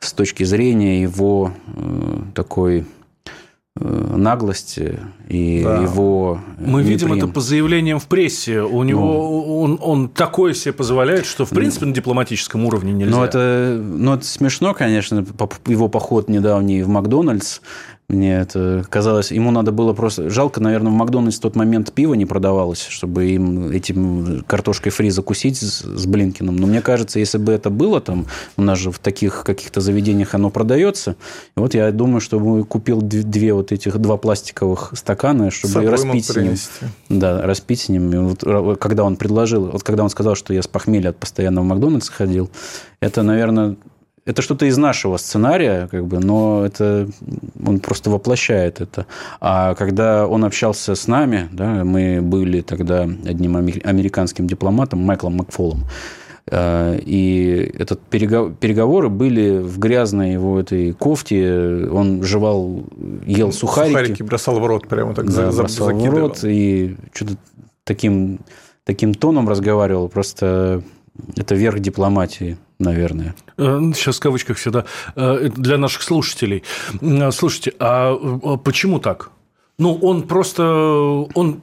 с 0.00 0.12
точки 0.12 0.44
зрения 0.44 1.02
его 1.02 1.52
э, 1.76 2.22
такой 2.34 2.84
э, 3.76 4.14
наглости 4.16 4.98
и 5.28 5.62
да. 5.62 5.82
его... 5.82 6.40
Мы 6.58 6.82
видим 6.82 7.12
это 7.12 7.28
по 7.28 7.40
заявлениям 7.40 8.00
в 8.00 8.06
прессе. 8.06 8.62
У 8.62 8.82
него 8.82 9.00
ну, 9.00 9.60
он, 9.60 9.78
он 9.80 10.08
такое 10.08 10.54
себе 10.54 10.72
позволяет, 10.72 11.26
что 11.26 11.44
в 11.44 11.50
принципе 11.50 11.86
на 11.86 11.94
дипломатическом 11.94 12.64
уровне 12.64 12.92
нельзя. 12.92 13.16
Ну 13.16 13.22
это, 13.22 13.80
ну, 13.80 14.14
это 14.14 14.24
смешно, 14.24 14.74
конечно, 14.74 15.24
его 15.66 15.88
поход 15.88 16.28
недавний 16.28 16.82
в 16.82 16.88
Макдональдс 16.88 17.60
мне 18.12 18.38
это 18.38 18.84
казалось, 18.88 19.30
ему 19.30 19.50
надо 19.50 19.72
было 19.72 19.92
просто... 19.92 20.30
Жалко, 20.30 20.60
наверное, 20.60 20.92
в 20.92 20.94
Макдональдс 20.94 21.38
в 21.38 21.40
тот 21.40 21.56
момент 21.56 21.92
пиво 21.92 22.14
не 22.14 22.26
продавалось, 22.26 22.86
чтобы 22.86 23.26
им 23.26 23.70
этим 23.70 24.44
картошкой 24.46 24.92
фри 24.92 25.10
закусить 25.10 25.58
с, 25.58 26.06
Блинкиным. 26.06 26.56
Но 26.56 26.66
мне 26.66 26.82
кажется, 26.82 27.18
если 27.18 27.38
бы 27.38 27.52
это 27.52 27.70
было 27.70 28.00
там, 28.00 28.26
у 28.56 28.62
нас 28.62 28.78
же 28.78 28.90
в 28.90 28.98
таких 28.98 29.44
каких-то 29.44 29.80
заведениях 29.80 30.34
оно 30.34 30.50
продается. 30.50 31.16
И 31.56 31.60
вот 31.60 31.74
я 31.74 31.90
думаю, 31.90 32.20
что 32.20 32.38
бы 32.38 32.64
купил 32.64 33.00
две, 33.00 33.22
две 33.22 33.54
вот 33.54 33.72
этих, 33.72 33.98
два 33.98 34.16
пластиковых 34.16 34.92
стакана, 34.94 35.50
чтобы 35.50 35.88
распить 35.88 36.26
с 36.26 36.36
ним. 36.36 36.56
Да, 37.08 37.42
распить 37.42 37.80
с 37.80 37.88
ним. 37.88 38.12
И 38.12 38.16
вот, 38.18 38.78
когда 38.78 39.04
он 39.04 39.16
предложил, 39.16 39.70
вот 39.70 39.82
когда 39.82 40.04
он 40.04 40.10
сказал, 40.10 40.34
что 40.34 40.52
я 40.52 40.62
с 40.62 40.68
похмелья 40.68 41.10
от 41.10 41.16
постоянного 41.16 41.64
Макдональдса 41.64 42.12
ходил, 42.12 42.50
это, 43.00 43.22
наверное, 43.22 43.76
это 44.24 44.40
что-то 44.42 44.66
из 44.66 44.76
нашего 44.78 45.16
сценария, 45.16 45.88
как 45.90 46.06
бы, 46.06 46.20
но 46.20 46.64
это 46.64 47.08
он 47.64 47.80
просто 47.80 48.10
воплощает 48.10 48.80
это. 48.80 49.06
А 49.40 49.74
когда 49.74 50.26
он 50.28 50.44
общался 50.44 50.94
с 50.94 51.08
нами, 51.08 51.48
да, 51.52 51.84
мы 51.84 52.20
были 52.22 52.60
тогда 52.60 53.02
одним 53.02 53.56
американским 53.56 54.46
дипломатом 54.46 55.00
Майклом 55.00 55.36
Макфолом, 55.38 55.86
э, 56.46 57.00
и 57.04 57.72
этот 57.76 58.00
переговоры 58.00 59.08
были 59.08 59.58
в 59.58 59.78
грязной 59.80 60.32
его 60.32 60.60
этой 60.60 60.92
кофте. 60.92 61.88
Он 61.90 62.22
жевал, 62.22 62.84
ел 63.26 63.52
сухарики. 63.52 63.92
Сухарики 63.92 64.22
бросал 64.22 64.60
в 64.60 64.66
рот 64.66 64.86
прямо 64.86 65.14
так 65.14 65.26
да, 65.26 65.50
за, 65.50 65.62
бросал 65.62 65.86
закидывал. 65.88 66.14
в 66.14 66.20
рот 66.20 66.44
и 66.44 66.96
что-то 67.12 67.36
таким, 67.82 68.38
таким 68.84 69.14
тоном 69.14 69.48
разговаривал. 69.48 70.08
Просто 70.08 70.84
Это 71.36 71.54
верх 71.54 71.80
дипломатии, 71.80 72.56
наверное. 72.78 73.34
Сейчас 73.56 74.16
в 74.16 74.20
кавычках 74.20 74.56
всегда. 74.56 74.84
Для 75.14 75.78
наших 75.78 76.02
слушателей. 76.02 76.62
Слушайте, 77.32 77.74
а 77.78 78.14
почему 78.56 78.98
так? 78.98 79.30
Ну, 79.78 79.94
он 79.94 80.22
просто... 80.28 80.62
Он 81.34 81.60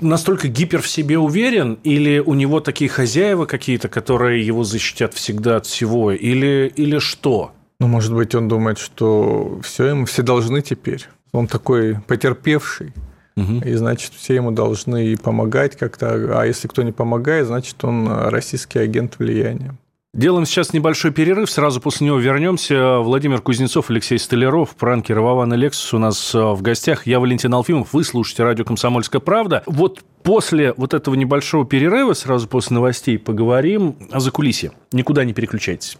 настолько 0.00 0.48
гипер 0.48 0.80
в 0.80 0.88
себе 0.88 1.18
уверен, 1.18 1.78
или 1.84 2.18
у 2.18 2.34
него 2.34 2.60
такие 2.60 2.88
хозяева 2.88 3.44
какие-то, 3.44 3.88
которые 3.88 4.46
его 4.46 4.64
защитят 4.64 5.12
всегда 5.14 5.56
от 5.56 5.66
всего, 5.66 6.10
или, 6.10 6.72
или 6.74 6.98
что? 6.98 7.52
Ну, 7.80 7.86
может 7.86 8.14
быть, 8.14 8.34
он 8.34 8.48
думает, 8.48 8.78
что 8.78 9.60
все 9.62 9.86
ему 9.86 10.06
все 10.06 10.22
должны 10.22 10.62
теперь. 10.62 11.06
Он 11.32 11.46
такой 11.46 12.00
потерпевший. 12.06 12.94
Угу. 13.38 13.64
И, 13.64 13.74
значит, 13.74 14.12
все 14.14 14.34
ему 14.34 14.50
должны 14.50 15.16
помогать 15.16 15.76
как-то. 15.76 16.40
А 16.40 16.44
если 16.44 16.68
кто 16.68 16.82
не 16.82 16.92
помогает, 16.92 17.46
значит, 17.46 17.82
он 17.84 18.08
российский 18.08 18.78
агент 18.78 19.18
влияния. 19.18 19.74
Делаем 20.14 20.46
сейчас 20.46 20.72
небольшой 20.72 21.12
перерыв, 21.12 21.50
сразу 21.50 21.80
после 21.80 22.06
него 22.06 22.18
вернемся. 22.18 22.98
Владимир 22.98 23.42
Кузнецов, 23.42 23.90
Алексей 23.90 24.18
Столяров, 24.18 24.70
пранкер 24.70 25.20
Вован 25.20 25.52
и 25.52 25.56
Лексус 25.56 25.92
у 25.92 25.98
нас 25.98 26.34
э, 26.34 26.38
в 26.38 26.62
гостях. 26.62 27.06
Я 27.06 27.20
Валентин 27.20 27.52
Алфимов, 27.52 27.92
вы 27.92 28.02
слушаете 28.04 28.42
радио 28.42 28.64
«Комсомольская 28.64 29.20
правда». 29.20 29.62
Вот 29.66 30.00
после 30.22 30.72
вот 30.78 30.94
этого 30.94 31.14
небольшого 31.14 31.66
перерыва, 31.66 32.14
сразу 32.14 32.48
после 32.48 32.74
новостей, 32.74 33.18
поговорим 33.18 33.96
о 34.10 34.18
закулисье. 34.18 34.72
Никуда 34.92 35.24
не 35.24 35.34
переключайтесь. 35.34 35.98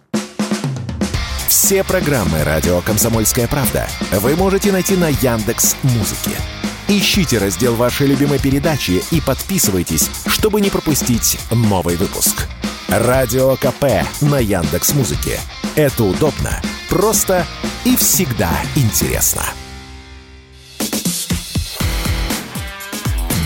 Все 1.46 1.84
программы 1.84 2.42
радио 2.44 2.80
«Комсомольская 2.80 3.46
правда» 3.46 3.86
вы 4.20 4.36
можете 4.36 4.72
найти 4.72 4.96
на 4.96 5.08
Яндекс 5.08 5.76
Музыке. 5.82 6.36
Ищите 6.90 7.36
раздел 7.36 7.74
вашей 7.74 8.06
любимой 8.06 8.38
передачи 8.38 9.02
и 9.10 9.20
подписывайтесь, 9.20 10.10
чтобы 10.26 10.62
не 10.62 10.70
пропустить 10.70 11.38
новый 11.50 11.96
выпуск. 11.96 12.48
Радио 12.88 13.56
КП 13.56 14.06
на 14.22 14.38
Яндекс 14.38 14.94
Музыке. 14.94 15.38
Это 15.76 16.04
удобно, 16.04 16.62
просто 16.88 17.46
и 17.84 17.94
всегда 17.94 18.50
интересно. 18.74 19.44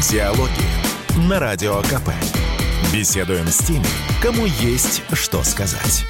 Диалоги 0.09 1.27
на 1.29 1.41
Радио 1.41 1.83
КП. 1.83 2.11
Беседуем 2.93 3.49
с 3.49 3.59
теми, 3.59 3.87
кому 4.23 4.47
есть 4.47 5.03
что 5.15 5.43
сказать. 5.43 6.05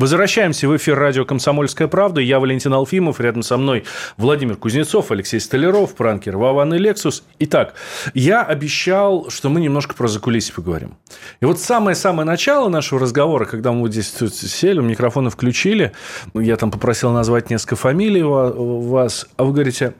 Возвращаемся 0.00 0.66
в 0.66 0.74
эфир 0.74 0.98
радио 0.98 1.26
«Комсомольская 1.26 1.86
правда». 1.86 2.22
Я 2.22 2.40
Валентин 2.40 2.72
Алфимов, 2.72 3.20
рядом 3.20 3.42
со 3.42 3.58
мной 3.58 3.84
Владимир 4.16 4.56
Кузнецов, 4.56 5.10
Алексей 5.10 5.38
Столяров, 5.38 5.94
пранкер 5.94 6.38
Вован 6.38 6.72
и 6.72 6.78
Лексус. 6.78 7.22
Итак, 7.38 7.74
я 8.14 8.42
обещал, 8.42 9.28
что 9.28 9.50
мы 9.50 9.60
немножко 9.60 9.94
про 9.94 10.08
закулисье 10.08 10.54
поговорим. 10.54 10.96
И 11.42 11.44
вот 11.44 11.60
самое-самое 11.60 12.24
начало 12.24 12.70
нашего 12.70 12.98
разговора, 12.98 13.44
когда 13.44 13.72
мы 13.72 13.80
вот 13.80 13.92
здесь 13.92 14.08
тут 14.08 14.34
сели, 14.34 14.80
микрофоны 14.80 15.28
включили, 15.28 15.92
я 16.32 16.56
там 16.56 16.70
попросил 16.70 17.12
назвать 17.12 17.50
несколько 17.50 17.76
фамилий 17.76 18.22
вас, 18.22 19.26
а 19.36 19.44
вы 19.44 19.52
говорите, 19.52 19.92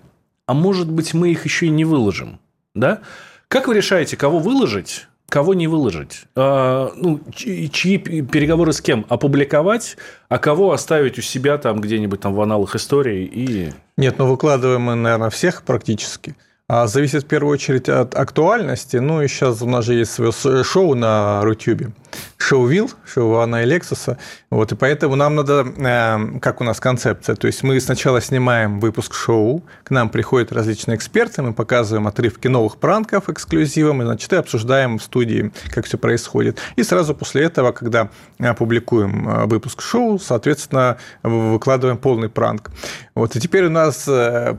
а 0.46 0.54
может 0.54 0.90
быть, 0.90 1.12
мы 1.12 1.30
их 1.30 1.44
еще 1.44 1.66
и 1.66 1.68
не 1.68 1.84
выложим, 1.84 2.40
да? 2.74 3.02
Как 3.48 3.68
вы 3.68 3.74
решаете, 3.74 4.16
кого 4.16 4.38
выложить? 4.38 5.08
Кого 5.30 5.54
не 5.54 5.66
выложить? 5.66 6.24
А, 6.36 6.92
ну, 6.96 7.20
чьи 7.34 7.96
переговоры 7.98 8.72
с 8.72 8.82
кем? 8.82 9.06
Опубликовать, 9.08 9.96
а 10.28 10.38
кого 10.38 10.72
оставить 10.72 11.18
у 11.18 11.22
себя 11.22 11.56
там 11.56 11.80
где-нибудь 11.80 12.20
там 12.20 12.34
в 12.34 12.40
аналах 12.42 12.76
истории 12.76 13.24
и... 13.24 13.72
Нет, 13.96 14.16
ну 14.18 14.26
выкладываем 14.26 14.82
мы, 14.82 14.94
наверное, 14.94 15.30
всех 15.30 15.62
практически. 15.62 16.34
А 16.68 16.86
зависит 16.86 17.24
в 17.24 17.26
первую 17.26 17.54
очередь 17.54 17.88
от 17.88 18.14
актуальности. 18.14 18.98
Ну 18.98 19.22
и 19.22 19.28
сейчас 19.28 19.60
у 19.62 19.66
нас 19.66 19.84
же 19.84 19.94
есть 19.94 20.12
свое 20.12 20.62
шоу 20.62 20.94
на 20.94 21.42
Рутюбе. 21.42 21.90
Шоу 22.38 22.66
Вилл, 22.66 22.90
шоу 23.06 23.36
Анна 23.36 23.62
и 23.62 23.66
Лексуса. 23.66 24.18
Вот, 24.50 24.72
и 24.72 24.74
поэтому 24.74 25.14
нам 25.14 25.36
надо, 25.36 25.66
э, 25.76 26.38
как 26.40 26.60
у 26.60 26.64
нас 26.64 26.80
концепция, 26.80 27.36
то 27.36 27.46
есть 27.46 27.62
мы 27.62 27.78
сначала 27.80 28.20
снимаем 28.20 28.80
выпуск 28.80 29.14
шоу, 29.14 29.62
к 29.84 29.90
нам 29.90 30.08
приходят 30.08 30.50
различные 30.50 30.96
эксперты, 30.96 31.42
мы 31.42 31.52
показываем 31.52 32.06
отрывки 32.08 32.48
новых 32.48 32.78
пранков 32.78 33.28
эксклюзивом, 33.28 34.02
и, 34.02 34.04
значит, 34.04 34.32
и 34.32 34.36
обсуждаем 34.36 34.98
в 34.98 35.02
студии, 35.02 35.52
как 35.68 35.86
все 35.86 35.98
происходит. 35.98 36.58
И 36.76 36.82
сразу 36.82 37.14
после 37.14 37.44
этого, 37.44 37.72
когда 37.72 38.10
публикуем 38.58 39.28
э, 39.28 39.46
выпуск 39.46 39.82
шоу, 39.82 40.18
соответственно, 40.18 40.96
выкладываем 41.22 41.98
полный 41.98 42.28
пранк. 42.28 42.70
Вот, 43.14 43.36
и 43.36 43.40
теперь 43.40 43.66
у 43.66 43.70
нас 43.70 44.08
э, 44.08 44.56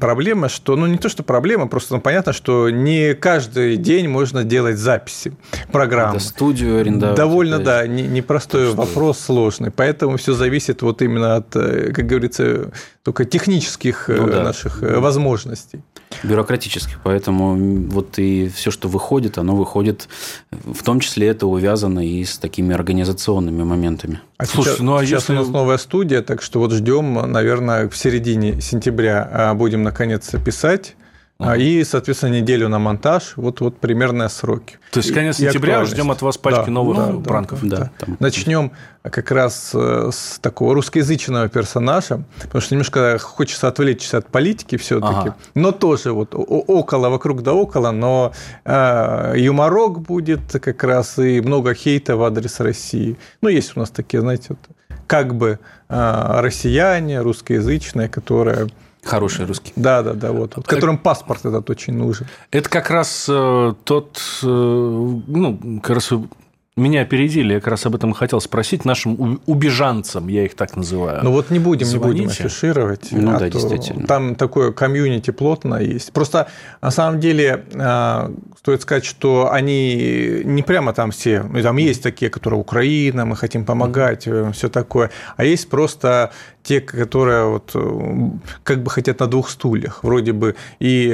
проблема, 0.00 0.48
что, 0.48 0.76
ну, 0.76 0.86
не 0.86 0.96
то, 0.96 1.08
что 1.08 1.22
проблема, 1.22 1.66
просто 1.66 1.94
ну, 1.94 2.00
понятно, 2.00 2.32
что 2.32 2.70
не 2.70 3.14
каждый 3.14 3.76
день 3.76 4.08
можно 4.08 4.44
делать 4.44 4.78
записи 4.78 5.32
программы. 5.72 6.16
Это 6.16 6.24
студию 6.24 6.85
арендовать. 6.86 7.16
Довольно, 7.16 7.58
да, 7.58 7.86
непростой 7.86 8.68
не 8.68 8.74
вопрос, 8.74 9.18
сложный. 9.18 9.70
Поэтому 9.70 10.16
все 10.16 10.34
зависит 10.34 10.82
вот 10.82 11.02
именно 11.02 11.36
от, 11.36 11.54
э, 11.56 11.92
как 11.92 12.06
говорится, 12.06 12.70
только 13.02 13.24
технических 13.24 14.08
э, 14.08 14.16
ну, 14.16 14.28
да. 14.28 14.42
наших 14.42 14.82
возможностей 14.82 15.82
бюрократических. 16.22 17.00
Поэтому 17.02 17.56
вот 17.88 18.18
и 18.18 18.48
все, 18.48 18.70
что 18.70 18.88
выходит, 18.88 19.38
оно 19.38 19.56
выходит, 19.56 20.08
в 20.50 20.82
том 20.82 21.00
числе 21.00 21.28
это 21.28 21.46
увязано 21.46 22.06
и 22.06 22.24
с 22.24 22.38
такими 22.38 22.74
организационными 22.74 23.62
моментами. 23.62 24.20
А 24.38 24.46
Слушай, 24.46 24.70
сейчас, 24.70 24.80
ну 24.80 24.96
а 24.96 25.04
сейчас 25.04 25.22
если... 25.22 25.32
у 25.32 25.36
нас 25.36 25.48
новая 25.48 25.78
студия, 25.78 26.22
так 26.22 26.42
что 26.42 26.60
вот 26.60 26.72
ждем, 26.72 27.14
наверное, 27.30 27.88
в 27.88 27.96
середине 27.96 28.60
сентября 28.60 29.28
а, 29.30 29.54
будем 29.54 29.82
наконец 29.82 30.30
писать. 30.44 30.94
Uh-huh. 31.38 31.60
И, 31.60 31.84
соответственно, 31.84 32.40
неделю 32.40 32.68
на 32.68 32.78
монтаж. 32.78 33.34
Вот, 33.36 33.60
вот 33.60 33.78
примерные 33.78 34.30
сроки. 34.30 34.78
То 34.90 35.00
есть, 35.00 35.12
конец 35.12 35.36
сентября 35.36 35.84
ждем 35.84 36.10
от 36.10 36.22
вас 36.22 36.38
пачки 36.38 36.66
да, 36.66 36.70
новых 36.70 36.96
да, 36.96 37.28
пранков. 37.28 37.58
Да, 37.62 37.90
да. 38.00 38.16
Начнем 38.20 38.72
как 39.02 39.30
раз 39.30 39.72
э, 39.74 40.10
с 40.12 40.38
такого 40.40 40.74
русскоязычного 40.74 41.50
персонажа, 41.50 42.24
потому 42.40 42.62
что 42.62 42.74
немножко 42.74 43.18
хочется 43.18 43.68
отвлечься 43.68 44.18
от 44.18 44.28
политики 44.28 44.76
все-таки, 44.76 45.28
ага. 45.28 45.36
но 45.54 45.72
тоже 45.72 46.12
вот 46.12 46.30
около, 46.32 47.10
вокруг 47.10 47.42
да 47.42 47.52
около, 47.52 47.90
но 47.90 48.32
э, 48.64 49.34
юморок 49.36 50.00
будет 50.00 50.40
как 50.52 50.82
раз 50.84 51.18
и 51.18 51.42
много 51.42 51.74
хейта 51.74 52.16
в 52.16 52.24
адрес 52.24 52.60
России. 52.60 53.18
Ну, 53.42 53.50
есть 53.50 53.76
у 53.76 53.80
нас 53.80 53.90
такие, 53.90 54.22
знаете, 54.22 54.46
вот, 54.50 54.58
как 55.06 55.34
бы 55.34 55.58
э, 55.88 56.40
россияне, 56.40 57.20
русскоязычные, 57.20 58.08
которые 58.08 58.68
Хороший 59.06 59.46
русский. 59.46 59.72
Да, 59.76 60.02
да, 60.02 60.14
да, 60.14 60.32
вот, 60.32 60.56
вот 60.56 60.66
которым 60.66 60.98
паспорт 60.98 61.44
этот 61.44 61.68
очень 61.70 61.94
нужен. 61.94 62.26
Это 62.50 62.68
как 62.68 62.90
раз 62.90 63.26
э, 63.28 63.74
тот, 63.84 64.20
э, 64.42 64.46
ну, 64.46 65.80
как 65.82 65.96
раз 65.96 66.12
меня 66.76 67.00
опередили, 67.00 67.54
я 67.54 67.60
как 67.60 67.68
раз 67.68 67.86
об 67.86 67.94
этом 67.94 68.12
хотел 68.12 68.38
спросить 68.38 68.84
нашим 68.84 69.40
убежанцам, 69.46 70.28
я 70.28 70.44
их 70.44 70.54
так 70.54 70.76
называю. 70.76 71.20
Ну 71.24 71.32
вот 71.32 71.50
не 71.50 71.58
будем, 71.58 71.86
Звоните. 71.86 72.20
не 72.20 72.26
будем 72.26 72.30
афишировать. 72.30 73.08
Ну 73.12 73.34
а 73.34 73.38
да, 73.38 73.48
действительно. 73.48 74.06
Там 74.06 74.34
такое 74.34 74.72
комьюнити 74.72 75.30
плотно 75.30 75.76
есть. 75.76 76.12
Просто 76.12 76.48
на 76.82 76.90
самом 76.90 77.18
деле 77.18 77.64
э, 77.72 78.30
стоит 78.58 78.82
сказать, 78.82 79.06
что 79.06 79.50
они 79.50 80.42
не 80.44 80.62
прямо 80.62 80.92
там 80.92 81.12
все, 81.12 81.42
ну, 81.42 81.62
там 81.62 81.78
есть 81.78 82.02
такие, 82.02 82.30
которые 82.30 82.60
Украина, 82.60 83.24
мы 83.24 83.36
хотим 83.36 83.64
помогать, 83.64 84.26
mm-hmm. 84.26 84.52
все 84.52 84.68
такое, 84.68 85.10
а 85.38 85.44
есть 85.44 85.70
просто 85.70 86.32
те, 86.66 86.80
которые 86.80 87.46
вот 87.46 87.76
как 88.64 88.82
бы 88.82 88.90
хотят 88.90 89.20
на 89.20 89.26
двух 89.26 89.50
стульях, 89.50 90.02
вроде 90.02 90.32
бы 90.32 90.56
и 90.80 91.10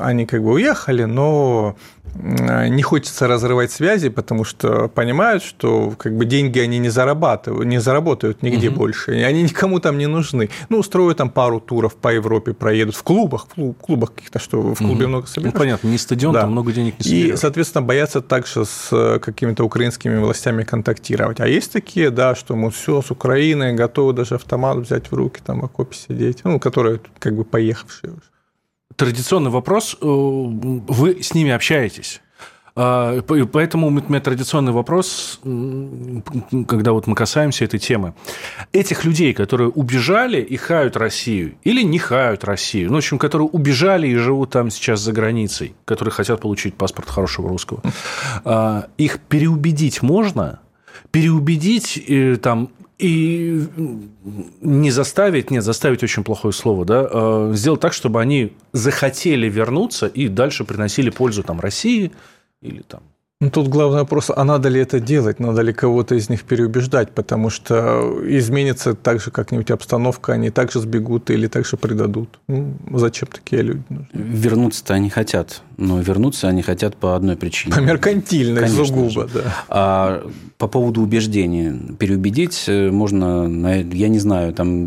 они 0.00 0.26
как 0.26 0.42
бы 0.42 0.52
уехали, 0.52 1.04
но 1.04 1.76
не 2.14 2.82
хочется 2.82 3.26
разрывать 3.26 3.72
связи, 3.72 4.10
потому 4.10 4.44
что 4.44 4.88
понимают, 4.88 5.42
что 5.42 5.94
как 5.96 6.14
бы 6.14 6.26
деньги 6.26 6.58
они 6.58 6.78
не 6.78 6.90
зарабатывают, 6.90 7.66
не 7.66 7.80
заработают 7.80 8.42
нигде 8.42 8.68
угу. 8.68 8.80
больше, 8.80 9.18
и 9.18 9.22
они 9.22 9.42
никому 9.42 9.80
там 9.80 9.96
не 9.96 10.06
нужны. 10.06 10.50
Ну, 10.68 10.78
устроят 10.80 11.16
там 11.16 11.30
пару 11.30 11.58
туров 11.58 11.94
по 11.94 12.12
Европе, 12.12 12.52
проедут 12.52 12.96
в 12.96 13.02
клубах, 13.02 13.46
в 13.56 13.72
клубах 13.72 14.12
каких-то, 14.12 14.38
что 14.38 14.74
в 14.74 14.78
клубе 14.78 15.04
угу. 15.04 15.08
много 15.08 15.26
соберешь. 15.26 15.54
Ну, 15.54 15.58
понятно, 15.58 15.88
не 15.88 15.96
стадион, 15.96 16.34
да. 16.34 16.42
там 16.42 16.50
много 16.50 16.72
денег 16.72 16.98
не 16.98 17.04
соберешь. 17.04 17.34
И, 17.34 17.36
соответственно, 17.36 17.82
боятся 17.82 18.20
также 18.20 18.66
с 18.66 19.18
какими-то 19.20 19.64
украинскими 19.64 20.18
властями 20.18 20.64
контактировать. 20.64 21.40
А 21.40 21.48
есть 21.48 21.72
такие, 21.72 22.10
да, 22.10 22.34
что 22.34 22.56
мы 22.56 22.70
все 22.70 23.00
с 23.00 23.10
Украиной 23.10 23.72
готовы 23.72 24.12
даже 24.12 24.34
автомат 24.34 24.81
взять 24.82 25.10
в 25.10 25.14
руки, 25.14 25.40
там 25.44 25.64
окопе 25.64 25.96
сидеть, 25.96 26.40
ну, 26.44 26.60
которые 26.60 27.00
как 27.18 27.34
бы 27.34 27.44
поехавшие 27.44 28.12
уже 28.12 28.32
традиционный 28.96 29.50
вопрос. 29.50 29.96
Э, 30.00 30.06
вы 30.06 31.22
с 31.22 31.34
ними 31.34 31.50
общаетесь? 31.50 32.20
А, 32.74 33.20
поэтому 33.20 33.88
у 33.88 33.90
меня 33.90 34.20
традиционный 34.20 34.72
вопрос, 34.72 35.40
когда 35.42 36.92
вот 36.92 37.06
мы 37.06 37.14
касаемся 37.14 37.66
этой 37.66 37.78
темы. 37.78 38.14
Этих 38.72 39.04
людей, 39.04 39.34
которые 39.34 39.68
убежали 39.68 40.40
и 40.40 40.56
хают 40.56 40.96
Россию, 40.96 41.56
или 41.64 41.82
не 41.82 41.98
хают 41.98 42.44
Россию, 42.44 42.88
ну, 42.88 42.94
в 42.94 42.98
общем, 42.98 43.18
которые 43.18 43.48
убежали 43.48 44.08
и 44.08 44.14
живут 44.14 44.50
там 44.50 44.70
сейчас 44.70 45.00
за 45.00 45.12
границей, 45.12 45.74
которые 45.84 46.12
хотят 46.12 46.40
получить 46.40 46.74
паспорт 46.74 47.10
хорошего 47.10 47.50
русского, 47.50 47.82
а, 48.44 48.86
их 48.96 49.20
переубедить 49.20 50.00
можно? 50.00 50.60
Переубедить 51.10 52.02
э, 52.08 52.36
там 52.36 52.70
и 53.02 53.66
не 54.60 54.90
заставить, 54.92 55.50
нет, 55.50 55.64
заставить 55.64 56.04
очень 56.04 56.22
плохое 56.22 56.54
слово, 56.54 56.84
да, 56.84 57.08
а, 57.10 57.52
сделать 57.54 57.80
так, 57.80 57.92
чтобы 57.92 58.20
они 58.20 58.52
захотели 58.72 59.48
вернуться 59.48 60.06
и 60.06 60.28
дальше 60.28 60.64
приносили 60.64 61.10
пользу 61.10 61.42
там 61.42 61.58
России 61.58 62.12
или 62.60 62.82
там 62.82 63.02
Ну, 63.42 63.50
тут 63.50 63.66
главный 63.66 63.98
вопрос, 63.98 64.30
а 64.34 64.44
надо 64.44 64.68
ли 64.68 64.80
это 64.80 65.00
делать, 65.00 65.40
надо 65.40 65.62
ли 65.62 65.72
кого-то 65.72 66.14
из 66.14 66.28
них 66.28 66.44
переубеждать, 66.44 67.10
потому 67.10 67.50
что 67.50 68.20
изменится 68.24 68.94
так 68.94 69.20
же 69.20 69.32
как-нибудь 69.32 69.72
обстановка, 69.72 70.34
они 70.34 70.50
также 70.50 70.78
сбегут 70.78 71.28
или 71.28 71.48
также 71.48 71.76
предадут. 71.76 72.38
Ну, 72.46 72.76
зачем 72.92 73.28
такие 73.32 73.62
люди 73.62 73.82
нужны? 73.88 74.06
Вернуться-то 74.12 74.94
они 74.94 75.10
хотят, 75.10 75.62
но 75.76 76.00
вернуться 76.00 76.46
они 76.46 76.62
хотят 76.62 76.96
по 76.96 77.16
одной 77.16 77.34
причине. 77.36 77.74
По 77.74 77.80
меркантильной, 77.80 78.60
Конечно 78.60 78.84
сугубо, 78.84 79.10
же. 79.10 79.28
да. 79.34 79.54
А 79.68 80.30
по 80.58 80.68
поводу 80.68 81.00
убеждения, 81.00 81.76
переубедить 81.98 82.66
э, 82.68 82.92
можно, 82.92 83.48
я 83.92 84.06
не 84.06 84.20
знаю, 84.20 84.52
там, 84.52 84.86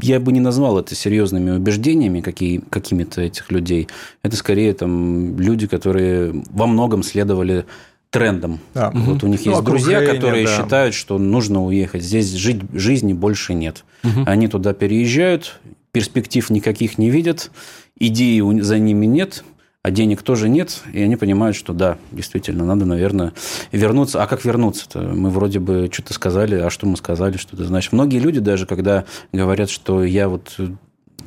я 0.00 0.20
бы 0.20 0.30
не 0.30 0.38
назвал 0.38 0.78
это 0.78 0.94
серьезными 0.94 1.50
убеждениями 1.50 2.20
какие, 2.20 2.62
какими-то 2.70 3.20
этих 3.20 3.50
людей. 3.50 3.88
Это 4.22 4.36
скорее 4.36 4.72
там 4.74 5.36
люди, 5.40 5.66
которые 5.66 6.44
во 6.50 6.68
многом 6.68 7.02
следовали 7.02 7.63
трендом. 8.10 8.60
Да. 8.74 8.90
Вот 8.94 9.24
у 9.24 9.26
них 9.26 9.44
ну, 9.44 9.52
есть 9.52 9.64
друзья, 9.64 10.04
которые 10.06 10.46
да. 10.46 10.56
считают, 10.56 10.94
что 10.94 11.18
нужно 11.18 11.64
уехать. 11.64 12.02
Здесь 12.02 12.30
жить, 12.32 12.62
жизни 12.72 13.12
больше 13.12 13.54
нет. 13.54 13.84
Угу. 14.04 14.22
Они 14.26 14.46
туда 14.46 14.72
переезжают, 14.72 15.58
перспектив 15.90 16.48
никаких 16.50 16.96
не 16.96 17.10
видят, 17.10 17.50
идеи 17.98 18.60
за 18.60 18.78
ними 18.78 19.06
нет, 19.06 19.44
а 19.82 19.90
денег 19.90 20.22
тоже 20.22 20.48
нет, 20.48 20.80
и 20.92 21.02
они 21.02 21.16
понимают, 21.16 21.56
что 21.56 21.72
да, 21.72 21.98
действительно, 22.10 22.64
надо, 22.64 22.86
наверное, 22.86 23.34
вернуться. 23.70 24.22
А 24.22 24.26
как 24.26 24.44
вернуться-то? 24.44 25.00
Мы 25.00 25.28
вроде 25.28 25.58
бы 25.58 25.90
что-то 25.92 26.14
сказали, 26.14 26.54
а 26.54 26.70
что 26.70 26.86
мы 26.86 26.96
сказали, 26.96 27.36
что 27.36 27.56
то 27.56 27.64
значит. 27.64 27.92
Многие 27.92 28.18
люди 28.18 28.40
даже, 28.40 28.64
когда 28.64 29.04
говорят, 29.32 29.68
что 29.68 30.02
я 30.02 30.28
вот 30.28 30.56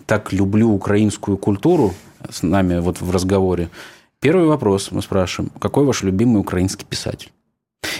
так 0.07 0.33
люблю 0.33 0.71
украинскую 0.71 1.37
культуру 1.37 1.93
с 2.29 2.41
нами 2.41 2.79
вот 2.79 2.99
в 2.99 3.11
разговоре, 3.11 3.69
Первый 4.19 4.47
вопрос 4.47 4.91
мы 4.91 5.01
спрашиваем, 5.01 5.51
какой 5.59 5.85
ваш 5.85 6.01
любимый 6.03 6.39
украинский 6.39 6.85
писатель? 6.85 7.31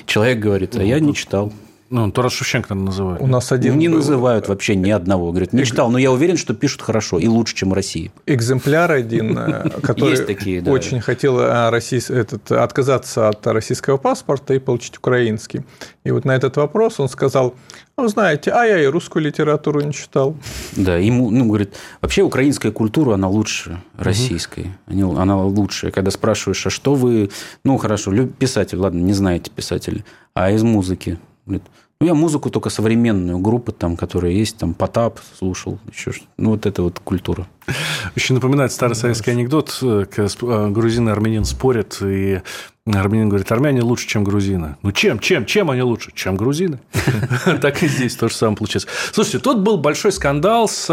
Человек 0.05 0.39
говорит, 0.39 0.75
а 0.75 0.83
я 0.83 0.99
не 0.99 1.13
читал. 1.13 1.53
Ну, 1.89 2.11
Тарас 2.11 2.33
Шевченко 2.33 2.75
называют. 2.75 3.21
У 3.21 3.27
нас 3.27 3.51
один... 3.51 3.77
Не 3.77 3.87
называют 3.87 4.47
вообще 4.49 4.75
ни 4.75 4.89
одного. 4.89 5.31
Говорит, 5.31 5.53
не 5.53 5.63
читал, 5.63 5.89
но 5.89 5.97
я 5.97 6.11
уверен, 6.11 6.35
что 6.35 6.53
пишут 6.53 6.81
хорошо 6.81 7.17
и 7.17 7.27
лучше, 7.27 7.55
чем 7.55 7.69
в 7.69 7.73
России. 7.73 8.11
Экземпляр 8.25 8.91
один, 8.91 9.37
э, 9.37 9.69
который 9.81 10.17
такие, 10.17 10.61
да. 10.61 10.71
очень 10.71 10.99
хотел 10.99 11.39
э, 11.39 11.69
российс... 11.69 12.09
этот, 12.09 12.51
отказаться 12.51 13.29
от 13.29 13.45
российского 13.47 13.97
паспорта 13.97 14.53
и 14.53 14.59
получить 14.59 14.97
украинский. 14.97 15.63
И 16.03 16.11
вот 16.11 16.25
на 16.25 16.35
этот 16.35 16.57
вопрос 16.57 16.99
он 16.99 17.07
сказал, 17.07 17.55
ну, 17.97 18.07
знаете, 18.09 18.51
а 18.51 18.65
я 18.65 18.83
и 18.83 18.85
русскую 18.85 19.23
литературу 19.23 19.81
не 19.81 19.93
читал. 19.93 20.35
Да, 20.75 20.97
ему, 20.97 21.31
ну, 21.31 21.45
говорит, 21.45 21.73
вообще 22.01 22.21
украинская 22.21 22.71
культура, 22.73 23.13
она 23.13 23.29
лучше 23.29 23.81
российской. 23.97 24.71
Угу. 24.87 25.17
Она 25.17 25.41
лучшая. 25.41 25.91
Когда 25.91 26.11
спрашиваешь, 26.11 26.67
а 26.67 26.69
что 26.69 26.95
вы... 26.95 27.29
Ну, 27.63 27.77
хорошо, 27.77 28.11
писатель, 28.27 28.77
ладно, 28.77 28.99
не 28.99 29.13
знаете 29.13 29.49
писателя. 29.51 30.03
А 30.33 30.51
из 30.51 30.63
музыки? 30.63 31.17
Говорит, 31.47 31.63
ну, 31.99 32.05
я 32.05 32.13
музыку 32.13 32.51
только 32.51 32.69
современную, 32.69 33.39
группы 33.39 33.71
там, 33.71 33.97
которые 33.97 34.37
есть, 34.37 34.57
там, 34.57 34.75
Потап 34.75 35.19
слушал, 35.39 35.79
еще 35.91 36.11
что 36.11 36.25
Ну, 36.37 36.51
вот 36.51 36.67
это 36.67 36.83
вот 36.83 36.99
культура. 36.99 37.47
Еще 38.15 38.35
напоминает 38.35 38.71
старый 38.71 38.95
советский 38.95 39.31
анекдот, 39.31 39.75
э, 39.81 40.05
э, 40.15 40.69
грузин 40.69 41.09
и 41.09 41.11
армянин 41.11 41.43
спорят, 41.43 41.97
и 42.01 42.41
армянин 42.85 43.29
говорит, 43.29 43.51
армяне 43.51 43.81
лучше, 43.81 44.07
чем 44.07 44.23
грузины. 44.23 44.77
Ну, 44.83 44.91
чем, 44.91 45.17
чем, 45.17 45.47
чем 45.47 45.71
они 45.71 45.81
лучше? 45.81 46.11
Чем 46.13 46.37
грузины. 46.37 46.79
Так 47.61 47.81
и 47.81 47.87
здесь 47.87 48.15
то 48.15 48.29
же 48.29 48.35
самое 48.35 48.57
получается. 48.57 48.87
Слушайте, 49.11 49.39
тут 49.39 49.61
был 49.61 49.77
большой 49.77 50.11
скандал 50.11 50.69
с 50.69 50.85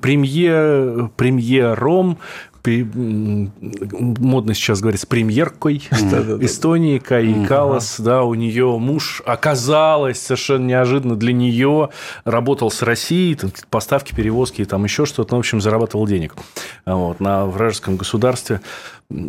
премьером 0.00 2.18
модно 2.64 4.54
сейчас 4.54 4.80
говорить, 4.80 5.00
с 5.00 5.06
премьеркой 5.06 5.82
Эстонии, 6.40 6.98
Каи 6.98 7.44
Калас, 7.46 7.98
да, 7.98 8.22
у 8.22 8.34
нее 8.34 8.78
муж 8.78 9.22
оказалось 9.26 10.20
совершенно 10.20 10.66
неожиданно 10.66 11.16
для 11.16 11.32
нее 11.32 11.90
работал 12.24 12.70
с 12.70 12.82
Россией, 12.82 13.38
поставки, 13.70 14.14
перевозки 14.14 14.62
и 14.62 14.64
там 14.64 14.84
еще 14.84 15.06
что-то, 15.06 15.32
ну, 15.32 15.38
в 15.38 15.40
общем, 15.40 15.60
зарабатывал 15.60 16.06
денег 16.06 16.34
вот, 16.86 17.20
на 17.20 17.46
вражеском 17.46 17.96
государстве. 17.96 18.60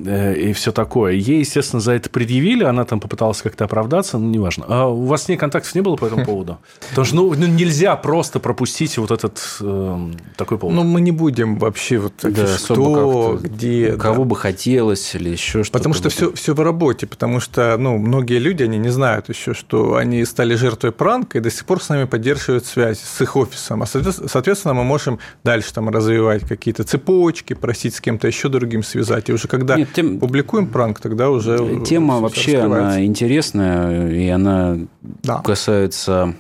Э, 0.06 0.36
и 0.36 0.54
все 0.54 0.72
такое. 0.72 1.14
Ей, 1.14 1.40
естественно, 1.40 1.82
за 1.82 1.94
это 1.94 2.10
предъявили, 2.10 2.64
она 2.64 2.86
там 2.86 3.00
попыталась 3.00 3.42
как-то 3.42 3.66
оправдаться, 3.66 4.18
ну, 4.18 4.30
неважно. 4.30 4.66
А 4.68 4.88
у 4.88 5.06
вас 5.06 5.24
с 5.24 5.28
ней 5.28 5.38
контактов 5.38 5.74
не 5.76 5.82
было 5.82 5.96
по 5.96 6.06
этому 6.06 6.26
поводу? 6.26 6.60
Потому 6.90 7.06
что 7.06 7.16
ну, 7.16 7.34
ну 7.34 7.48
нельзя 7.48 7.96
просто 7.96 8.40
пропустить 8.40 8.98
вот 8.98 9.12
этот 9.12 9.40
э, 9.60 10.12
такой 10.38 10.58
повод. 10.58 10.76
Ну, 10.76 10.84
мы 10.84 11.02
не 11.02 11.12
будем 11.12 11.58
вообще 11.58 11.98
вот 11.98 12.14
да, 12.22 12.58
что, 12.58 13.40
где... 13.42 13.94
Кого 13.94 14.24
да. 14.24 14.30
бы 14.30 14.36
хотелось 14.36 15.16
или 15.16 15.30
еще 15.30 15.64
что-то. 15.64 15.80
Потому 15.80 15.96
что 15.96 16.10
все, 16.10 16.32
все 16.34 16.54
в 16.54 16.60
работе, 16.60 17.08
потому 17.08 17.40
что 17.40 17.76
ну, 17.78 17.98
многие 17.98 18.40
люди, 18.40 18.64
они 18.64 18.78
не 18.78 18.90
знают 18.90 19.30
еще, 19.30 19.54
что 19.54 19.96
они 19.96 20.24
стали 20.26 20.56
жертвой 20.56 20.92
пранка 20.92 21.40
и 21.40 21.42
до 21.42 21.52
сих 21.52 21.66
пор 21.66 21.82
с 21.82 21.90
нами 21.90 22.06
поддерживают 22.06 22.66
связь 22.66 23.00
с 23.00 23.22
их 23.22 23.36
офисом. 23.36 23.84
А, 23.84 23.86
соответственно, 23.86 24.74
мы 24.74 24.84
можем 24.84 25.20
дальше 25.44 25.74
там 25.74 25.90
развивать 25.90 26.48
какие-то 26.48 26.84
цепочки, 26.84 27.54
просить 27.54 27.96
с 27.96 28.02
кем-то 28.02 28.28
еще 28.28 28.50
другим 28.50 28.84
связать. 28.84 29.30
И 29.30 29.34
уже 29.34 29.48
когда 29.48 29.73
когда 29.74 29.80
Нет, 29.80 29.94
тем... 29.94 30.20
публикуем 30.20 30.68
пранк, 30.68 31.00
тогда 31.00 31.30
уже 31.30 31.84
Тема 31.86 32.20
вообще 32.20 32.60
она 32.60 33.04
интересная, 33.04 34.10
и 34.10 34.28
она 34.30 34.78
да. 35.02 35.42
касается 35.42 36.36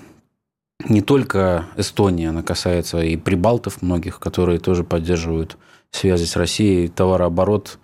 не 0.87 1.01
только 1.01 1.65
Эстонии, 1.77 2.27
она 2.27 2.43
касается 2.43 2.99
и 2.99 3.15
прибалтов 3.15 3.81
многих, 3.81 4.19
которые 4.19 4.59
тоже 4.59 4.83
поддерживают 4.83 5.57
связи 5.91 6.25
с 6.25 6.35
Россией. 6.35 6.87
Товарооборот, 6.87 7.79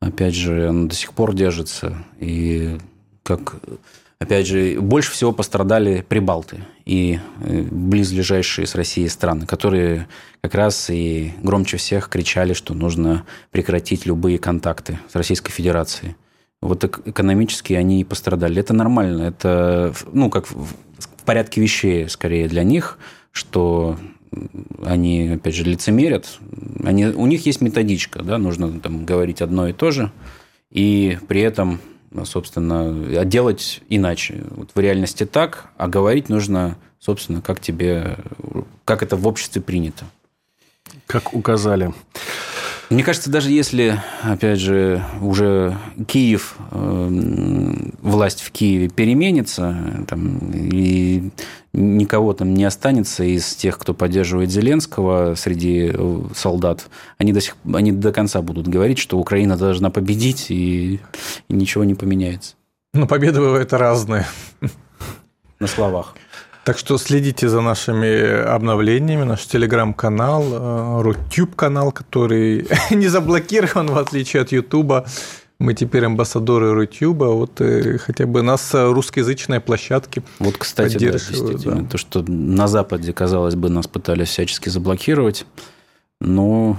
опять 0.00 0.34
же, 0.34 0.68
он 0.68 0.88
до 0.88 0.94
сих 0.94 1.12
пор 1.12 1.34
держится. 1.34 2.04
И 2.20 2.78
как 3.22 3.56
опять 4.20 4.46
же, 4.46 4.80
больше 4.80 5.12
всего 5.12 5.32
пострадали 5.32 6.04
прибалты 6.08 6.64
и 6.84 7.20
э, 7.40 7.62
близлежащие 7.62 8.66
с 8.66 8.74
Россией 8.74 9.08
страны, 9.08 9.46
которые 9.46 10.08
как 10.40 10.54
раз 10.54 10.90
и 10.90 11.32
громче 11.42 11.76
всех 11.76 12.08
кричали, 12.08 12.52
что 12.52 12.74
нужно 12.74 13.24
прекратить 13.50 14.06
любые 14.06 14.38
контакты 14.38 14.98
с 15.10 15.14
Российской 15.14 15.52
Федерацией. 15.52 16.16
Вот 16.60 16.82
экономически 16.84 17.74
они 17.74 18.00
и 18.00 18.04
пострадали. 18.04 18.60
Это 18.60 18.74
нормально. 18.74 19.22
Это, 19.22 19.94
ну, 20.12 20.28
как 20.28 20.50
в 20.50 20.74
порядке 21.24 21.60
вещей, 21.60 22.08
скорее, 22.08 22.48
для 22.48 22.64
них, 22.64 22.98
что 23.30 23.96
они, 24.84 25.28
опять 25.34 25.54
же, 25.54 25.64
лицемерят. 25.64 26.38
Они, 26.82 27.06
у 27.06 27.26
них 27.26 27.46
есть 27.46 27.60
методичка, 27.60 28.22
да, 28.22 28.38
нужно 28.38 28.80
там 28.80 29.04
говорить 29.04 29.40
одно 29.40 29.68
и 29.68 29.72
то 29.72 29.90
же, 29.90 30.10
и 30.70 31.18
при 31.28 31.40
этом 31.40 31.80
собственно, 32.24 33.20
а 33.20 33.24
делать 33.24 33.80
иначе. 33.88 34.44
Вот 34.50 34.70
в 34.74 34.78
реальности 34.78 35.26
так, 35.26 35.70
а 35.76 35.88
говорить 35.88 36.28
нужно, 36.28 36.76
собственно, 36.98 37.40
как 37.40 37.60
тебе, 37.60 38.16
как 38.84 39.02
это 39.02 39.16
в 39.16 39.26
обществе 39.26 39.62
принято. 39.62 40.04
Как 41.06 41.34
указали. 41.34 41.92
Мне 42.90 43.04
кажется, 43.04 43.30
даже 43.30 43.50
если, 43.50 44.00
опять 44.22 44.58
же, 44.60 45.04
уже 45.20 45.76
Киев, 46.06 46.56
э, 46.70 47.74
власть 48.00 48.40
в 48.40 48.50
Киеве 48.50 48.88
переменится, 48.88 50.04
там, 50.08 50.38
и 50.54 51.30
никого 51.74 52.32
там 52.32 52.54
не 52.54 52.64
останется 52.64 53.24
из 53.24 53.54
тех, 53.54 53.78
кто 53.78 53.92
поддерживает 53.92 54.50
Зеленского 54.50 55.34
среди 55.34 55.90
э, 55.92 56.22
солдат, 56.34 56.88
они 57.18 57.34
до, 57.34 57.42
сих, 57.42 57.56
они 57.74 57.92
до 57.92 58.10
конца 58.10 58.40
будут 58.40 58.68
говорить, 58.68 58.98
что 58.98 59.18
Украина 59.18 59.58
должна 59.58 59.90
победить, 59.90 60.46
и, 60.50 60.94
и 61.48 61.54
ничего 61.54 61.84
не 61.84 61.94
поменяется. 61.94 62.54
Но 62.94 63.06
победы 63.06 63.40
бывают 63.40 63.70
разные. 63.74 64.26
На 65.60 65.66
словах. 65.66 66.14
Так 66.68 66.76
что 66.76 66.98
следите 66.98 67.48
за 67.48 67.62
нашими 67.62 68.42
обновлениями, 68.42 69.22
наш 69.22 69.46
телеграм-канал, 69.46 70.44
э, 70.52 71.00
Рутюб-канал, 71.00 71.92
который 71.92 72.66
не 72.90 73.08
заблокирован, 73.08 73.86
в 73.86 73.96
отличие 73.96 74.42
от 74.42 74.52
Ютуба. 74.52 75.06
Мы 75.58 75.72
теперь 75.72 76.04
амбассадоры 76.04 76.74
Рутюба, 76.74 77.24
вот 77.24 77.62
э, 77.62 77.96
хотя 77.96 78.26
бы 78.26 78.42
нас 78.42 78.74
русскоязычные 78.74 79.60
площадки 79.60 80.22
Вот, 80.40 80.58
кстати, 80.58 80.98
да, 81.06 81.12
действительно. 81.12 81.84
Да. 81.84 81.88
То, 81.88 81.96
что 81.96 82.22
на 82.28 82.68
Западе, 82.68 83.14
казалось 83.14 83.54
бы, 83.54 83.70
нас 83.70 83.86
пытались 83.86 84.28
всячески 84.28 84.68
заблокировать, 84.68 85.46
но 86.20 86.76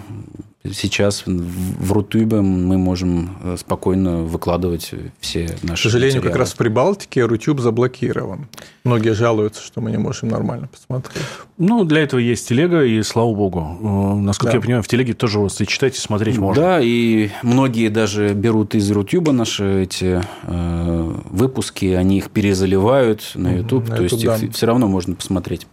сейчас 0.63 1.23
в 1.25 1.91
Рутюбе 1.91 2.41
мы 2.41 2.77
можем 2.77 3.37
э, 3.43 3.57
спокойно 3.57 4.23
выкладывать 4.23 4.91
все 5.19 5.57
наши 5.63 5.83
К 5.83 5.83
сожалению, 5.83 6.17
материалы. 6.17 6.31
как 6.31 6.39
раз 6.39 6.53
в 6.53 6.57
Прибалтике 6.57 7.23
Рутюб 7.23 7.61
заблокирован. 7.61 8.47
Многие 8.83 9.13
жалуются, 9.13 9.63
что 9.63 9.79
мы 9.79 9.91
не 9.91 9.97
можем 9.97 10.29
нормально 10.29 10.67
посмотреть. 10.67 11.23
Ну, 11.57 11.85
для 11.85 12.01
этого 12.01 12.19
есть 12.19 12.47
телега, 12.49 12.83
и 12.83 13.01
слава 13.03 13.33
богу. 13.33 13.77
Э, 13.81 14.19
насколько 14.19 14.51
да. 14.51 14.57
я 14.57 14.61
понимаю, 14.61 14.83
в 14.83 14.87
телеге 14.87 15.13
тоже 15.13 15.39
вот, 15.39 15.59
и 15.61 15.65
читать, 15.65 15.95
и 15.95 15.99
смотреть 15.99 16.37
можно. 16.37 16.61
Да, 16.61 16.79
и 16.81 17.29
многие 17.41 17.89
даже 17.89 18.33
берут 18.33 18.75
из 18.75 18.91
Рутюба 18.91 19.31
наши 19.31 19.83
эти 19.83 20.21
э, 20.43 21.13
выпуски, 21.29 21.85
они 21.85 22.17
их 22.17 22.31
перезаливают 22.31 23.31
на 23.35 23.55
YouTube, 23.55 23.87
на 23.87 23.95
то 23.95 24.03
YouTube, 24.03 24.19
есть 24.19 24.25
да. 24.25 24.37
их 24.37 24.53
все 24.53 24.65
равно 24.65 24.87
можно 24.87 25.15
посмотреть. 25.15 25.67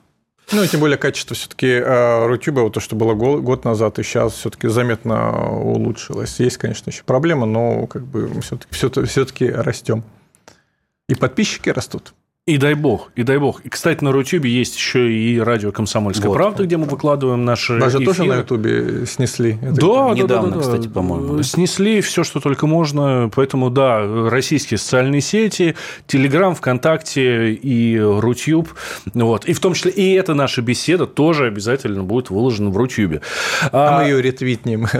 Ну, 0.53 0.63
и 0.63 0.69
тем 0.69 0.81
более 0.81 0.97
качество 0.97 1.35
все-таки 1.35 1.67
э, 1.67 2.27
Рутюба, 2.27 2.61
вот 2.61 2.75
то, 2.75 2.81
что 2.81 2.95
было 2.95 3.15
год 3.15 3.65
назад, 3.65 3.99
и 3.99 4.05
сейчас 4.05 4.35
все-таки 4.35 4.69
заметно 4.69 5.51
улучшилось. 5.51 6.39
Есть, 6.39 6.59
конечно, 6.59 6.91
еще 6.91 7.03
проблема, 7.03 7.47
но 7.47 7.87
как 7.89 8.05
бы 8.05 8.31
все-таки 8.41 9.07
все-таки 9.07 9.51
растем. 9.51 10.05
И 11.09 11.15
подписчики 11.15 11.71
растут. 11.71 12.15
И 12.47 12.59
дай 12.59 12.75
бог, 12.75 13.11
и 13.17 13.25
дай 13.25 13.39
бог. 13.39 13.61
И, 13.65 13.69
кстати, 13.69 14.05
на 14.05 14.13
Рутюбе 14.13 14.49
есть 14.49 14.77
еще 14.77 15.13
и 15.13 15.41
радио 15.41 15.73
«Комсомольская 15.73 16.29
вот. 16.29 16.35
правда», 16.35 16.63
где 16.63 16.77
мы 16.77 16.85
выкладываем 16.85 17.45
наши 17.45 17.77
Даже 17.77 17.97
эфиры. 17.99 18.07
тоже 18.07 18.23
на 18.23 18.35
Ютубе 18.35 19.05
снесли? 19.05 19.59
Да, 19.61 19.73
да, 19.73 20.15
Недавно, 20.15 20.51
да, 20.51 20.57
да, 20.59 20.61
кстати, 20.63 20.87
по-моему. 20.87 21.43
Снесли 21.43 22.01
все, 22.03 22.23
что 22.23 22.39
только 22.39 22.69
можно. 22.69 23.29
Поэтому, 23.35 23.69
да, 23.69 24.31
российские 24.31 24.79
социальные 24.79 25.23
сети, 25.23 25.75
Телеграм, 26.07 26.55
ВКонтакте 26.55 27.53
и 27.53 27.99
Рутюб. 27.99 28.69
Вот. 29.13 29.45
И 29.47 29.53
в 29.53 29.59
том 29.59 29.75
числе 29.75 29.91
и 29.91 30.13
эта 30.13 30.35
наша 30.35 30.63
беседа 30.63 31.09
тоже 31.09 31.47
обязательно 31.47 32.05
будет 32.05 32.31
выложена 32.31 32.71
в 32.71 32.77
Рутюбе. 32.77 33.23
А, 33.73 33.89
а 33.89 33.99
мы 33.99 34.05
ее 34.05 34.23
ретвитнем. 34.23 34.87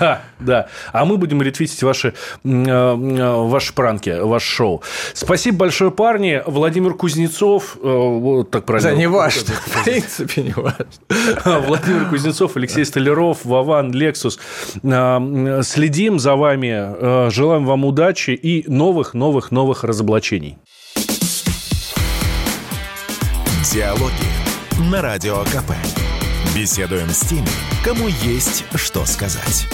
Да, 0.00 0.22
да. 0.40 0.68
А 0.92 1.04
мы 1.04 1.18
будем 1.18 1.42
ретвитить 1.42 1.82
ваши, 1.82 2.14
ваши 2.42 3.74
пранки, 3.74 4.18
ваш 4.22 4.42
шоу. 4.42 4.82
Спасибо 5.12 5.58
большое, 5.58 5.90
парни. 5.90 6.45
Владимир 6.46 6.94
Кузнецов, 6.94 7.76
э, 7.82 7.86
вот 7.86 8.50
так 8.50 8.64
правильно. 8.64 8.90
Да, 8.90 8.96
не 8.96 9.08
важно, 9.08 9.54
в 9.54 9.84
принципе, 9.84 10.42
не 10.42 10.52
важно. 10.52 10.86
Владимир 11.66 12.08
Кузнецов, 12.08 12.56
Алексей 12.56 12.84
Столяров, 12.84 13.44
Вован, 13.44 13.92
Лексус. 13.92 14.38
Э, 14.82 15.60
следим 15.62 16.18
за 16.18 16.36
вами, 16.36 17.26
э, 17.26 17.30
желаем 17.30 17.64
вам 17.66 17.84
удачи 17.84 18.30
и 18.30 18.64
новых-новых-новых 18.70 19.84
разоблачений. 19.84 20.56
Диалоги 23.72 24.90
на 24.90 25.02
Радио 25.02 25.38
КП. 25.44 25.72
Беседуем 26.54 27.08
с 27.10 27.20
теми, 27.20 27.48
кому 27.84 28.08
есть 28.08 28.64
что 28.76 29.04
сказать. 29.04 29.66